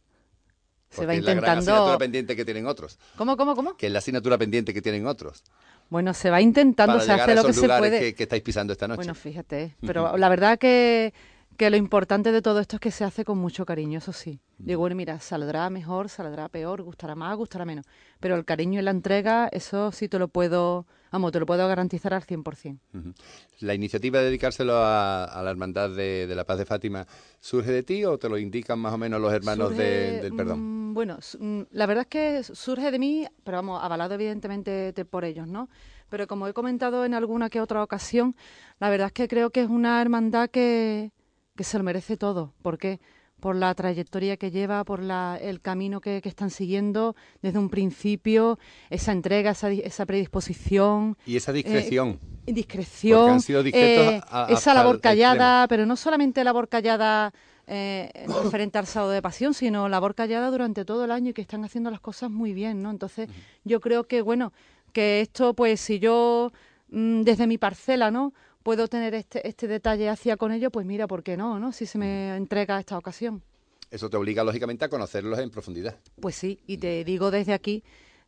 Se 0.91 1.03
va 1.03 1.13
Porque 1.13 1.19
es 1.19 1.25
la 1.25 1.35
gran 1.35 1.37
intentando. 1.59 1.71
asignatura 1.73 1.99
pendiente 1.99 2.35
que 2.37 2.45
tienen 2.45 2.67
otros. 2.67 2.99
¿Cómo, 3.17 3.37
cómo, 3.37 3.55
cómo? 3.55 3.77
Que 3.77 3.87
es 3.87 3.93
la 3.93 4.01
asignatura 4.01 4.37
pendiente 4.39 4.75
que 4.75 4.83
tienen 4.83 5.07
otros. 5.07 5.45
Bueno, 5.89 6.15
se 6.15 6.31
va 6.31 6.41
intentando, 6.41 6.95
para 6.95 7.05
se 7.05 7.13
hace 7.13 7.33
a 7.33 7.35
lo 7.37 7.45
que 7.45 7.51
esos 7.51 7.61
se 7.61 7.69
puede. 7.79 8.01
Que, 8.01 8.15
que 8.15 8.23
estáis 8.25 8.43
pisando 8.43 8.73
esta 8.73 8.89
noche. 8.89 8.97
Bueno, 8.97 9.15
fíjate, 9.15 9.77
pero 9.87 10.17
la 10.17 10.29
verdad 10.29 10.59
que, 10.59 11.13
que 11.57 11.71
lo 11.71 11.77
importante 11.77 12.33
de 12.33 12.43
todo 12.43 12.59
esto 12.61 12.77
es 12.77 12.81
que 12.81 12.91
se 12.91 13.05
hace 13.05 13.25
con 13.25 13.39
mucho 13.39 13.67
cariño, 13.67 13.99
eso 13.99 14.13
sí. 14.13 14.41
Digo, 14.59 14.81
bueno, 14.81 14.97
mira, 14.97 15.21
saldrá 15.21 15.69
mejor, 15.71 16.09
saldrá 16.09 16.49
peor, 16.49 16.83
gustará 16.83 17.15
más, 17.15 17.37
gustará 17.37 17.65
menos. 17.65 17.87
Pero 18.19 18.35
el 18.35 18.45
cariño 18.45 18.81
y 18.81 18.83
la 18.83 18.91
entrega, 18.91 19.49
eso 19.53 19.93
sí 19.93 20.09
te 20.09 20.19
lo 20.19 20.29
puedo, 20.29 20.87
vamos, 21.11 21.33
te 21.33 21.41
lo 21.41 21.47
puedo 21.47 21.67
garantizar 21.69 22.15
al 22.15 22.23
100%. 22.23 22.81
Ujú. 22.95 23.13
¿La 23.61 23.75
iniciativa 23.75 24.19
de 24.21 24.27
dedicárselo 24.27 24.75
a, 24.77 25.25
a 25.25 25.43
la 25.43 25.51
Hermandad 25.51 25.91
de, 25.91 26.27
de 26.27 26.35
la 26.35 26.45
Paz 26.45 26.59
de 26.59 26.65
Fátima 26.67 27.07
surge 27.41 27.71
de 27.71 27.83
ti 27.83 28.05
o 28.05 28.19
te 28.19 28.29
lo 28.29 28.39
indican 28.39 28.79
más 28.79 28.93
o 28.95 28.99
menos 28.99 29.21
los 29.21 29.33
hermanos 29.33 29.71
de- 29.77 30.21
del 30.23 30.35
perdón? 30.35 30.91
mm, 30.91 30.95
bueno, 30.95 31.19
mm, 31.39 31.61
la 31.71 31.87
verdad 31.87 32.03
es 32.03 32.09
que 32.09 32.55
surge 32.55 32.91
de 32.91 32.99
mí, 32.99 33.27
pero 33.45 33.59
vamos, 33.59 33.83
avalado 33.83 34.15
evidentemente 34.15 34.93
de- 34.93 35.05
por 35.05 35.25
ellos, 35.25 35.47
¿no? 35.47 35.69
Pero 36.09 36.27
como 36.27 36.49
he 36.49 36.53
comentado 36.53 37.05
en 37.05 37.15
alguna 37.15 37.49
que 37.51 37.61
otra 37.61 37.83
ocasión, 37.83 38.35
la 38.81 38.91
verdad 38.91 39.07
es 39.09 39.13
que 39.13 39.29
creo 39.29 39.51
que 39.51 39.63
es 39.63 39.69
una 39.69 40.01
hermandad 40.03 40.51
que, 40.51 41.13
que 41.57 41.65
se 41.65 41.79
lo 41.79 41.85
merece 41.85 42.17
todo. 42.17 42.53
¿Por 42.63 42.79
qué? 42.79 43.01
Por 43.41 43.57
la 43.57 43.75
trayectoria 43.75 44.37
que 44.37 44.51
lleva, 44.51 44.85
por 44.85 45.03
la, 45.03 45.39
el 45.41 45.61
camino 45.61 46.01
que, 46.01 46.21
que 46.23 46.29
están 46.29 46.51
siguiendo 46.51 47.17
desde 47.43 47.59
un 47.59 47.71
principio, 47.71 48.59
esa 48.91 49.13
entrega, 49.13 49.51
esa, 49.53 49.71
esa 49.71 50.07
predisposición. 50.07 51.17
Y 51.27 51.37
esa 51.37 51.51
eh, 51.53 51.55
discreción. 51.55 52.19
discreción, 52.47 53.31
han 53.31 53.41
sido 53.41 53.61
eh, 53.65 54.21
a- 54.29 54.47
a- 54.47 54.53
esa 54.53 54.75
labor 54.75 55.01
callada, 55.01 55.67
pero 55.69 55.87
no 55.87 55.97
solamente 55.97 56.43
labor 56.45 56.69
callada 56.69 57.33
eh, 57.67 58.11
en 58.15 58.33
referente 58.43 58.79
al 58.79 58.87
sábado 58.87 59.13
de 59.13 59.23
pasión, 59.23 59.55
sino 59.55 59.89
labor 59.89 60.15
callada 60.15 60.51
durante 60.51 60.85
todo 60.85 61.05
el 61.05 61.11
año 61.13 61.31
y 61.31 61.33
que 61.35 61.43
están 61.43 61.65
haciendo 61.65 61.91
las 61.91 62.01
cosas 62.01 62.31
muy 62.31 62.53
bien, 62.53 62.83
¿no? 62.83 62.91
Entonces, 62.91 63.29
yo 63.65 63.81
creo 63.81 64.05
que, 64.05 64.23
bueno, 64.23 64.53
que 64.93 65.21
esto, 65.21 65.55
pues 65.55 65.81
si 65.81 66.01
yo 66.01 66.51
mm, 66.89 67.23
desde 67.23 67.47
mi 67.47 67.59
parcela, 67.59 68.11
¿no? 68.11 68.33
Puedo 68.63 68.89
tener 68.89 69.15
este, 69.15 69.47
este 69.49 69.67
detalle 69.69 70.09
hacia 70.09 70.37
con 70.37 70.53
ello, 70.53 70.71
pues 70.71 70.87
mira, 70.87 71.07
¿por 71.07 71.23
qué 71.23 71.37
no, 71.37 71.59
no? 71.59 71.73
Si 71.73 71.87
se 71.87 71.99
me 71.99 72.37
entrega 72.37 72.79
esta 72.79 72.99
ocasión. 72.99 73.43
Eso 73.91 74.09
te 74.09 74.17
obliga, 74.17 74.45
lógicamente, 74.45 74.85
a 74.85 74.89
conocerlos 74.89 75.39
en 75.39 75.51
profundidad. 75.51 75.97
Pues 76.21 76.37
sí, 76.37 76.61
y 76.67 76.79
te 76.79 77.05
digo 77.05 77.31
desde 77.31 77.55
aquí 77.55 77.83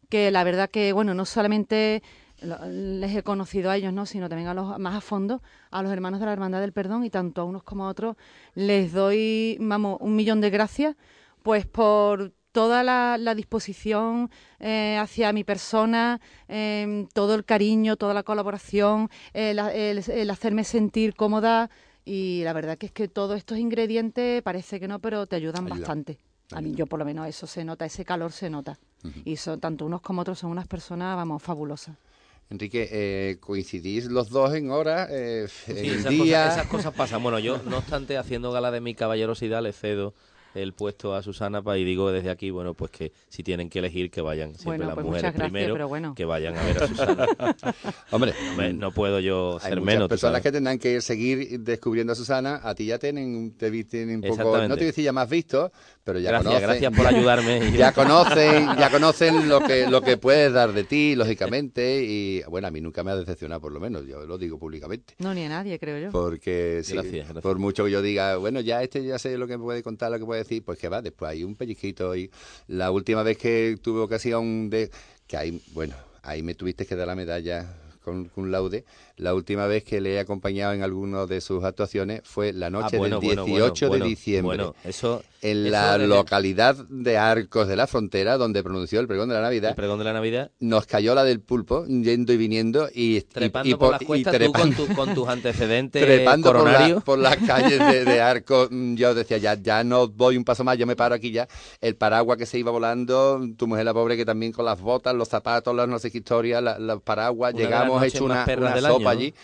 que 0.08 0.30
la 0.30 0.42
verdad 0.44 0.68
que, 0.68 0.92
bueno, 0.92 1.14
no 1.14 1.24
solamente 1.24 2.02
les 2.42 3.16
he 3.16 3.22
conocido 3.22 3.70
a 3.70 3.76
ellos, 3.76 3.92
¿no? 3.92 4.04
sino 4.06 4.28
también 4.28 4.48
a 4.48 4.54
los 4.54 4.78
más 4.78 4.96
a 4.96 5.00
fondo, 5.00 5.42
a 5.70 5.82
los 5.82 5.92
hermanos 5.92 6.20
de 6.20 6.26
la 6.26 6.32
Hermandad 6.32 6.60
del 6.60 6.72
Perdón, 6.72 7.04
y 7.04 7.10
tanto 7.10 7.40
a 7.40 7.44
unos 7.44 7.62
como 7.62 7.86
a 7.86 7.88
otros 7.88 8.16
les 8.54 8.92
doy, 8.92 9.56
vamos, 9.60 9.98
un 10.00 10.16
millón 10.16 10.40
de 10.40 10.50
gracias, 10.50 10.96
pues 11.42 11.66
por 11.66 12.32
toda 12.52 12.82
la, 12.84 13.16
la 13.18 13.34
disposición 13.34 14.30
eh, 14.60 14.96
hacia 15.00 15.32
mi 15.32 15.42
persona, 15.44 16.20
em, 16.48 17.06
todo 17.08 17.34
el 17.34 17.44
cariño, 17.44 17.96
toda 17.96 18.14
la 18.14 18.22
colaboración, 18.22 19.08
el, 19.32 19.58
el- 19.58 20.04
el 20.10 20.30
hacerme 20.30 20.64
sentir 20.64 21.14
cómoda, 21.14 21.70
y 22.04 22.42
la 22.44 22.52
verdad 22.52 22.76
que 22.78 22.86
es 22.86 22.92
que 22.92 23.08
todos 23.08 23.36
estos 23.38 23.58
ingredientes 23.58 24.42
parece 24.42 24.78
que 24.80 24.88
no, 24.88 24.98
pero 24.98 25.26
te 25.26 25.36
ayudan 25.36 25.64
bastante. 25.66 26.18
A 26.52 26.60
mí, 26.60 26.74
yo 26.74 26.86
por 26.86 26.98
lo 26.98 27.04
menos 27.04 27.26
eso 27.26 27.46
se 27.46 27.64
nota, 27.64 27.86
ese 27.86 28.04
calor 28.04 28.32
se 28.32 28.50
nota. 28.50 28.78
Y 29.24 29.36
son, 29.36 29.58
tanto 29.58 29.84
unos 29.86 30.00
como 30.00 30.20
otros 30.22 30.38
son 30.38 30.50
unas 30.50 30.66
personas, 30.68 31.16
vamos, 31.16 31.42
fabulosas. 31.42 31.96
Enrique, 32.50 32.88
eh, 32.92 33.38
¿coincidís 33.40 34.06
los 34.06 34.28
dos 34.28 34.52
en 34.54 34.70
hora, 34.70 35.08
eh, 35.10 35.46
Sí, 35.48 35.72
en 35.74 36.00
esas, 36.00 36.12
día? 36.12 36.42
cosas, 36.42 36.56
esas 36.58 36.66
cosas 36.68 36.92
pasan. 36.92 37.22
Bueno, 37.22 37.38
yo, 37.38 37.62
no 37.62 37.78
obstante, 37.78 38.18
haciendo 38.18 38.52
gala 38.52 38.70
de 38.70 38.80
mi 38.80 38.94
caballerosidad, 38.94 39.62
le 39.62 39.72
cedo 39.72 40.12
el 40.54 40.72
puesto 40.74 41.14
a 41.14 41.22
Susana 41.22 41.62
pa- 41.62 41.78
y 41.78 41.84
digo 41.84 42.10
desde 42.12 42.30
aquí, 42.30 42.50
bueno, 42.50 42.74
pues 42.74 42.90
que 42.90 43.12
si 43.28 43.42
tienen 43.42 43.68
que 43.70 43.78
elegir, 43.78 44.10
que 44.10 44.20
vayan 44.20 44.50
siempre 44.54 44.64
Bueno, 44.66 44.84
las 44.86 44.94
pues 44.94 45.06
mujeres 45.06 45.22
gracias, 45.32 45.42
primero, 45.50 45.74
pero 45.74 45.88
bueno. 45.88 46.14
que 46.14 46.24
vayan 46.24 46.56
a 46.56 46.62
ver 46.64 46.82
a 46.82 46.86
Susana. 46.88 47.26
Hombre, 48.10 48.34
Hombre, 48.50 48.72
no 48.72 48.92
puedo 48.92 49.20
yo 49.20 49.54
Hay 49.62 49.70
ser 49.70 49.80
muchas 49.80 49.94
menos. 49.94 50.08
personas 50.08 50.40
que 50.42 50.52
tendrán 50.52 50.78
que 50.78 51.00
seguir 51.00 51.60
descubriendo 51.60 52.12
a 52.12 52.16
Susana. 52.16 52.60
A 52.62 52.74
ti 52.74 52.86
ya 52.86 52.98
tienen, 52.98 53.56
te 53.56 53.70
vi- 53.70 53.84
tienen 53.84 54.16
un 54.16 54.36
poco, 54.36 54.56
no 54.58 54.68
te 54.68 54.74
voy 54.74 54.82
a 54.82 54.86
decir 54.86 55.04
ya 55.04 55.12
más 55.12 55.28
visto, 55.28 55.72
pero 56.04 56.18
ya 56.18 56.30
Gracias, 56.30 56.46
conocen. 56.52 56.68
gracias 56.68 56.92
por 56.96 57.06
ayudarme. 57.06 57.70
Ya 57.78 57.92
conocen, 57.92 58.66
ya 58.78 58.90
conocen 58.90 59.48
lo 59.48 59.60
que 59.60 59.86
lo 59.88 60.02
que 60.02 60.16
puedes 60.16 60.52
dar 60.52 60.72
de 60.72 60.84
ti, 60.84 61.14
lógicamente. 61.14 62.02
Y 62.04 62.42
bueno, 62.48 62.68
a 62.68 62.70
mí 62.70 62.80
nunca 62.80 63.02
me 63.04 63.10
ha 63.12 63.16
decepcionado, 63.16 63.60
por 63.60 63.72
lo 63.72 63.80
menos, 63.80 64.06
yo 64.06 64.24
lo 64.26 64.38
digo 64.38 64.58
públicamente. 64.58 65.14
No, 65.18 65.32
ni 65.34 65.44
a 65.44 65.48
nadie, 65.48 65.78
creo 65.78 65.98
yo. 65.98 66.10
Porque 66.10 66.80
sí, 66.84 66.94
Gracias, 66.94 67.12
gracias. 67.26 67.42
por 67.42 67.58
mucho 67.58 67.84
que 67.84 67.90
yo 67.90 68.02
diga, 68.02 68.36
bueno, 68.36 68.60
ya 68.60 68.82
este 68.82 69.04
ya 69.04 69.18
sé 69.18 69.36
lo 69.38 69.46
que 69.46 69.56
me 69.58 69.64
puede 69.64 69.82
contar, 69.82 70.10
lo 70.10 70.18
que 70.18 70.24
puede 70.24 70.42
decir, 70.42 70.64
pues 70.64 70.78
que 70.78 70.88
va, 70.88 71.02
después 71.02 71.30
hay 71.30 71.44
un 71.44 71.54
pellizquito. 71.56 72.14
Y 72.16 72.30
la 72.66 72.90
última 72.90 73.22
vez 73.22 73.38
que 73.38 73.76
tuve 73.80 74.00
ocasión 74.00 74.70
de. 74.70 74.90
que 75.26 75.36
ahí, 75.36 75.62
bueno, 75.72 75.94
ahí 76.22 76.42
me 76.42 76.54
tuviste 76.54 76.84
que 76.86 76.96
dar 76.96 77.06
la 77.06 77.14
medalla 77.14 77.76
con, 78.04 78.24
con 78.26 78.50
laude. 78.50 78.84
La 79.16 79.34
última 79.34 79.66
vez 79.66 79.84
que 79.84 80.00
le 80.00 80.14
he 80.14 80.18
acompañado 80.18 80.72
en 80.72 80.82
alguna 80.82 81.26
de 81.26 81.40
sus 81.40 81.62
actuaciones 81.62 82.22
fue 82.24 82.52
la 82.52 82.68
noche 82.70 82.96
Ah, 82.96 82.98
bueno, 82.98 83.20
del 83.20 83.26
bueno, 83.28 83.44
18 83.44 83.88
bueno, 83.88 84.04
de 84.04 84.08
diciembre. 84.10 84.56
Bueno, 84.56 84.74
eso. 84.84 85.22
En 85.42 85.66
eso 85.66 85.70
la 85.72 85.98
localidad 85.98 86.76
de 86.88 87.18
Arcos 87.18 87.66
de 87.68 87.76
la 87.76 87.86
Frontera, 87.86 88.36
donde 88.38 88.62
pronunció 88.62 89.00
el 89.00 89.08
pregón 89.08 89.28
de 89.28 89.34
la 89.34 89.42
Navidad, 89.42 89.70
El 89.70 89.76
pregón 89.76 89.98
de 89.98 90.04
la 90.04 90.12
Navidad. 90.12 90.50
nos 90.60 90.86
cayó 90.86 91.14
la 91.14 91.24
del 91.24 91.40
pulpo, 91.40 91.84
yendo 91.86 92.32
y 92.32 92.36
viniendo, 92.36 92.88
y, 92.94 93.20
Trepando 93.22 93.68
y 93.68 93.72
por 93.72 93.80
por- 93.80 93.92
las 93.92 94.02
y 94.02 94.04
cuestas, 94.06 94.32
tú 94.32 94.38
trepando- 94.38 94.76
con, 94.76 94.86
tu- 94.86 94.94
con 94.94 95.14
tus 95.14 95.28
antecedentes 95.28 96.02
trepando 96.06 96.48
por, 96.52 96.56
la- 96.56 96.62
coronarios. 96.62 97.04
por 97.04 97.18
las 97.18 97.36
calles 97.38 97.78
de, 97.78 98.04
de 98.04 98.20
Arcos, 98.22 98.68
mm, 98.70 98.94
yo 98.94 99.14
decía, 99.14 99.38
ya, 99.38 99.54
ya 99.54 99.82
no 99.84 100.08
voy 100.08 100.36
un 100.36 100.44
paso 100.44 100.62
más, 100.64 100.78
yo 100.78 100.86
me 100.86 100.94
paro 100.96 101.14
aquí 101.14 101.32
ya. 101.32 101.48
El 101.80 101.96
paraguas 101.96 102.38
que 102.38 102.46
se 102.46 102.58
iba 102.58 102.70
volando, 102.70 103.40
tu 103.56 103.66
mujer 103.66 103.84
la 103.84 103.92
pobre 103.94 104.16
que 104.16 104.24
también 104.24 104.52
con 104.52 104.64
las 104.64 104.80
botas, 104.80 105.14
los 105.14 105.28
zapatos, 105.28 105.74
las 105.74 105.88
no 105.88 105.98
sé 105.98 106.10
qué 106.12 106.18
historia, 106.18 106.60
la- 106.60 106.78
los 106.78 107.02
paraguas, 107.02 107.52
Una 107.54 107.62
llegamos 107.62 108.02
hecho 108.04 108.24
una, 108.24 108.44
una 108.56 108.80
sopa 108.80 109.10
año, 109.10 109.18
¿no? 109.20 109.34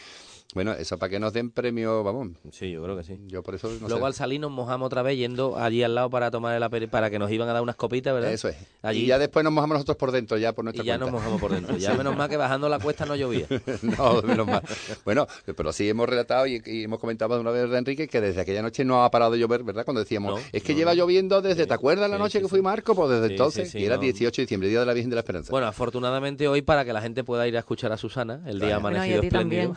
Bueno, 0.54 0.72
eso 0.72 0.98
para 0.98 1.10
que 1.10 1.20
nos 1.20 1.34
den 1.34 1.50
premio, 1.50 2.02
vamos. 2.02 2.28
Sí, 2.52 2.70
yo 2.70 2.82
creo 2.82 2.96
que 2.96 3.02
sí. 3.04 3.18
Yo 3.26 3.42
por 3.42 3.54
eso 3.54 3.68
no 3.68 3.86
Luego 3.86 3.98
sé. 4.04 4.06
al 4.06 4.14
salir 4.14 4.40
nos 4.40 4.50
mojamos 4.50 4.86
otra 4.86 5.02
vez 5.02 5.18
yendo 5.18 5.58
allí 5.58 5.82
al 5.82 5.94
lado 5.94 6.08
para 6.08 6.30
tomar 6.30 6.56
el 6.56 6.62
aperi- 6.62 6.88
para 6.88 7.10
que 7.10 7.18
nos 7.18 7.30
iban 7.30 7.50
a 7.50 7.52
dar 7.52 7.60
unas 7.62 7.76
copitas, 7.76 8.14
¿verdad? 8.14 8.32
Eso 8.32 8.48
es. 8.48 8.56
Allí 8.80 9.00
Y 9.02 9.06
ya 9.06 9.18
después 9.18 9.44
nos 9.44 9.52
mojamos 9.52 9.74
nosotros 9.74 9.98
por 9.98 10.10
dentro, 10.10 10.38
ya 10.38 10.54
por 10.54 10.64
nuestra 10.64 10.82
y 10.82 10.86
ya 10.86 10.94
cuenta. 10.98 11.04
nos 11.12 11.20
mojamos 11.20 11.38
por 11.40 11.52
dentro. 11.52 11.76
Ya 11.78 11.92
menos 11.94 12.16
mal 12.16 12.30
que 12.30 12.38
bajando 12.38 12.66
la 12.70 12.78
cuesta 12.78 13.04
no 13.04 13.14
llovía. 13.14 13.46
no, 13.82 14.22
menos 14.22 14.46
mal. 14.46 14.62
Bueno, 15.04 15.26
pero 15.54 15.70
sí 15.70 15.86
hemos 15.86 16.08
relatado 16.08 16.46
y, 16.46 16.62
y 16.64 16.84
hemos 16.84 16.98
comentado 16.98 17.38
una 17.38 17.50
vez 17.50 17.68
de 17.68 17.76
Enrique 17.76 18.08
que 18.08 18.20
desde 18.22 18.40
aquella 18.40 18.62
noche 18.62 18.86
no 18.86 19.04
ha 19.04 19.10
parado 19.10 19.32
de 19.32 19.38
llover, 19.38 19.62
¿verdad? 19.64 19.84
Cuando 19.84 20.00
decíamos, 20.00 20.34
No, 20.34 20.40
es 20.52 20.62
que 20.62 20.72
no, 20.72 20.78
lleva 20.78 20.94
lloviendo 20.94 21.42
desde, 21.42 21.66
¿te 21.66 21.74
acuerdas 21.74 22.08
la 22.08 22.16
sí, 22.16 22.22
noche 22.22 22.38
sí, 22.38 22.42
que 22.44 22.48
fuimos 22.48 22.70
a 22.70 22.72
Arco? 22.72 22.94
Pues 22.94 23.10
desde 23.10 23.26
Sí, 23.28 23.32
entonces, 23.34 23.70
sí, 23.70 23.72
sí, 23.78 23.82
y 23.82 23.84
era 23.86 23.96
no. 23.96 24.00
18 24.02 24.34
de 24.40 24.44
diciembre, 24.44 24.68
Día 24.70 24.80
de 24.80 24.86
la 24.86 24.94
Virgen 24.94 25.10
de 25.10 25.16
la 25.16 25.20
Esperanza. 25.20 25.50
Bueno, 25.50 25.66
afortunadamente 25.66 26.48
hoy 26.48 26.62
para 26.62 26.86
que 26.86 26.94
la 26.94 27.02
gente 27.02 27.22
pueda 27.22 27.46
ir 27.46 27.54
a 27.56 27.58
escuchar 27.60 27.92
a 27.92 27.98
Susana, 27.98 28.40
el 28.46 28.58
día 28.60 28.76
amanecido 28.76 29.18
a 29.18 29.20
ti 29.20 29.26
espléndido. 29.26 29.76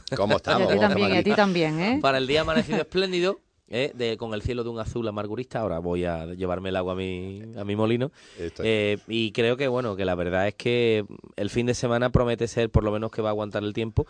A 0.64 0.68
ti 0.68 0.76
¿Cómo 0.76 0.88
también, 0.88 1.14
y 1.14 1.18
a 1.18 1.24
ti 1.24 1.32
también, 1.34 1.80
¿eh? 1.80 2.00
Para 2.02 2.18
el 2.18 2.28
día 2.28 2.42
amanecido 2.42 2.80
espléndido, 2.80 3.40
eh, 3.70 3.92
de, 3.96 4.18
con 4.18 4.34
el 4.34 4.42
cielo 4.42 4.64
de 4.64 4.70
un 4.70 4.80
azul 4.80 5.08
amargurista, 5.08 5.60
ahora 5.62 5.80
voy 5.80 6.04
a 6.06 6.26
llevarme 6.26 6.70
el 6.70 6.76
agua 6.76 6.94
a 6.94 6.96
mi, 6.98 7.42
a 7.58 7.64
mi 7.64 7.76
molino. 7.76 8.12
Eh, 8.60 8.98
y 9.08 9.32
creo 9.32 9.56
que, 9.58 9.68
bueno, 9.70 9.96
que 9.96 10.04
la 10.06 10.16
verdad 10.16 10.48
es 10.48 10.56
que 10.56 11.06
el 11.38 11.50
fin 11.50 11.66
de 11.68 11.74
semana 11.74 12.10
promete 12.12 12.48
ser 12.48 12.70
por 12.70 12.84
lo 12.84 12.92
menos 12.92 13.12
que 13.12 13.22
va 13.22 13.30
a 13.30 13.32
aguantar 13.32 13.64
el 13.64 13.72
tiempo, 13.74 14.06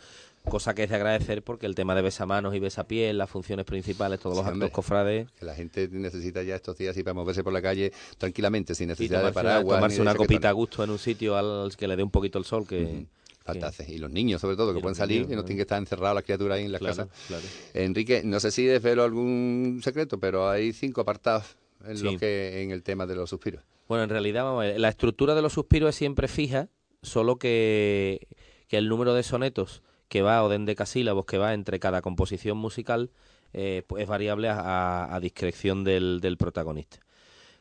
cosa 0.49 0.73
que 0.73 0.81
es 0.85 0.89
de 0.89 0.95
agradecer 0.95 1.43
porque 1.43 1.67
el 1.67 1.75
tema 1.75 1.93
de 1.93 2.01
besamanos 2.01 2.55
y 2.55 2.59
besapiés, 2.59 3.13
las 3.13 3.29
funciones 3.29 3.63
principales, 3.65 4.19
todos 4.19 4.35
los 4.37 4.43
Sí, 4.43 4.47
actos 4.47 4.53
hombre. 4.55 4.71
cofrades, 4.71 5.27
Que 5.37 5.45
la 5.45 5.53
gente 5.53 5.87
necesita 5.91 6.41
ya 6.41 6.55
estos 6.55 6.75
días 6.79 6.97
y 6.97 7.03
para 7.03 7.13
moverse 7.13 7.43
por 7.43 7.53
la 7.53 7.61
calle 7.61 7.91
tranquilamente, 8.17 8.73
sin 8.73 8.87
necesidad 8.87 9.19
de 9.23 9.29
tomarse, 9.31 9.39
una, 9.41 9.49
paraguas. 9.51 9.77
tomarse 9.77 9.95
de 9.97 10.01
una 10.01 10.15
copita 10.15 10.49
a 10.49 10.53
gusto 10.53 10.83
en 10.83 10.89
un 10.89 10.97
sitio 10.97 11.37
al 11.37 11.71
que 11.77 11.87
le 11.87 11.95
dé 11.95 12.01
un 12.01 12.09
poquito 12.09 12.39
el 12.39 12.45
sol, 12.45 12.65
que... 12.67 13.05
hace. 13.45 13.91
Y 13.91 13.97
los 13.97 14.09
niños, 14.11 14.41
sobre 14.41 14.55
todo, 14.55 14.73
que 14.73 14.79
pueden 14.79 14.95
salir 14.95 15.21
niños, 15.21 15.33
y 15.33 15.35
no 15.35 15.43
tienen 15.43 15.57
que 15.57 15.61
estar 15.63 15.77
encerrados 15.79 16.15
las 16.15 16.23
criaturas 16.23 16.57
ahí 16.57 16.65
en 16.65 16.71
la 16.71 16.79
Claro, 16.79 16.95
casa. 16.95 17.09
claro. 17.27 17.43
Enrique, 17.73 18.21
no 18.23 18.39
sé 18.39 18.51
si 18.51 18.65
desvelo 18.65 19.03
algún 19.03 19.81
secreto, 19.83 20.19
pero 20.19 20.49
hay 20.49 20.73
cinco 20.73 21.01
apartados 21.01 21.57
en 21.85 21.97
Sí. 21.97 22.03
los 22.03 22.17
que 22.17 22.61
en 22.63 22.71
el 22.71 22.83
tema 22.83 23.05
de 23.05 23.15
los 23.15 23.29
suspiros. 23.29 23.63
Bueno, 23.87 24.03
en 24.03 24.09
realidad, 24.09 24.43
vamos 24.43 24.63
a 24.63 24.67
ver, 24.67 24.79
la 24.79 24.89
estructura 24.89 25.35
de 25.35 25.41
los 25.41 25.53
suspiros 25.53 25.89
es 25.89 25.95
siempre 25.95 26.27
fija, 26.27 26.69
solo 27.01 27.37
que, 27.37 28.27
que 28.67 28.77
el 28.77 28.87
número 28.87 29.13
de 29.13 29.23
sonetos 29.23 29.81
que 30.07 30.21
va 30.21 30.43
o 30.43 30.49
de 30.49 30.57
endecasílabos 30.57 31.25
que 31.25 31.37
va 31.37 31.53
entre 31.53 31.79
cada 31.79 32.01
composición 32.01 32.57
musical 32.57 33.09
eh, 33.53 33.83
pues 33.87 34.03
es 34.03 34.07
variable 34.09 34.47
a, 34.49 35.13
a 35.13 35.19
discreción 35.19 35.83
del, 35.83 36.19
del 36.21 36.37
protagonista. 36.37 36.99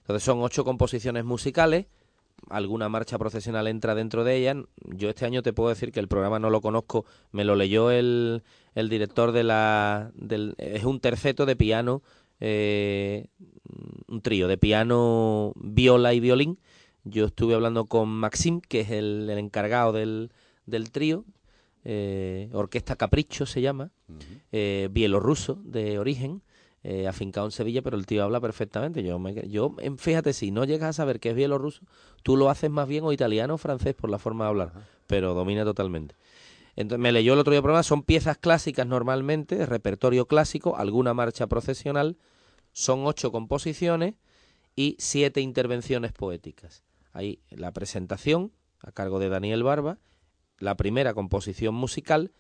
Entonces 0.01 0.23
son 0.23 0.41
ocho 0.43 0.65
composiciones 0.65 1.25
musicales, 1.25 1.87
alguna 2.49 2.89
marcha 2.89 3.19
procesional 3.19 3.67
entra 3.67 3.95
dentro 3.95 4.25
de 4.25 4.37
ellas. 4.37 4.57
Yo 4.85 5.11
este 5.11 5.27
año 5.27 5.43
te 5.43 5.53
puedo 5.53 5.69
decir 5.69 5.93
que 5.93 6.01
el 6.01 6.09
programa 6.09 6.39
no 6.39 6.51
lo 6.51 6.61
conozco, 6.61 7.05
me 7.33 7.45
lo 7.45 7.55
leyó 7.55 7.91
el, 7.91 8.43
el 8.75 8.89
director 8.89 9.33
de 9.33 9.45
la... 9.45 10.11
Del, 10.15 10.55
es 10.59 10.85
un 10.85 11.01
terceto 11.01 11.47
de 11.47 11.57
piano, 11.57 12.03
eh, 12.41 13.27
un 14.09 14.21
trío 14.23 14.49
de 14.49 14.59
piano, 14.59 15.53
viola 15.57 16.15
y 16.15 16.21
violín. 16.21 16.59
Yo 17.05 17.27
estuve 17.27 17.55
hablando 17.55 17.87
con 17.87 18.09
Maxim, 18.09 18.61
que 18.61 18.81
es 18.81 18.91
el, 18.91 19.29
el 19.31 19.39
encargado 19.39 19.93
del, 19.93 20.31
del 20.67 20.91
trío, 20.91 21.25
eh, 21.85 22.51
Orquesta 22.53 22.97
Capricho 22.97 23.47
se 23.47 23.63
llama, 23.63 23.91
eh, 24.53 24.89
bielorruso 24.91 25.63
de 25.65 25.99
origen, 25.99 26.43
eh, 26.83 27.07
afincado 27.07 27.47
en 27.47 27.53
Sevilla, 27.53 27.83
pero 27.83 27.97
el 27.97 28.07
tío 28.07 28.25
habla 28.25 28.41
perfectamente. 28.41 29.03
Yo, 29.03 29.19
me, 29.19 29.35
yo 29.49 29.75
fíjate, 29.99 30.33
si 30.33 30.51
no 30.51 30.65
llegas 30.65 30.91
a 30.91 30.93
saber 30.95 31.21
que 31.21 31.31
es 31.31 31.37
bielorruso, 31.37 31.83
tú 32.23 32.37
lo 32.37 32.49
haces 32.49 32.71
más 32.71 32.89
bien 32.89 33.05
o 33.05 33.13
italiano 33.13 33.55
o 33.55 33.59
francés 33.59 33.95
por 33.95 34.11
la 34.11 34.19
forma 34.19 34.45
de 34.45 34.49
hablar, 34.51 34.73
pero 35.07 35.35
domina 35.35 35.65
totalmente. 35.65 36.15
Entonces 36.77 37.03
me 37.03 37.13
leyó 37.13 37.35
el 37.35 37.39
otro 37.39 37.51
día 37.51 37.59
el 37.59 37.63
programa, 37.63 37.83
son 37.83 38.03
piezas 38.03 38.39
clásicas 38.39 38.87
normalmente, 38.87 39.67
repertorio 39.67 40.27
clásico, 40.27 40.77
alguna 40.77 41.13
marcha 41.13 41.47
procesional, 41.47 42.17
son 42.73 43.07
ocho 43.07 43.31
composiciones 43.33 44.15
y 44.75 44.97
siete 44.99 45.43
intervenciones 45.43 46.13
poéticas. 46.13 46.83
Ahí 47.13 47.41
la 47.51 47.73
presentación, 47.73 48.53
a 48.79 48.93
cargo 48.93 49.19
de 49.19 49.29
Daniel 49.29 49.63
Barba, 49.63 49.99
la 50.59 50.77
primera 50.77 51.13
composición 51.13 51.75
musical 51.75 52.33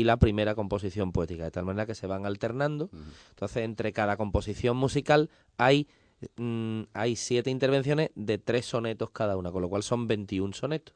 y 0.00 0.04
la 0.04 0.16
primera 0.16 0.54
composición 0.54 1.12
poética, 1.12 1.44
de 1.44 1.50
tal 1.50 1.64
manera 1.64 1.86
que 1.86 1.94
se 1.94 2.06
van 2.06 2.26
alternando. 2.26 2.90
Entonces, 3.30 3.58
entre 3.64 3.92
cada 3.92 4.16
composición 4.16 4.76
musical 4.76 5.30
hay, 5.58 5.86
mm, 6.36 6.82
hay 6.94 7.16
siete 7.16 7.50
intervenciones 7.50 8.10
de 8.14 8.38
tres 8.38 8.66
sonetos 8.66 9.10
cada 9.10 9.36
una, 9.36 9.50
con 9.52 9.62
lo 9.62 9.68
cual 9.68 9.82
son 9.82 10.06
21 10.06 10.52
sonetos. 10.54 10.94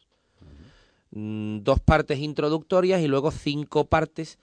Mm, 1.11 1.61
dos 1.63 1.81
partes 1.81 2.19
introductorias 2.19 3.01
y 3.01 3.09
luego 3.09 3.31
cinco 3.31 3.87
partes, 3.87 4.39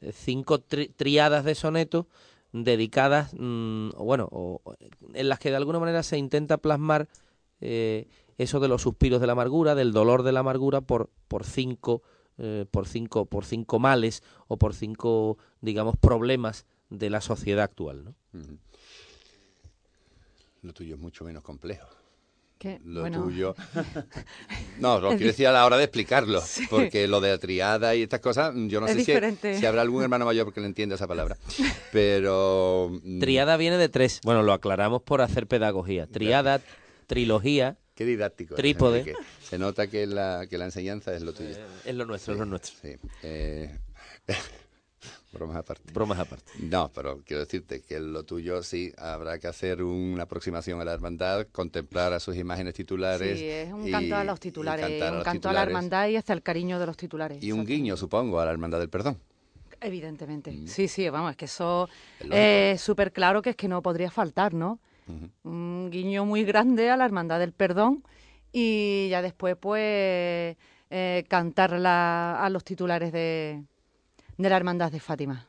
eh, 0.00 0.12
cinco 0.12 0.58
tri- 0.60 0.92
triadas 0.94 1.44
de 1.44 1.54
sonetos 1.54 2.06
dedicadas, 2.52 3.32
mm, 3.38 3.90
bueno, 3.98 4.28
o- 4.32 4.60
o 4.64 4.74
en 5.14 5.28
las 5.28 5.38
que 5.38 5.50
de 5.50 5.56
alguna 5.56 5.78
manera 5.78 6.02
se 6.02 6.18
intenta 6.18 6.56
plasmar 6.58 7.08
eh, 7.62 8.08
eso 8.38 8.58
de 8.58 8.68
los 8.68 8.80
suspiros 8.80 9.20
de 9.20 9.26
la 9.26 9.32
amargura, 9.34 9.74
del 9.74 9.92
dolor 9.92 10.22
de 10.22 10.32
la 10.32 10.40
amargura 10.40 10.80
por, 10.80 11.10
por 11.28 11.44
cinco 11.44 12.02
eh, 12.40 12.64
por 12.70 12.88
cinco 12.88 13.26
por 13.26 13.44
cinco 13.44 13.78
males 13.78 14.22
o 14.48 14.56
por 14.56 14.74
cinco 14.74 15.36
digamos 15.60 15.96
problemas 15.96 16.66
de 16.88 17.10
la 17.10 17.20
sociedad 17.20 17.62
actual, 17.64 18.04
¿no? 18.04 18.14
Lo 20.62 20.72
tuyo 20.72 20.94
es 20.96 21.00
mucho 21.00 21.24
menos 21.24 21.42
complejo. 21.42 21.88
Que, 22.58 22.78
Lo 22.84 23.00
bueno, 23.00 23.22
tuyo. 23.22 23.54
No, 24.78 25.00
lo 25.00 25.10
Es 25.12 25.16
quiero 25.16 25.32
decir 25.32 25.46
a 25.46 25.52
la 25.52 25.64
hora 25.64 25.78
de 25.78 25.84
explicarlo, 25.84 26.40
Sí. 26.44 26.66
porque 26.68 27.08
lo 27.08 27.20
de 27.22 27.30
la 27.30 27.38
triada 27.38 27.94
y 27.94 28.02
estas 28.02 28.20
cosas, 28.20 28.52
yo 28.68 28.80
no 28.80 28.86
Es 28.86 29.04
sé 29.04 29.04
si, 29.40 29.54
si 29.58 29.64
habrá 29.66 29.80
algún 29.82 30.02
hermano 30.02 30.26
mayor 30.26 30.52
que 30.52 30.60
le 30.60 30.66
entienda 30.66 30.96
esa 30.96 31.06
palabra. 31.06 31.38
Pero. 31.92 32.90
mm, 33.02 33.20
Triada 33.20 33.56
viene 33.56 33.78
de 33.78 33.88
tres. 33.88 34.20
Bueno, 34.24 34.42
lo 34.42 34.52
aclaramos 34.52 35.00
por 35.02 35.22
hacer 35.22 35.46
pedagogía. 35.46 36.06
Triada, 36.06 36.60
trilogía. 37.06 37.78
Qué 38.00 38.06
didáctico. 38.06 38.54
eres, 38.54 38.62
Trípode. 38.62 39.14
Se 39.42 39.58
nota 39.58 39.86
que 39.86 40.06
la, 40.06 40.46
que 40.48 40.56
la 40.56 40.64
enseñanza 40.64 41.14
es 41.14 41.20
lo 41.20 41.34
tuyo. 41.34 41.50
es 41.84 41.94
lo 41.94 42.06
nuestro, 42.06 42.32
es 42.32 42.38
lo 42.38 42.46
nuestro. 42.46 42.72
Sí. 42.80 42.96
eh, 43.22 43.76
bromas 45.32 45.58
aparte. 45.58 45.92
Bromas 45.92 46.18
aparte. 46.18 46.50
No, 46.60 46.90
pero 46.94 47.20
quiero 47.26 47.40
decirte 47.44 47.82
que 47.82 48.00
lo 48.00 48.22
tuyo 48.22 48.62
sí 48.62 48.90
habrá 48.96 49.38
que 49.38 49.48
hacer 49.48 49.82
una 49.82 50.22
aproximación 50.22 50.80
a 50.80 50.84
la 50.86 50.94
hermandad, 50.94 51.46
contemplar 51.52 52.14
a 52.14 52.20
sus 52.20 52.36
imágenes 52.36 52.72
titulares. 52.72 53.38
Sí, 53.38 53.44
es 53.44 53.70
un 53.70 53.86
y- 53.86 53.90
canto 53.90 54.16
a 54.16 54.24
los 54.24 54.40
titulares, 54.40 54.86
cantar 54.88 55.14
a 55.14 55.18
un 55.18 55.22
canto 55.22 55.50
a 55.50 55.52
la 55.52 55.62
hermandad 55.64 56.08
y 56.08 56.16
hasta 56.16 56.32
el 56.32 56.40
cariño 56.42 56.78
de 56.78 56.86
los 56.86 56.96
titulares. 56.96 57.42
Y 57.44 57.52
un 57.52 57.66
guiño, 57.66 57.98
supongo, 57.98 58.40
a 58.40 58.46
la 58.46 58.50
hermandad 58.52 58.78
del 58.78 58.88
perdón. 58.88 59.18
Evidentemente. 59.78 60.56
Sí, 60.68 60.88
sí, 60.88 61.06
vamos, 61.10 61.32
es 61.32 61.36
que 61.36 61.44
eso 61.44 61.86
es 62.30 62.80
súper 62.80 63.12
claro 63.12 63.42
que 63.42 63.50
es 63.50 63.56
que 63.56 63.68
no 63.68 63.82
podría 63.82 64.10
faltar, 64.10 64.54
¿no? 64.54 64.78
Un 65.44 65.90
guiño 65.90 66.24
muy 66.24 66.44
grande 66.44 66.90
a 66.90 66.96
la 66.96 67.04
Hermandad 67.04 67.38
del 67.38 67.52
Perdón 67.52 68.04
y 68.52 69.08
ya 69.10 69.22
después, 69.22 69.56
pues, 69.56 70.56
eh, 70.90 71.24
cantarla 71.28 72.42
a 72.44 72.50
los 72.50 72.64
titulares 72.64 73.12
de, 73.12 73.62
de 74.36 74.48
la 74.48 74.56
Hermandad 74.56 74.90
de 74.90 75.00
Fátima. 75.00 75.46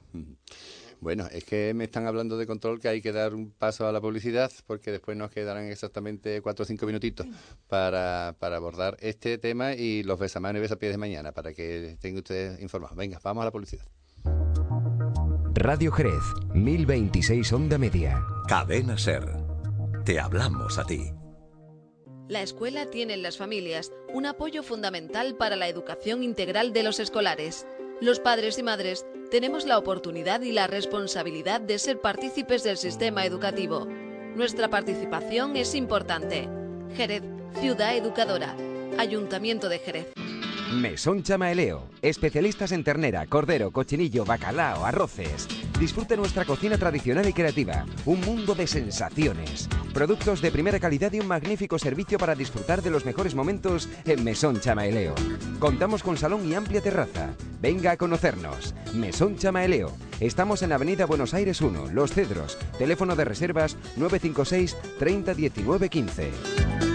Bueno, 1.02 1.26
es 1.32 1.44
que 1.44 1.74
me 1.74 1.86
están 1.86 2.06
hablando 2.06 2.38
de 2.38 2.46
control 2.46 2.80
que 2.80 2.88
hay 2.88 3.02
que 3.02 3.12
dar 3.12 3.34
un 3.34 3.50
paso 3.50 3.88
a 3.88 3.92
la 3.92 4.00
publicidad 4.00 4.52
porque 4.68 4.92
después 4.92 5.18
nos 5.18 5.32
quedarán 5.32 5.66
exactamente 5.66 6.42
cuatro 6.42 6.62
o 6.62 6.66
cinco 6.66 6.86
minutitos 6.86 7.26
para, 7.68 8.36
para 8.38 8.58
abordar 8.58 8.98
este 9.00 9.40
tema 9.40 9.74
y 9.74 10.04
los 10.04 10.20
besamanos 10.20 10.60
y 10.60 10.62
besapiés 10.62 10.92
de 10.92 11.00
mañana 11.00 11.32
para 11.32 11.54
que 11.54 11.94
estén 11.94 12.16
ustedes 12.18 12.62
informados. 12.62 12.96
Venga, 12.96 13.20
vamos 13.24 13.42
a 13.42 13.46
la 13.46 13.52
publicidad. 13.52 13.86
Radio 15.56 15.92
Jerez, 15.92 16.24
1026 16.54 17.52
Onda 17.52 17.80
Media. 17.80 18.24
Cadena 18.48 18.96
Ser. 18.98 19.41
Te 20.06 20.20
hablamos 20.20 20.80
a 20.80 20.84
ti. 20.84 21.14
La 22.28 22.42
escuela 22.42 22.88
tiene 22.88 23.14
en 23.14 23.22
las 23.22 23.38
familias 23.38 23.92
un 24.12 24.26
apoyo 24.26 24.64
fundamental 24.64 25.36
para 25.36 25.56
la 25.56 25.68
educación 25.68 26.24
integral 26.24 26.74
de 26.74 26.82
los 26.82 27.00
escolares. 27.00 27.68
Los 28.00 28.20
padres 28.20 28.58
y 28.58 28.64
madres 28.64 29.06
tenemos 29.30 29.66
la 29.66 29.78
oportunidad 29.78 30.42
y 30.42 30.54
la 30.54 30.66
responsabilidad 30.66 31.62
de 31.62 31.78
ser 31.78 32.02
partícipes 32.02 32.64
del 32.64 32.78
sistema 32.78 33.26
educativo. 33.26 33.86
Nuestra 34.36 34.70
participación 34.70 35.56
es 35.56 35.76
importante. 35.76 36.50
Jerez, 36.96 37.24
ciudad 37.60 37.96
educadora. 37.96 38.56
Ayuntamiento 38.98 39.70
de 39.70 39.80
Jerez. 39.80 40.08
Mesón 40.72 41.22
Chamaeleo, 41.22 41.90
especialistas 42.02 42.72
en 42.72 42.84
ternera, 42.84 43.26
cordero, 43.28 43.72
cochinillo, 43.72 44.24
bacalao, 44.24 44.86
arroces. 44.86 45.48
Disfrute 45.78 46.16
nuestra 46.16 46.46
cocina 46.46 46.78
tradicional 46.78 47.28
y 47.28 47.34
creativa, 47.34 47.86
un 48.06 48.22
mundo 48.22 48.56
de 48.56 48.68
sensaciones. 48.68 49.68
Productos 49.94 50.42
de 50.42 50.50
primera 50.50 50.80
calidad 50.80 51.12
y 51.12 51.20
un 51.20 51.28
magnífico 51.28 51.78
servicio 51.78 52.18
para 52.18 52.36
disfrutar 52.36 52.82
de 52.82 52.90
los 52.90 53.06
mejores 53.06 53.36
momentos 53.36 53.90
en 54.06 54.24
Mesón 54.24 54.62
Chamaeleo. 54.62 55.14
Contamos 55.60 56.04
con 56.04 56.16
salón 56.16 56.48
y 56.48 56.56
amplia 56.56 56.80
terraza. 56.80 57.34
Venga 57.62 57.92
a 57.92 57.98
conocernos. 57.98 58.74
Mesón 58.94 59.36
Chamaeleo. 59.38 59.92
Estamos 60.22 60.62
en 60.62 60.72
Avenida 60.72 61.06
Buenos 61.06 61.34
Aires 61.34 61.60
1, 61.60 61.88
Los 61.88 62.14
Cedros. 62.14 62.58
Teléfono 62.78 63.18
de 63.18 63.26
reservas 63.26 63.76
956 63.98 64.78
30 64.98 65.34
19 65.34 65.90
15. 65.90 66.91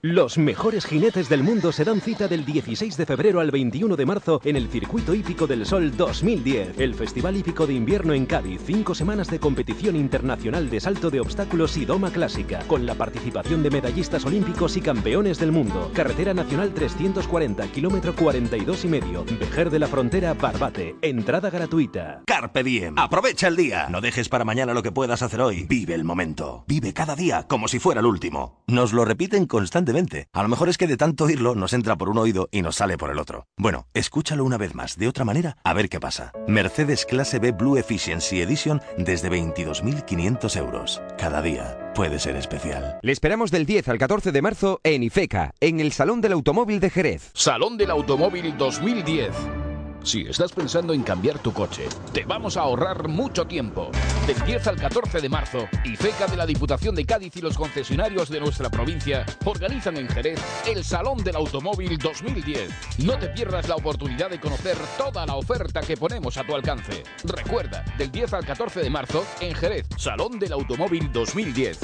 Los 0.00 0.38
mejores 0.38 0.86
jinetes 0.86 1.28
del 1.28 1.42
mundo 1.42 1.72
se 1.72 1.82
dan 1.82 2.00
cita 2.00 2.28
del 2.28 2.44
16 2.44 2.96
de 2.96 3.04
febrero 3.04 3.40
al 3.40 3.50
21 3.50 3.96
de 3.96 4.06
marzo 4.06 4.40
en 4.44 4.54
el 4.54 4.68
Circuito 4.68 5.12
Hípico 5.12 5.48
del 5.48 5.66
Sol 5.66 5.96
2010, 5.96 6.78
el 6.78 6.94
Festival 6.94 7.36
Hípico 7.36 7.66
de 7.66 7.74
Invierno 7.74 8.12
en 8.12 8.24
Cádiz. 8.24 8.60
Cinco 8.64 8.94
semanas 8.94 9.28
de 9.28 9.40
competición 9.40 9.96
internacional 9.96 10.70
de 10.70 10.78
salto 10.78 11.10
de 11.10 11.18
obstáculos 11.18 11.76
y 11.76 11.84
doma 11.84 12.12
clásica, 12.12 12.60
con 12.68 12.86
la 12.86 12.94
participación 12.94 13.64
de 13.64 13.70
medallistas 13.70 14.24
olímpicos 14.24 14.76
y 14.76 14.82
campeones 14.82 15.40
del 15.40 15.50
mundo. 15.50 15.90
Carretera 15.92 16.32
Nacional 16.32 16.72
340, 16.72 17.66
kilómetro 17.72 18.14
42 18.14 18.84
y 18.84 18.88
medio. 18.88 19.24
Vejer 19.24 19.68
de 19.68 19.80
la 19.80 19.88
Frontera, 19.88 20.32
Barbate. 20.32 20.94
Entrada 21.02 21.50
gratuita. 21.50 22.22
Carpe 22.24 22.62
diem. 22.62 22.96
Aprovecha 22.96 23.48
el 23.48 23.56
día. 23.56 23.88
No 23.88 24.00
dejes 24.00 24.28
para 24.28 24.44
mañana 24.44 24.74
lo 24.74 24.84
que 24.84 24.92
puedas 24.92 25.22
hacer 25.22 25.40
hoy. 25.40 25.64
Vive 25.64 25.94
el 25.94 26.04
momento. 26.04 26.62
Vive 26.68 26.94
cada 26.94 27.16
día 27.16 27.48
como 27.48 27.66
si 27.66 27.80
fuera 27.80 27.98
el 27.98 28.06
último. 28.06 28.62
Nos 28.68 28.92
lo 28.92 29.04
repiten 29.04 29.46
constantemente. 29.46 29.87
A 30.32 30.42
lo 30.42 30.48
mejor 30.48 30.68
es 30.68 30.76
que 30.76 30.86
de 30.86 30.96
tanto 30.96 31.24
oírlo 31.24 31.54
nos 31.54 31.72
entra 31.72 31.96
por 31.96 32.08
un 32.10 32.18
oído 32.18 32.48
y 32.50 32.62
nos 32.62 32.76
sale 32.76 32.98
por 32.98 33.10
el 33.10 33.18
otro. 33.18 33.46
Bueno, 33.56 33.86
escúchalo 33.94 34.44
una 34.44 34.58
vez 34.58 34.74
más, 34.74 34.96
de 34.96 35.08
otra 35.08 35.24
manera, 35.24 35.56
a 35.64 35.72
ver 35.72 35.88
qué 35.88 35.98
pasa. 35.98 36.32
Mercedes 36.46 37.06
Clase 37.06 37.38
B 37.38 37.52
Blue 37.52 37.78
Efficiency 37.78 38.42
Edition 38.42 38.82
desde 38.98 39.30
22.500 39.30 40.56
euros. 40.58 41.00
Cada 41.16 41.40
día 41.40 41.92
puede 41.94 42.18
ser 42.18 42.36
especial. 42.36 42.98
Le 43.02 43.12
esperamos 43.12 43.50
del 43.50 43.64
10 43.64 43.88
al 43.88 43.98
14 43.98 44.30
de 44.30 44.42
marzo 44.42 44.80
en 44.84 45.02
IFECA, 45.02 45.54
en 45.60 45.80
el 45.80 45.92
Salón 45.92 46.20
del 46.20 46.32
Automóvil 46.32 46.80
de 46.80 46.90
Jerez. 46.90 47.30
Salón 47.34 47.78
del 47.78 47.90
Automóvil 47.90 48.56
2010. 48.58 49.67
Si 50.08 50.22
estás 50.22 50.52
pensando 50.52 50.94
en 50.94 51.02
cambiar 51.02 51.38
tu 51.38 51.52
coche, 51.52 51.86
te 52.14 52.24
vamos 52.24 52.56
a 52.56 52.62
ahorrar 52.62 53.08
mucho 53.08 53.46
tiempo. 53.46 53.90
Del 54.26 54.40
10 54.40 54.66
al 54.68 54.76
14 54.76 55.20
de 55.20 55.28
marzo, 55.28 55.68
IFECA 55.84 56.28
de 56.28 56.36
la 56.38 56.46
Diputación 56.46 56.94
de 56.94 57.04
Cádiz 57.04 57.36
y 57.36 57.42
los 57.42 57.58
concesionarios 57.58 58.30
de 58.30 58.40
nuestra 58.40 58.70
provincia 58.70 59.26
organizan 59.44 59.98
en 59.98 60.08
Jerez 60.08 60.40
el 60.66 60.82
Salón 60.82 61.22
del 61.22 61.36
Automóvil 61.36 61.98
2010. 61.98 62.70
No 63.04 63.18
te 63.18 63.28
pierdas 63.28 63.68
la 63.68 63.74
oportunidad 63.74 64.30
de 64.30 64.40
conocer 64.40 64.78
toda 64.96 65.26
la 65.26 65.34
oferta 65.34 65.82
que 65.82 65.98
ponemos 65.98 66.38
a 66.38 66.44
tu 66.44 66.54
alcance. 66.54 67.02
Recuerda, 67.24 67.84
del 67.98 68.10
10 68.10 68.32
al 68.32 68.46
14 68.46 68.80
de 68.80 68.88
marzo, 68.88 69.26
en 69.40 69.54
Jerez, 69.54 69.88
Salón 69.98 70.38
del 70.38 70.54
Automóvil 70.54 71.12
2010. 71.12 71.80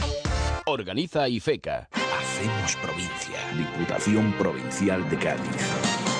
Organiza 0.64 1.28
IFECA. 1.28 1.90
Hace 1.92 2.48
Hacemos 2.48 2.76
provincia. 2.76 3.38
Diputación 3.54 4.32
Provincial 4.38 5.10
de 5.10 5.18
Cádiz. 5.18 6.13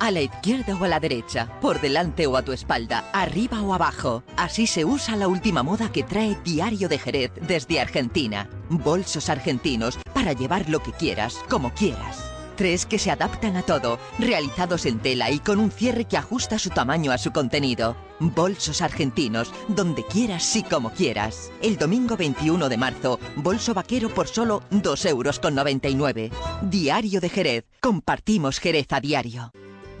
A 0.00 0.10
la 0.10 0.20
izquierda 0.20 0.74
o 0.74 0.84
a 0.84 0.88
la 0.88 1.00
derecha, 1.00 1.48
por 1.60 1.80
delante 1.80 2.26
o 2.26 2.36
a 2.36 2.42
tu 2.42 2.52
espalda, 2.52 3.08
arriba 3.12 3.62
o 3.62 3.74
abajo. 3.74 4.22
Así 4.36 4.66
se 4.66 4.84
usa 4.84 5.16
la 5.16 5.28
última 5.28 5.62
moda 5.62 5.90
que 5.92 6.02
trae 6.02 6.36
Diario 6.44 6.88
de 6.88 6.98
Jerez 6.98 7.32
desde 7.40 7.80
Argentina. 7.80 8.48
Bolsos 8.68 9.28
argentinos 9.28 9.98
para 10.12 10.32
llevar 10.32 10.68
lo 10.68 10.80
que 10.80 10.92
quieras, 10.92 11.38
como 11.48 11.72
quieras. 11.72 12.30
Tres 12.56 12.86
que 12.86 13.00
se 13.00 13.10
adaptan 13.10 13.56
a 13.56 13.62
todo, 13.62 13.98
realizados 14.18 14.86
en 14.86 15.00
tela 15.00 15.30
y 15.30 15.40
con 15.40 15.58
un 15.58 15.72
cierre 15.72 16.04
que 16.04 16.16
ajusta 16.16 16.58
su 16.58 16.70
tamaño 16.70 17.10
a 17.10 17.18
su 17.18 17.32
contenido. 17.32 17.96
Bolsos 18.20 18.80
argentinos, 18.80 19.52
donde 19.68 20.04
quieras 20.04 20.54
y 20.54 20.62
como 20.62 20.90
quieras. 20.90 21.50
El 21.62 21.76
domingo 21.76 22.16
21 22.16 22.68
de 22.68 22.76
marzo, 22.76 23.18
bolso 23.36 23.74
vaquero 23.74 24.08
por 24.08 24.28
solo 24.28 24.62
2,99 24.70 26.18
euros. 26.18 26.38
Diario 26.62 27.20
de 27.20 27.28
Jerez. 27.28 27.64
Compartimos 27.80 28.60
Jerez 28.60 28.86
a 28.90 29.00
diario. 29.00 29.52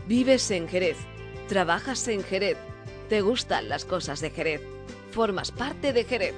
Vives 0.06 0.50
en 0.50 0.68
Jerez, 0.68 0.98
trabajas 1.48 2.06
en 2.08 2.22
Jerez, 2.22 2.58
te 3.08 3.22
gustan 3.22 3.70
las 3.70 3.86
cosas 3.86 4.20
de 4.20 4.30
Jerez, 4.30 4.60
formas 5.12 5.50
parte 5.50 5.94
de 5.94 6.04
Jerez. 6.04 6.34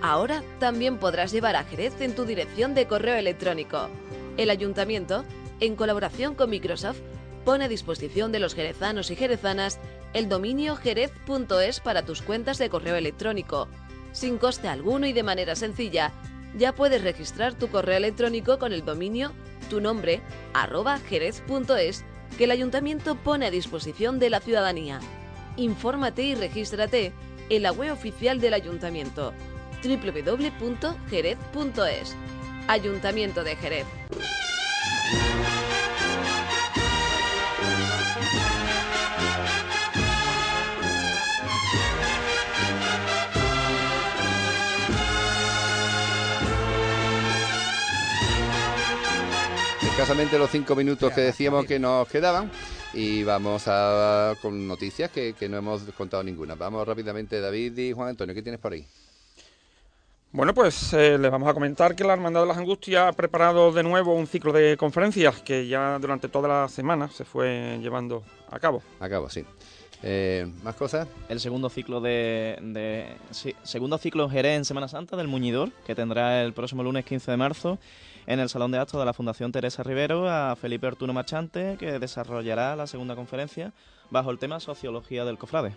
Ahora 0.00 0.42
también 0.58 0.96
podrás 0.96 1.30
llevar 1.30 1.54
a 1.56 1.64
Jerez 1.64 2.00
en 2.00 2.14
tu 2.14 2.24
dirección 2.24 2.74
de 2.74 2.86
correo 2.86 3.16
electrónico. 3.16 3.90
El 4.38 4.48
ayuntamiento, 4.48 5.24
en 5.60 5.76
colaboración 5.76 6.34
con 6.34 6.48
Microsoft, 6.48 7.00
pone 7.44 7.66
a 7.66 7.68
disposición 7.68 8.32
de 8.32 8.38
los 8.38 8.54
jerezanos 8.54 9.10
y 9.10 9.16
jerezanas 9.16 9.78
el 10.14 10.30
dominio 10.30 10.76
jerez.es 10.76 11.80
para 11.80 12.06
tus 12.06 12.22
cuentas 12.22 12.56
de 12.56 12.70
correo 12.70 12.96
electrónico. 12.96 13.68
Sin 14.12 14.38
coste 14.38 14.68
alguno 14.68 15.06
y 15.06 15.12
de 15.12 15.22
manera 15.22 15.56
sencilla, 15.56 16.12
ya 16.56 16.74
puedes 16.74 17.02
registrar 17.02 17.54
tu 17.54 17.68
correo 17.68 17.98
electrónico 17.98 18.58
con 18.58 18.72
el 18.72 18.84
dominio 18.84 19.32
tu 19.70 19.80
nombre 19.80 20.20
arroba 20.52 20.98
jerez.es 20.98 22.04
que 22.36 22.44
el 22.44 22.50
ayuntamiento 22.50 23.16
pone 23.16 23.46
a 23.46 23.50
disposición 23.50 24.18
de 24.18 24.30
la 24.30 24.40
ciudadanía. 24.40 25.00
Infórmate 25.56 26.22
y 26.22 26.34
regístrate 26.34 27.12
en 27.48 27.62
la 27.62 27.72
web 27.72 27.92
oficial 27.92 28.40
del 28.40 28.54
ayuntamiento 28.54 29.32
www.jerez.es. 29.82 31.36
Ayuntamiento 32.68 33.42
de 33.44 33.56
Jerez. 33.56 33.86
Escasamente 50.00 50.38
los 50.38 50.50
cinco 50.50 50.74
minutos 50.74 51.12
que 51.12 51.20
decíamos 51.20 51.66
que 51.66 51.78
nos 51.78 52.08
quedaban 52.08 52.50
y 52.94 53.22
vamos 53.22 53.64
a 53.66 54.34
con 54.40 54.66
noticias 54.66 55.10
que, 55.10 55.34
que 55.34 55.46
no 55.46 55.58
hemos 55.58 55.82
contado 55.94 56.22
ninguna. 56.22 56.54
Vamos 56.54 56.88
rápidamente, 56.88 57.38
David 57.38 57.76
y 57.76 57.92
Juan 57.92 58.08
Antonio, 58.08 58.34
¿qué 58.34 58.40
tienes 58.40 58.58
por 58.58 58.72
ahí? 58.72 58.86
Bueno, 60.32 60.54
pues 60.54 60.94
eh, 60.94 61.18
les 61.18 61.30
vamos 61.30 61.50
a 61.50 61.52
comentar 61.52 61.94
que 61.94 62.02
la 62.02 62.14
Hermandad 62.14 62.40
de 62.40 62.46
las 62.46 62.56
Angustias 62.56 63.08
ha 63.08 63.12
preparado 63.12 63.72
de 63.72 63.82
nuevo 63.82 64.14
un 64.14 64.26
ciclo 64.26 64.54
de 64.54 64.78
conferencias 64.78 65.42
que 65.42 65.68
ya 65.68 65.98
durante 65.98 66.30
toda 66.30 66.48
la 66.48 66.68
semana 66.70 67.10
se 67.10 67.26
fue 67.26 67.78
llevando 67.82 68.24
a 68.50 68.58
cabo. 68.58 68.82
A 69.00 69.08
cabo, 69.08 69.28
sí. 69.28 69.44
Eh, 70.02 70.50
¿Más 70.62 70.74
cosas? 70.76 71.06
El 71.28 71.40
segundo 71.40 71.68
ciclo 71.68 72.00
de, 72.00 72.58
de 72.62 73.06
sí, 73.32 73.54
segundo 73.62 73.98
ciclo 73.98 74.30
Jerez 74.30 74.56
en 74.56 74.64
Semana 74.64 74.88
Santa 74.88 75.16
del 75.16 75.28
Muñidor, 75.28 75.70
que 75.86 75.94
tendrá 75.94 76.42
el 76.42 76.52
próximo 76.54 76.82
lunes 76.82 77.04
15 77.04 77.30
de 77.30 77.36
marzo 77.36 77.78
en 78.26 78.40
el 78.40 78.48
Salón 78.48 78.70
de 78.70 78.78
Actos 78.78 78.98
de 78.98 79.04
la 79.04 79.12
Fundación 79.12 79.52
Teresa 79.52 79.82
Rivero 79.82 80.28
a 80.30 80.56
Felipe 80.56 80.86
Arturo 80.86 81.12
Marchante, 81.12 81.76
que 81.78 81.98
desarrollará 81.98 82.76
la 82.76 82.86
segunda 82.86 83.14
conferencia 83.14 83.72
bajo 84.10 84.30
el 84.30 84.38
tema 84.38 84.58
Sociología 84.60 85.24
del 85.24 85.36
Cofrade. 85.36 85.72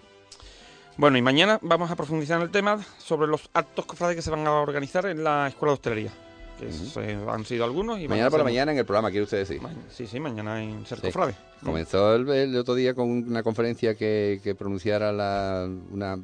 Bueno, 0.95 1.17
y 1.17 1.21
mañana 1.21 1.59
vamos 1.61 1.89
a 1.91 1.95
profundizar 1.95 2.37
en 2.37 2.43
el 2.43 2.51
tema 2.51 2.79
sobre 2.99 3.27
los 3.27 3.49
actos 3.53 3.85
cofrades 3.85 4.15
que 4.15 4.21
se 4.21 4.29
van 4.29 4.45
a 4.47 4.51
organizar 4.53 5.05
en 5.07 5.23
la 5.23 5.47
Escuela 5.47 5.71
de 5.71 5.73
Hostelería. 5.73 6.11
Que 6.59 6.71
se- 6.71 7.17
han 7.27 7.43
sido 7.45 7.65
algunos. 7.65 7.99
Y 7.99 8.07
Mañana 8.07 8.29
por 8.29 8.39
la 8.39 8.43
mañana 8.45 8.71
en 8.71 8.77
el 8.77 8.85
programa, 8.85 9.09
quiere 9.09 9.23
usted 9.23 9.39
decir. 9.39 9.59
Sí, 9.89 10.05
sí, 10.05 10.19
mañana 10.19 10.61
en 10.63 10.85
Ser 10.85 10.99
Sí. 10.99 11.07
Cofrade. 11.07 11.33
Comenzó 11.63 12.15
el, 12.15 12.27
el 12.29 12.55
otro 12.57 12.75
día 12.75 12.93
con 12.93 13.09
una 13.09 13.43
conferencia 13.43 13.95
que, 13.95 14.39
que 14.43 14.55
pronunciara 14.55 15.11
la, 15.11 15.67
una 15.91 16.19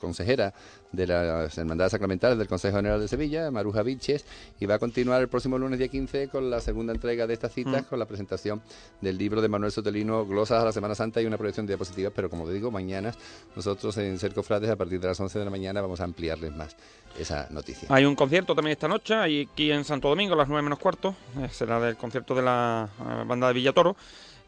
consejera 0.00 0.52
de 0.92 1.06
las 1.06 1.56
Hermandades 1.56 1.92
Sacramentales 1.92 2.36
del 2.36 2.48
Consejo 2.48 2.76
General 2.76 3.00
de 3.00 3.08
Sevilla, 3.08 3.50
Maruja 3.50 3.82
Viches, 3.82 4.26
y 4.60 4.66
va 4.66 4.74
a 4.74 4.78
continuar 4.78 5.22
el 5.22 5.28
próximo 5.28 5.56
lunes 5.58 5.78
día 5.78 5.88
15 5.88 6.28
con 6.28 6.50
la 6.50 6.60
segunda 6.60 6.92
entrega 6.92 7.26
de 7.26 7.32
estas 7.32 7.52
citas, 7.52 7.82
Mm. 7.82 7.86
con 7.86 7.98
la 7.98 8.04
presentación 8.04 8.60
del 9.00 9.16
libro 9.16 9.40
de 9.40 9.48
Manuel 9.48 9.72
Sotelino, 9.72 10.26
Glosas 10.26 10.60
a 10.60 10.66
la 10.66 10.72
Semana 10.72 10.94
Santa 10.94 11.22
y 11.22 11.26
una 11.26 11.38
proyección 11.38 11.64
de 11.66 11.70
diapositivas, 11.72 12.12
pero 12.14 12.28
como 12.28 12.46
digo, 12.50 12.70
mañana 12.70 13.14
nosotros 13.56 13.96
en 13.96 14.18
Cerco 14.18 14.42
Frades 14.42 14.68
a 14.68 14.76
partir 14.76 15.00
de 15.00 15.08
las 15.08 15.18
11 15.18 15.38
de 15.38 15.44
la 15.46 15.50
mañana 15.50 15.80
vamos 15.80 16.00
a 16.00 16.04
ampliarles 16.04 16.54
más 16.54 16.76
esa 17.18 17.46
noticia. 17.50 17.88
Hay 17.90 18.04
un 18.04 18.14
concierto 18.14 18.54
también 18.54 18.72
esta 18.72 18.88
noche, 18.88 19.14
aquí 19.14 19.70
en 19.72 19.84
Santo 19.84 20.08
Domingo 20.10 20.34
a 20.34 20.36
las 20.36 20.48
9 20.48 20.62
menos 20.62 20.78
cuarto. 20.78 21.14
eh, 21.40 21.48
será 21.50 21.80
del 21.80 21.96
concierto 21.96 22.34
de 22.34 22.42
la 22.42 22.88
eh, 23.00 23.24
banda 23.26 23.48
de 23.48 23.54
Villatoro. 23.54 23.96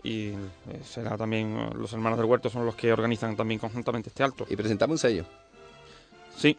Y 0.04 0.28
eh, 0.28 0.36
será 0.84 1.16
también 1.16 1.56
eh, 1.58 1.70
los 1.74 1.92
hermanos 1.94 2.18
del 2.18 2.26
Huerto 2.28 2.50
son 2.50 2.64
los 2.66 2.74
que 2.76 2.92
organizan 2.92 3.34
también 3.36 3.58
conjuntamente 3.58 4.10
este 4.10 4.22
alto. 4.22 4.46
Y 4.48 4.54
presentamos 4.54 4.94
un 4.94 4.98
sello. 4.98 5.24
Sí, 6.36 6.58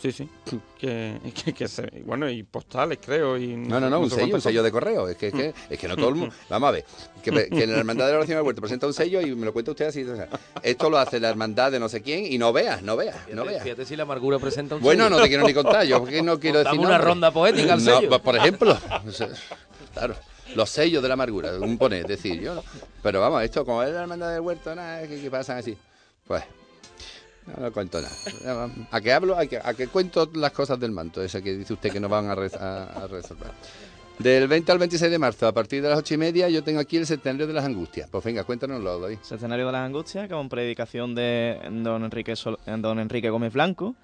sí, 0.00 0.12
sí. 0.12 0.28
que, 0.78 1.18
que- 1.44 1.52
que 1.52 1.68
se- 1.68 2.02
bueno, 2.06 2.28
y 2.30 2.42
postales, 2.42 2.98
creo. 3.04 3.36
Y 3.36 3.48
No, 3.54 3.78
no, 3.80 3.90
no, 3.90 4.00
un 4.00 4.08
sello, 4.08 4.36
un 4.36 4.40
sello 4.40 4.62
de 4.62 4.70
correo. 4.72 5.08
Es 5.10 5.16
que, 5.18 5.26
es 5.28 5.34
que, 5.34 5.52
es 5.68 5.78
que 5.78 5.88
no 5.88 5.94
todo 5.96 6.08
el 6.08 6.14
mundo. 6.14 6.34
Vamos 6.48 6.68
a 6.68 6.72
ver, 6.72 6.86
que, 7.22 7.30
me- 7.32 7.48
que 7.50 7.64
en 7.64 7.72
la 7.72 7.78
Hermandad 7.80 8.06
de 8.06 8.12
la 8.12 8.18
Oración 8.18 8.38
del 8.38 8.46
Huerto 8.46 8.62
presenta 8.62 8.86
un 8.86 8.94
sello 8.94 9.20
y 9.20 9.34
me 9.34 9.44
lo 9.44 9.52
cuenta 9.52 9.72
usted 9.72 9.88
así. 9.88 10.02
o 10.02 10.16
sea, 10.16 10.28
esto 10.62 10.88
lo 10.88 10.96
hace 10.96 11.20
la 11.20 11.28
Hermandad 11.28 11.72
de 11.72 11.78
no 11.78 11.90
sé 11.90 12.00
quién 12.00 12.24
y 12.32 12.38
no 12.38 12.50
veas, 12.54 12.80
no 12.82 12.96
veas, 12.96 13.16
no 13.30 13.44
veas. 13.44 13.62
fíjate 13.62 13.84
si 13.84 13.94
la 13.94 14.04
amargura 14.04 14.38
presenta 14.38 14.76
un 14.76 14.80
Bueno, 14.80 15.04
sello. 15.04 15.16
no 15.16 15.22
te 15.22 15.28
quiero 15.28 15.46
ni 15.46 15.52
contar, 15.52 15.84
yo 15.84 15.98
porque 16.00 16.22
no 16.22 16.40
quiero 16.40 16.64
decir. 16.64 16.78
Una 16.80 16.96
ronda 16.96 17.30
poética 17.30 17.74
al 17.74 17.84
No, 17.84 17.96
sello. 17.96 18.08
pues, 18.08 18.20
por 18.22 18.36
ejemplo. 18.36 18.78
o 19.06 19.10
sea, 19.12 19.28
Claro, 19.92 20.14
los 20.54 20.70
sellos 20.70 21.02
de 21.02 21.08
la 21.08 21.14
amargura, 21.14 21.58
un 21.58 21.78
poner, 21.78 22.02
es 22.02 22.08
decir, 22.08 22.40
yo. 22.40 22.62
Pero 23.02 23.20
vamos, 23.20 23.42
esto 23.42 23.64
como 23.64 23.82
es 23.82 23.92
la 23.92 24.02
Hermandad 24.02 24.32
del 24.32 24.40
Huerto, 24.40 24.74
nada, 24.74 25.06
que, 25.06 25.20
que 25.20 25.30
pasan 25.30 25.58
así. 25.58 25.76
Pues. 26.26 26.44
No, 27.46 27.62
no 27.62 27.72
cuento 27.72 28.00
nada. 28.00 28.70
¿A 28.90 29.00
qué 29.00 29.12
hablo? 29.12 29.36
¿A 29.38 29.46
qué, 29.46 29.86
cuento 29.88 30.30
las 30.34 30.52
cosas 30.52 30.80
del 30.80 30.90
manto? 30.90 31.22
Ese 31.22 31.42
que 31.42 31.56
dice 31.56 31.74
usted 31.74 31.92
que 31.92 32.00
no 32.00 32.08
van 32.08 32.26
a, 32.28 32.32
a 32.32 33.06
resolver. 33.06 33.52
Del 34.18 34.48
20 34.48 34.72
al 34.72 34.78
26 34.78 35.10
de 35.10 35.18
marzo, 35.18 35.46
a 35.46 35.52
partir 35.52 35.82
de 35.82 35.90
las 35.90 35.98
8 35.98 36.14
y 36.14 36.16
media, 36.16 36.48
yo 36.48 36.64
tengo 36.64 36.80
aquí 36.80 36.96
el 36.96 37.06
centenario 37.06 37.46
de 37.46 37.52
las 37.52 37.66
angustias. 37.66 38.08
Pues 38.10 38.24
venga, 38.24 38.44
cuéntanoslo, 38.44 38.98
David. 38.98 39.18
Centenario 39.22 39.66
de 39.66 39.72
las 39.72 39.82
Angustias, 39.82 40.26
con 40.28 40.48
predicación 40.48 41.14
de 41.14 41.58
don 41.82 42.02
Enrique, 42.02 42.34
don 42.78 42.98
Enrique 42.98 43.28
Gómez 43.28 43.52
Blanco. 43.52 43.94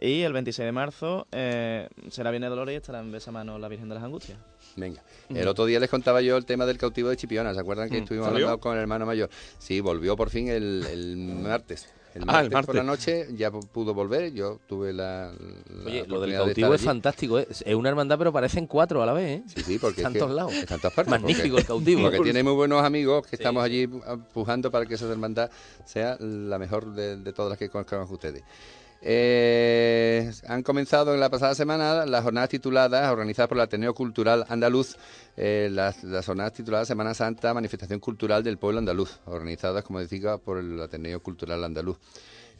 Y 0.00 0.22
el 0.22 0.32
26 0.32 0.64
de 0.64 0.72
marzo 0.72 1.26
eh, 1.30 1.88
será 2.10 2.30
Viernes 2.30 2.46
de 2.48 2.50
Dolores 2.50 2.72
y 2.72 2.76
estará 2.76 3.00
en 3.00 3.12
Besamano 3.12 3.58
la 3.58 3.68
Virgen 3.68 3.88
de 3.88 3.94
las 3.96 4.04
Angustias. 4.04 4.38
Venga. 4.76 5.02
El 5.28 5.46
otro 5.46 5.66
día 5.66 5.78
les 5.78 5.90
contaba 5.90 6.22
yo 6.22 6.36
el 6.38 6.46
tema 6.46 6.64
del 6.64 6.78
cautivo 6.78 7.10
de 7.10 7.16
Chipiona. 7.16 7.52
¿Se 7.52 7.60
acuerdan 7.60 7.90
que 7.90 7.98
Mm. 7.98 8.02
estuvimos 8.04 8.28
¿Salió? 8.28 8.46
hablando 8.46 8.60
con 8.60 8.76
el 8.76 8.80
hermano 8.80 9.04
mayor? 9.04 9.28
Sí, 9.58 9.80
volvió 9.80 10.16
por 10.16 10.30
fin 10.30 10.48
el, 10.48 10.86
el 10.90 11.16
martes. 11.16 11.88
El 12.14 12.22
Ah, 12.22 12.26
martes, 12.42 12.44
el 12.58 12.64
por 12.66 12.74
la 12.76 12.82
martes. 12.82 13.06
noche 13.26 13.36
ya 13.36 13.50
pu- 13.52 13.68
pudo 13.68 13.92
volver. 13.94 14.32
Yo 14.32 14.58
tuve 14.66 14.92
la. 14.92 15.32
la 15.32 15.84
Oye, 15.86 16.06
lo 16.08 16.20
del 16.20 16.30
de 16.30 16.36
cautivo 16.38 16.74
es 16.74 16.80
allí. 16.80 16.86
fantástico, 16.86 17.38
¿eh? 17.38 17.46
es 17.50 17.74
una 17.74 17.88
hermandad 17.90 18.18
pero 18.18 18.32
parecen 18.32 18.66
cuatro 18.66 19.02
a 19.02 19.06
la 19.06 19.12
vez, 19.12 19.40
¿eh? 19.40 19.42
Sí, 19.54 19.62
sí, 19.62 19.78
porque 19.78 20.00
Están 20.00 20.12
es 20.12 20.14
que 20.14 20.18
todos 20.20 20.34
lados. 20.34 20.52
está 20.54 20.74
en 20.76 20.80
todas 20.80 20.94
partes, 20.94 21.10
Magnífico 21.10 21.48
porque- 21.56 21.60
el 21.60 21.66
cautivo. 21.66 22.02
Porque 22.02 22.20
tiene 22.20 22.42
muy 22.42 22.54
buenos 22.54 22.82
amigos 22.82 23.26
que 23.26 23.36
estamos 23.36 23.62
allí 23.62 23.86
pu- 23.86 24.24
pujando 24.32 24.70
para 24.72 24.86
que 24.86 24.94
esa 24.94 25.08
hermandad 25.10 25.50
sea 25.84 26.16
la 26.20 26.58
mejor 26.58 26.92
de, 26.94 27.16
de 27.18 27.32
todas 27.32 27.50
las 27.50 27.58
que 27.58 27.68
conozcan 27.68 28.00
ustedes. 28.10 28.42
Eh, 29.02 30.30
han 30.46 30.62
comenzado 30.62 31.14
en 31.14 31.20
la 31.20 31.30
pasada 31.30 31.54
semana 31.54 32.04
las 32.04 32.22
jornadas 32.22 32.50
tituladas, 32.50 33.10
organizadas 33.10 33.48
por 33.48 33.56
el 33.56 33.62
Ateneo 33.62 33.94
Cultural 33.94 34.44
Andaluz, 34.48 34.96
eh, 35.36 35.68
las, 35.72 36.04
jornadas 36.26 36.52
tituladas 36.52 36.88
Semana 36.88 37.14
Santa, 37.14 37.54
Manifestación 37.54 37.98
Cultural 37.98 38.42
del 38.42 38.58
Pueblo 38.58 38.78
Andaluz, 38.78 39.18
organizadas, 39.24 39.84
como 39.84 40.00
decía, 40.00 40.36
por 40.36 40.58
el 40.58 40.80
Ateneo 40.80 41.20
Cultural 41.22 41.64
Andaluz. 41.64 41.96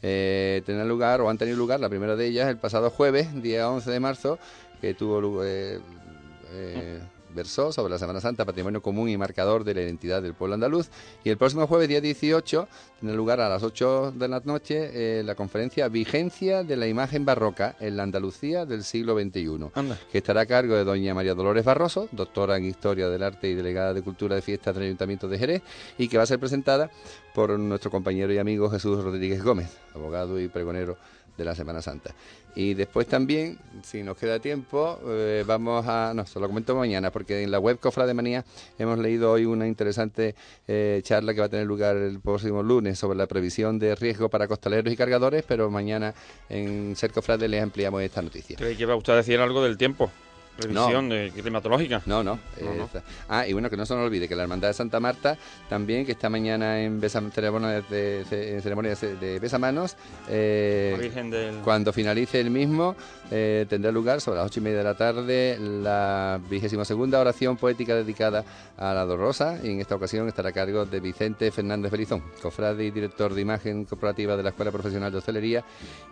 Eh, 0.01 0.63
tendrán 0.65 0.89
lugar, 0.89 1.21
o 1.21 1.29
han 1.29 1.37
tenido 1.37 1.57
lugar, 1.57 1.79
la 1.79 1.89
primera 1.89 2.15
de 2.15 2.25
ellas, 2.25 2.49
el 2.49 2.57
pasado 2.57 2.89
jueves, 2.89 3.39
día 3.43 3.69
11 3.69 3.91
de 3.91 3.99
marzo, 3.99 4.39
que 4.81 4.95
tuvo 4.95 5.21
lugar, 5.21 5.45
eh, 5.45 7.01
versó 7.33 7.71
sobre 7.71 7.91
la 7.91 7.99
Semana 7.99 8.21
Santa, 8.21 8.45
patrimonio 8.45 8.81
común 8.81 9.09
y 9.09 9.17
marcador 9.17 9.63
de 9.63 9.73
la 9.73 9.81
identidad 9.81 10.21
del 10.21 10.33
pueblo 10.33 10.55
andaluz. 10.55 10.89
Y 11.23 11.29
el 11.29 11.37
próximo 11.37 11.67
jueves, 11.67 11.87
día 11.87 12.01
18, 12.01 12.67
tendrá 12.99 13.15
lugar 13.15 13.39
a 13.39 13.49
las 13.49 13.63
8 13.63 14.13
de 14.15 14.27
la 14.27 14.41
noche 14.43 15.19
eh, 15.19 15.23
la 15.23 15.35
conferencia 15.35 15.87
Vigencia 15.87 16.63
de 16.63 16.75
la 16.75 16.87
imagen 16.87 17.25
barroca 17.25 17.75
en 17.79 17.97
la 17.97 18.03
Andalucía 18.03 18.65
del 18.65 18.83
siglo 18.83 19.19
XXI, 19.19 19.69
Anda. 19.73 19.99
que 20.11 20.17
estará 20.17 20.41
a 20.41 20.45
cargo 20.45 20.75
de 20.75 20.83
doña 20.83 21.13
María 21.13 21.33
Dolores 21.33 21.65
Barroso, 21.65 22.07
doctora 22.11 22.57
en 22.57 22.65
Historia 22.65 23.09
del 23.09 23.23
Arte 23.23 23.49
y 23.49 23.55
delegada 23.55 23.93
de 23.93 24.01
Cultura 24.01 24.35
de 24.35 24.41
Fiestas 24.41 24.75
del 24.75 24.85
Ayuntamiento 24.85 25.27
de 25.27 25.37
Jerez, 25.37 25.61
y 25.97 26.07
que 26.07 26.17
va 26.17 26.23
a 26.23 26.27
ser 26.27 26.39
presentada 26.39 26.91
por 27.33 27.57
nuestro 27.57 27.91
compañero 27.91 28.33
y 28.33 28.37
amigo 28.37 28.69
Jesús 28.69 29.03
Rodríguez 29.03 29.43
Gómez, 29.43 29.69
abogado 29.93 30.39
y 30.39 30.47
pregonero 30.47 30.97
de 31.37 31.45
la 31.45 31.55
Semana 31.55 31.81
Santa. 31.81 32.13
Y 32.55 32.73
después 32.73 33.07
también, 33.07 33.57
si 33.81 34.03
nos 34.03 34.17
queda 34.17 34.39
tiempo, 34.39 34.99
eh, 35.07 35.43
vamos 35.45 35.85
a... 35.87 36.13
No, 36.13 36.25
se 36.25 36.39
lo 36.39 36.47
comento 36.47 36.75
mañana, 36.75 37.11
porque 37.11 37.43
en 37.43 37.51
la 37.51 37.59
web 37.59 37.79
Cofra 37.79 38.05
de 38.05 38.13
Manía 38.13 38.43
hemos 38.77 38.99
leído 38.99 39.31
hoy 39.31 39.45
una 39.45 39.67
interesante 39.67 40.35
eh, 40.67 41.01
charla 41.03 41.33
que 41.33 41.39
va 41.39 41.45
a 41.45 41.49
tener 41.49 41.65
lugar 41.65 41.95
el 41.95 42.19
próximo 42.19 42.61
lunes 42.61 42.99
sobre 42.99 43.17
la 43.17 43.27
previsión 43.27 43.79
de 43.79 43.95
riesgo 43.95 44.29
para 44.29 44.47
costaleros 44.47 44.91
y 44.91 44.97
cargadores, 44.97 45.43
pero 45.47 45.69
mañana 45.69 46.13
en 46.49 46.95
Ser 46.95 47.11
Cofrade 47.11 47.47
les 47.47 47.63
ampliamos 47.63 48.01
esta 48.01 48.21
noticia. 48.21 48.57
Creí 48.57 48.75
que 48.75 48.83
iba 48.83 48.93
a 48.93 48.97
usted 48.97 49.15
decir 49.15 49.39
algo 49.39 49.63
del 49.63 49.77
tiempo. 49.77 50.11
Revisión 50.57 51.09
de 51.09 51.31
climatológica. 51.33 52.01
No, 52.05 52.23
no. 52.23 52.37
No, 52.61 52.73
no. 52.73 52.83
esta. 52.85 53.01
Ah, 53.29 53.47
y 53.47 53.53
bueno, 53.53 53.69
que 53.69 53.77
no 53.77 53.85
se 53.85 53.95
nos 53.95 54.05
olvide 54.05 54.27
que 54.27 54.35
la 54.35 54.43
Hermandad 54.43 54.67
de 54.67 54.73
Santa 54.73 54.99
Marta 54.99 55.37
también, 55.69 56.05
que 56.05 56.11
está 56.11 56.29
mañana 56.29 56.81
en 56.81 57.01
besam- 57.01 57.31
ceremonia 57.31 57.81
de, 57.81 58.19
en 58.29 58.61
ceremonia 58.61 58.93
de, 58.95 59.39
besamanos, 59.39 59.95
eh, 60.29 60.95
del- 61.31 61.55
cuando 61.63 61.91
finalice 61.93 62.39
el 62.39 62.51
mismo, 62.51 62.95
eh, 63.31 63.65
tendrá 63.69 63.91
lugar 63.91 64.21
sobre 64.21 64.37
las 64.37 64.47
ocho 64.47 64.59
y 64.59 64.63
media 64.63 64.79
de 64.79 64.83
la 64.83 64.95
tarde 64.95 65.57
la 65.59 66.39
vigésima 66.49 66.85
segunda 66.85 67.19
oración 67.19 67.57
poética 67.57 67.95
dedicada 67.95 68.43
a 68.77 68.93
la 68.93 69.05
Dolorosa 69.05 69.57
y 69.63 69.69
en 69.71 69.79
esta 69.79 69.95
ocasión 69.95 70.27
estará 70.27 70.49
a 70.49 70.51
cargo 70.53 70.85
de 70.85 70.99
Vicente 70.99 71.49
Fernández 71.51 71.91
Belizón, 71.91 72.23
cofrade 72.41 72.83
y 72.85 72.91
director 72.91 73.33
de 73.33 73.41
imagen 73.41 73.85
corporativa 73.85 74.35
de 74.37 74.43
la 74.43 74.49
Escuela 74.49 74.71
Profesional 74.71 75.11
de 75.11 75.17
Hostelería 75.17 75.63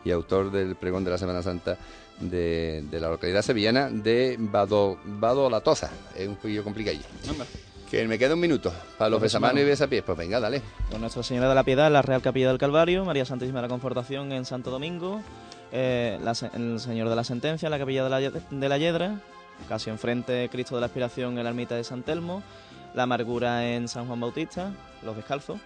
y 0.04 0.12
autor 0.12 0.52
del 0.52 0.76
pregón 0.76 1.04
de 1.04 1.12
la 1.12 1.18
Semana 1.18 1.42
Santa 1.44 1.78
de, 2.20 2.84
de 2.90 3.00
la 3.00 3.10
localidad 3.10 3.42
sevillana 3.42 3.90
de 3.90 4.38
Bado 4.40 5.50
La 5.50 5.62
Tosa. 5.62 5.90
Es 6.16 6.28
un 6.28 6.36
poquillo 6.36 6.64
complicadillo. 6.64 7.06
Que 7.90 8.08
me 8.08 8.20
queda 8.20 8.36
un 8.36 8.40
minuto 8.40 8.72
para 8.98 9.10
los 9.10 9.20
besamanos 9.20 9.62
y 9.62 9.66
besapiés. 9.66 10.04
Pues 10.04 10.18
venga, 10.18 10.40
dale. 10.40 10.62
Con 10.92 11.02
Nuestra 11.02 11.24
Señora 11.24 11.50
de 11.50 11.56
la 11.56 11.64
Piedad, 11.64 11.92
la 11.92 12.04
Real 12.04 12.22
Capilla 12.22 12.50
del 12.50 12.60
Calvario, 12.60 13.04
María 13.04 13.26
Santísima 13.26 13.60
de 13.60 13.64
la 13.64 13.70
Confortación 13.70 14.32
en 14.32 14.46
Santo 14.46 14.70
Domingo, 14.70 15.22
eh, 15.72 16.20
la 16.24 16.34
el 16.54 16.80
Señor 16.80 17.10
de 17.10 17.16
la 17.16 17.24
Sentencia 17.24 17.66
en 17.66 17.72
la 17.72 17.80
Capilla 17.80 18.04
de 18.04 18.10
la, 18.10 18.20
de 18.20 18.70
la 18.70 18.78
Hiedra, 18.78 19.20
casi 19.68 19.90
enfrente 19.90 20.50
Cristo 20.52 20.76
de 20.76 20.82
la 20.82 20.88
Aspiración 20.88 21.38
en 21.40 21.44
la 21.44 21.50
Ermita 21.50 21.76
de 21.76 21.84
San 21.84 22.04
Telmo, 22.04 22.44
la 22.94 23.04
Amargura 23.04 23.68
en 23.68 23.88
San 23.88 24.06
Juan 24.06 24.20
Bautista, 24.20 24.72
los 25.04 25.16
Descalzos, 25.16 25.60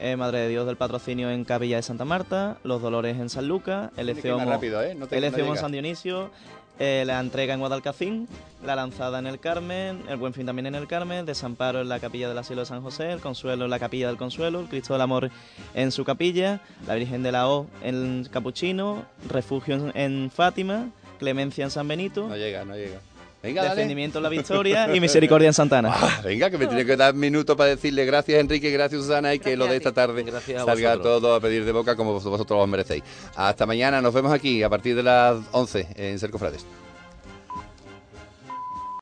eh, 0.00 0.16
Madre 0.16 0.40
de 0.40 0.48
Dios 0.48 0.66
del 0.66 0.76
Patrocinio 0.76 1.30
en 1.30 1.44
Capilla 1.44 1.76
de 1.76 1.82
Santa 1.82 2.04
Marta, 2.04 2.58
los 2.64 2.82
Dolores 2.82 3.18
en 3.18 3.28
San 3.30 3.48
Lucas, 3.48 3.90
el 3.96 4.08
Eciomo, 4.08 4.44
rápido, 4.50 4.82
¿eh? 4.82 4.94
No 4.94 5.06
te- 5.06 5.16
el 5.16 5.22
no 5.22 5.28
Eciomo 5.28 5.54
en. 5.54 5.58
San 5.60 5.72
Dionisio, 5.72 6.30
eh, 6.78 7.04
la 7.06 7.20
entrega 7.20 7.54
en 7.54 7.60
Guadalcacín, 7.60 8.28
la 8.64 8.76
lanzada 8.76 9.18
en 9.18 9.26
el 9.26 9.40
Carmen, 9.40 10.02
el 10.08 10.16
Buen 10.16 10.34
Fin 10.34 10.44
también 10.44 10.66
en 10.66 10.74
el 10.74 10.86
Carmen, 10.86 11.24
Desamparo 11.24 11.80
en 11.80 11.88
la 11.88 11.98
capilla 12.00 12.28
del 12.28 12.36
Asilo 12.36 12.60
de 12.60 12.66
San 12.66 12.82
José, 12.82 13.12
el 13.12 13.20
Consuelo 13.20 13.64
en 13.64 13.70
la 13.70 13.78
capilla 13.78 14.08
del 14.08 14.18
Consuelo, 14.18 14.60
el 14.60 14.66
Cristo 14.66 14.92
del 14.92 15.00
Amor 15.02 15.30
en 15.74 15.90
su 15.90 16.04
capilla, 16.04 16.60
la 16.86 16.94
Virgen 16.96 17.22
de 17.22 17.32
la 17.32 17.48
O 17.48 17.66
en 17.82 18.28
Capuchino, 18.30 19.04
Refugio 19.30 19.74
en, 19.76 19.92
en 19.94 20.30
Fátima, 20.30 20.88
Clemencia 21.18 21.64
en 21.64 21.70
San 21.70 21.88
Benito, 21.88 22.28
No 22.28 22.36
llega, 22.36 22.64
no 22.66 22.74
llega. 22.76 23.00
Venga, 23.42 23.62
dale. 23.62 23.74
Defendimiento 23.76 24.18
en 24.18 24.22
la 24.24 24.28
Victoria 24.28 24.94
y 24.94 24.98
Misericordia 24.98 25.46
en 25.48 25.54
Santana. 25.54 25.90
Ah, 25.92 26.20
venga, 26.24 26.50
que 26.50 26.58
me 26.58 26.66
tiene 26.66 26.84
que 26.84 26.96
dar 26.96 27.14
minutos 27.14 27.56
para 27.56 27.70
decirle 27.70 28.04
gracias 28.04 28.40
Enrique, 28.40 28.70
gracias 28.70 29.02
Susana 29.02 29.34
y 29.34 29.38
que 29.38 29.56
lo 29.56 29.66
de 29.66 29.76
esta 29.76 29.92
tarde 29.92 30.22
Gracias 30.24 30.62
a 30.62 30.64
salga 30.64 30.90
vosotros. 30.96 31.20
todo 31.20 31.34
a 31.34 31.40
pedir 31.40 31.64
de 31.64 31.72
boca 31.72 31.94
como 31.94 32.18
vosotros 32.18 32.46
os 32.60 32.68
merecéis. 32.68 33.04
Hasta 33.36 33.66
mañana, 33.66 34.00
nos 34.02 34.12
vemos 34.12 34.32
aquí 34.32 34.62
a 34.62 34.68
partir 34.68 34.96
de 34.96 35.02
las 35.02 35.36
11 35.52 35.86
en 35.96 36.18
Cercofrades. 36.18 36.64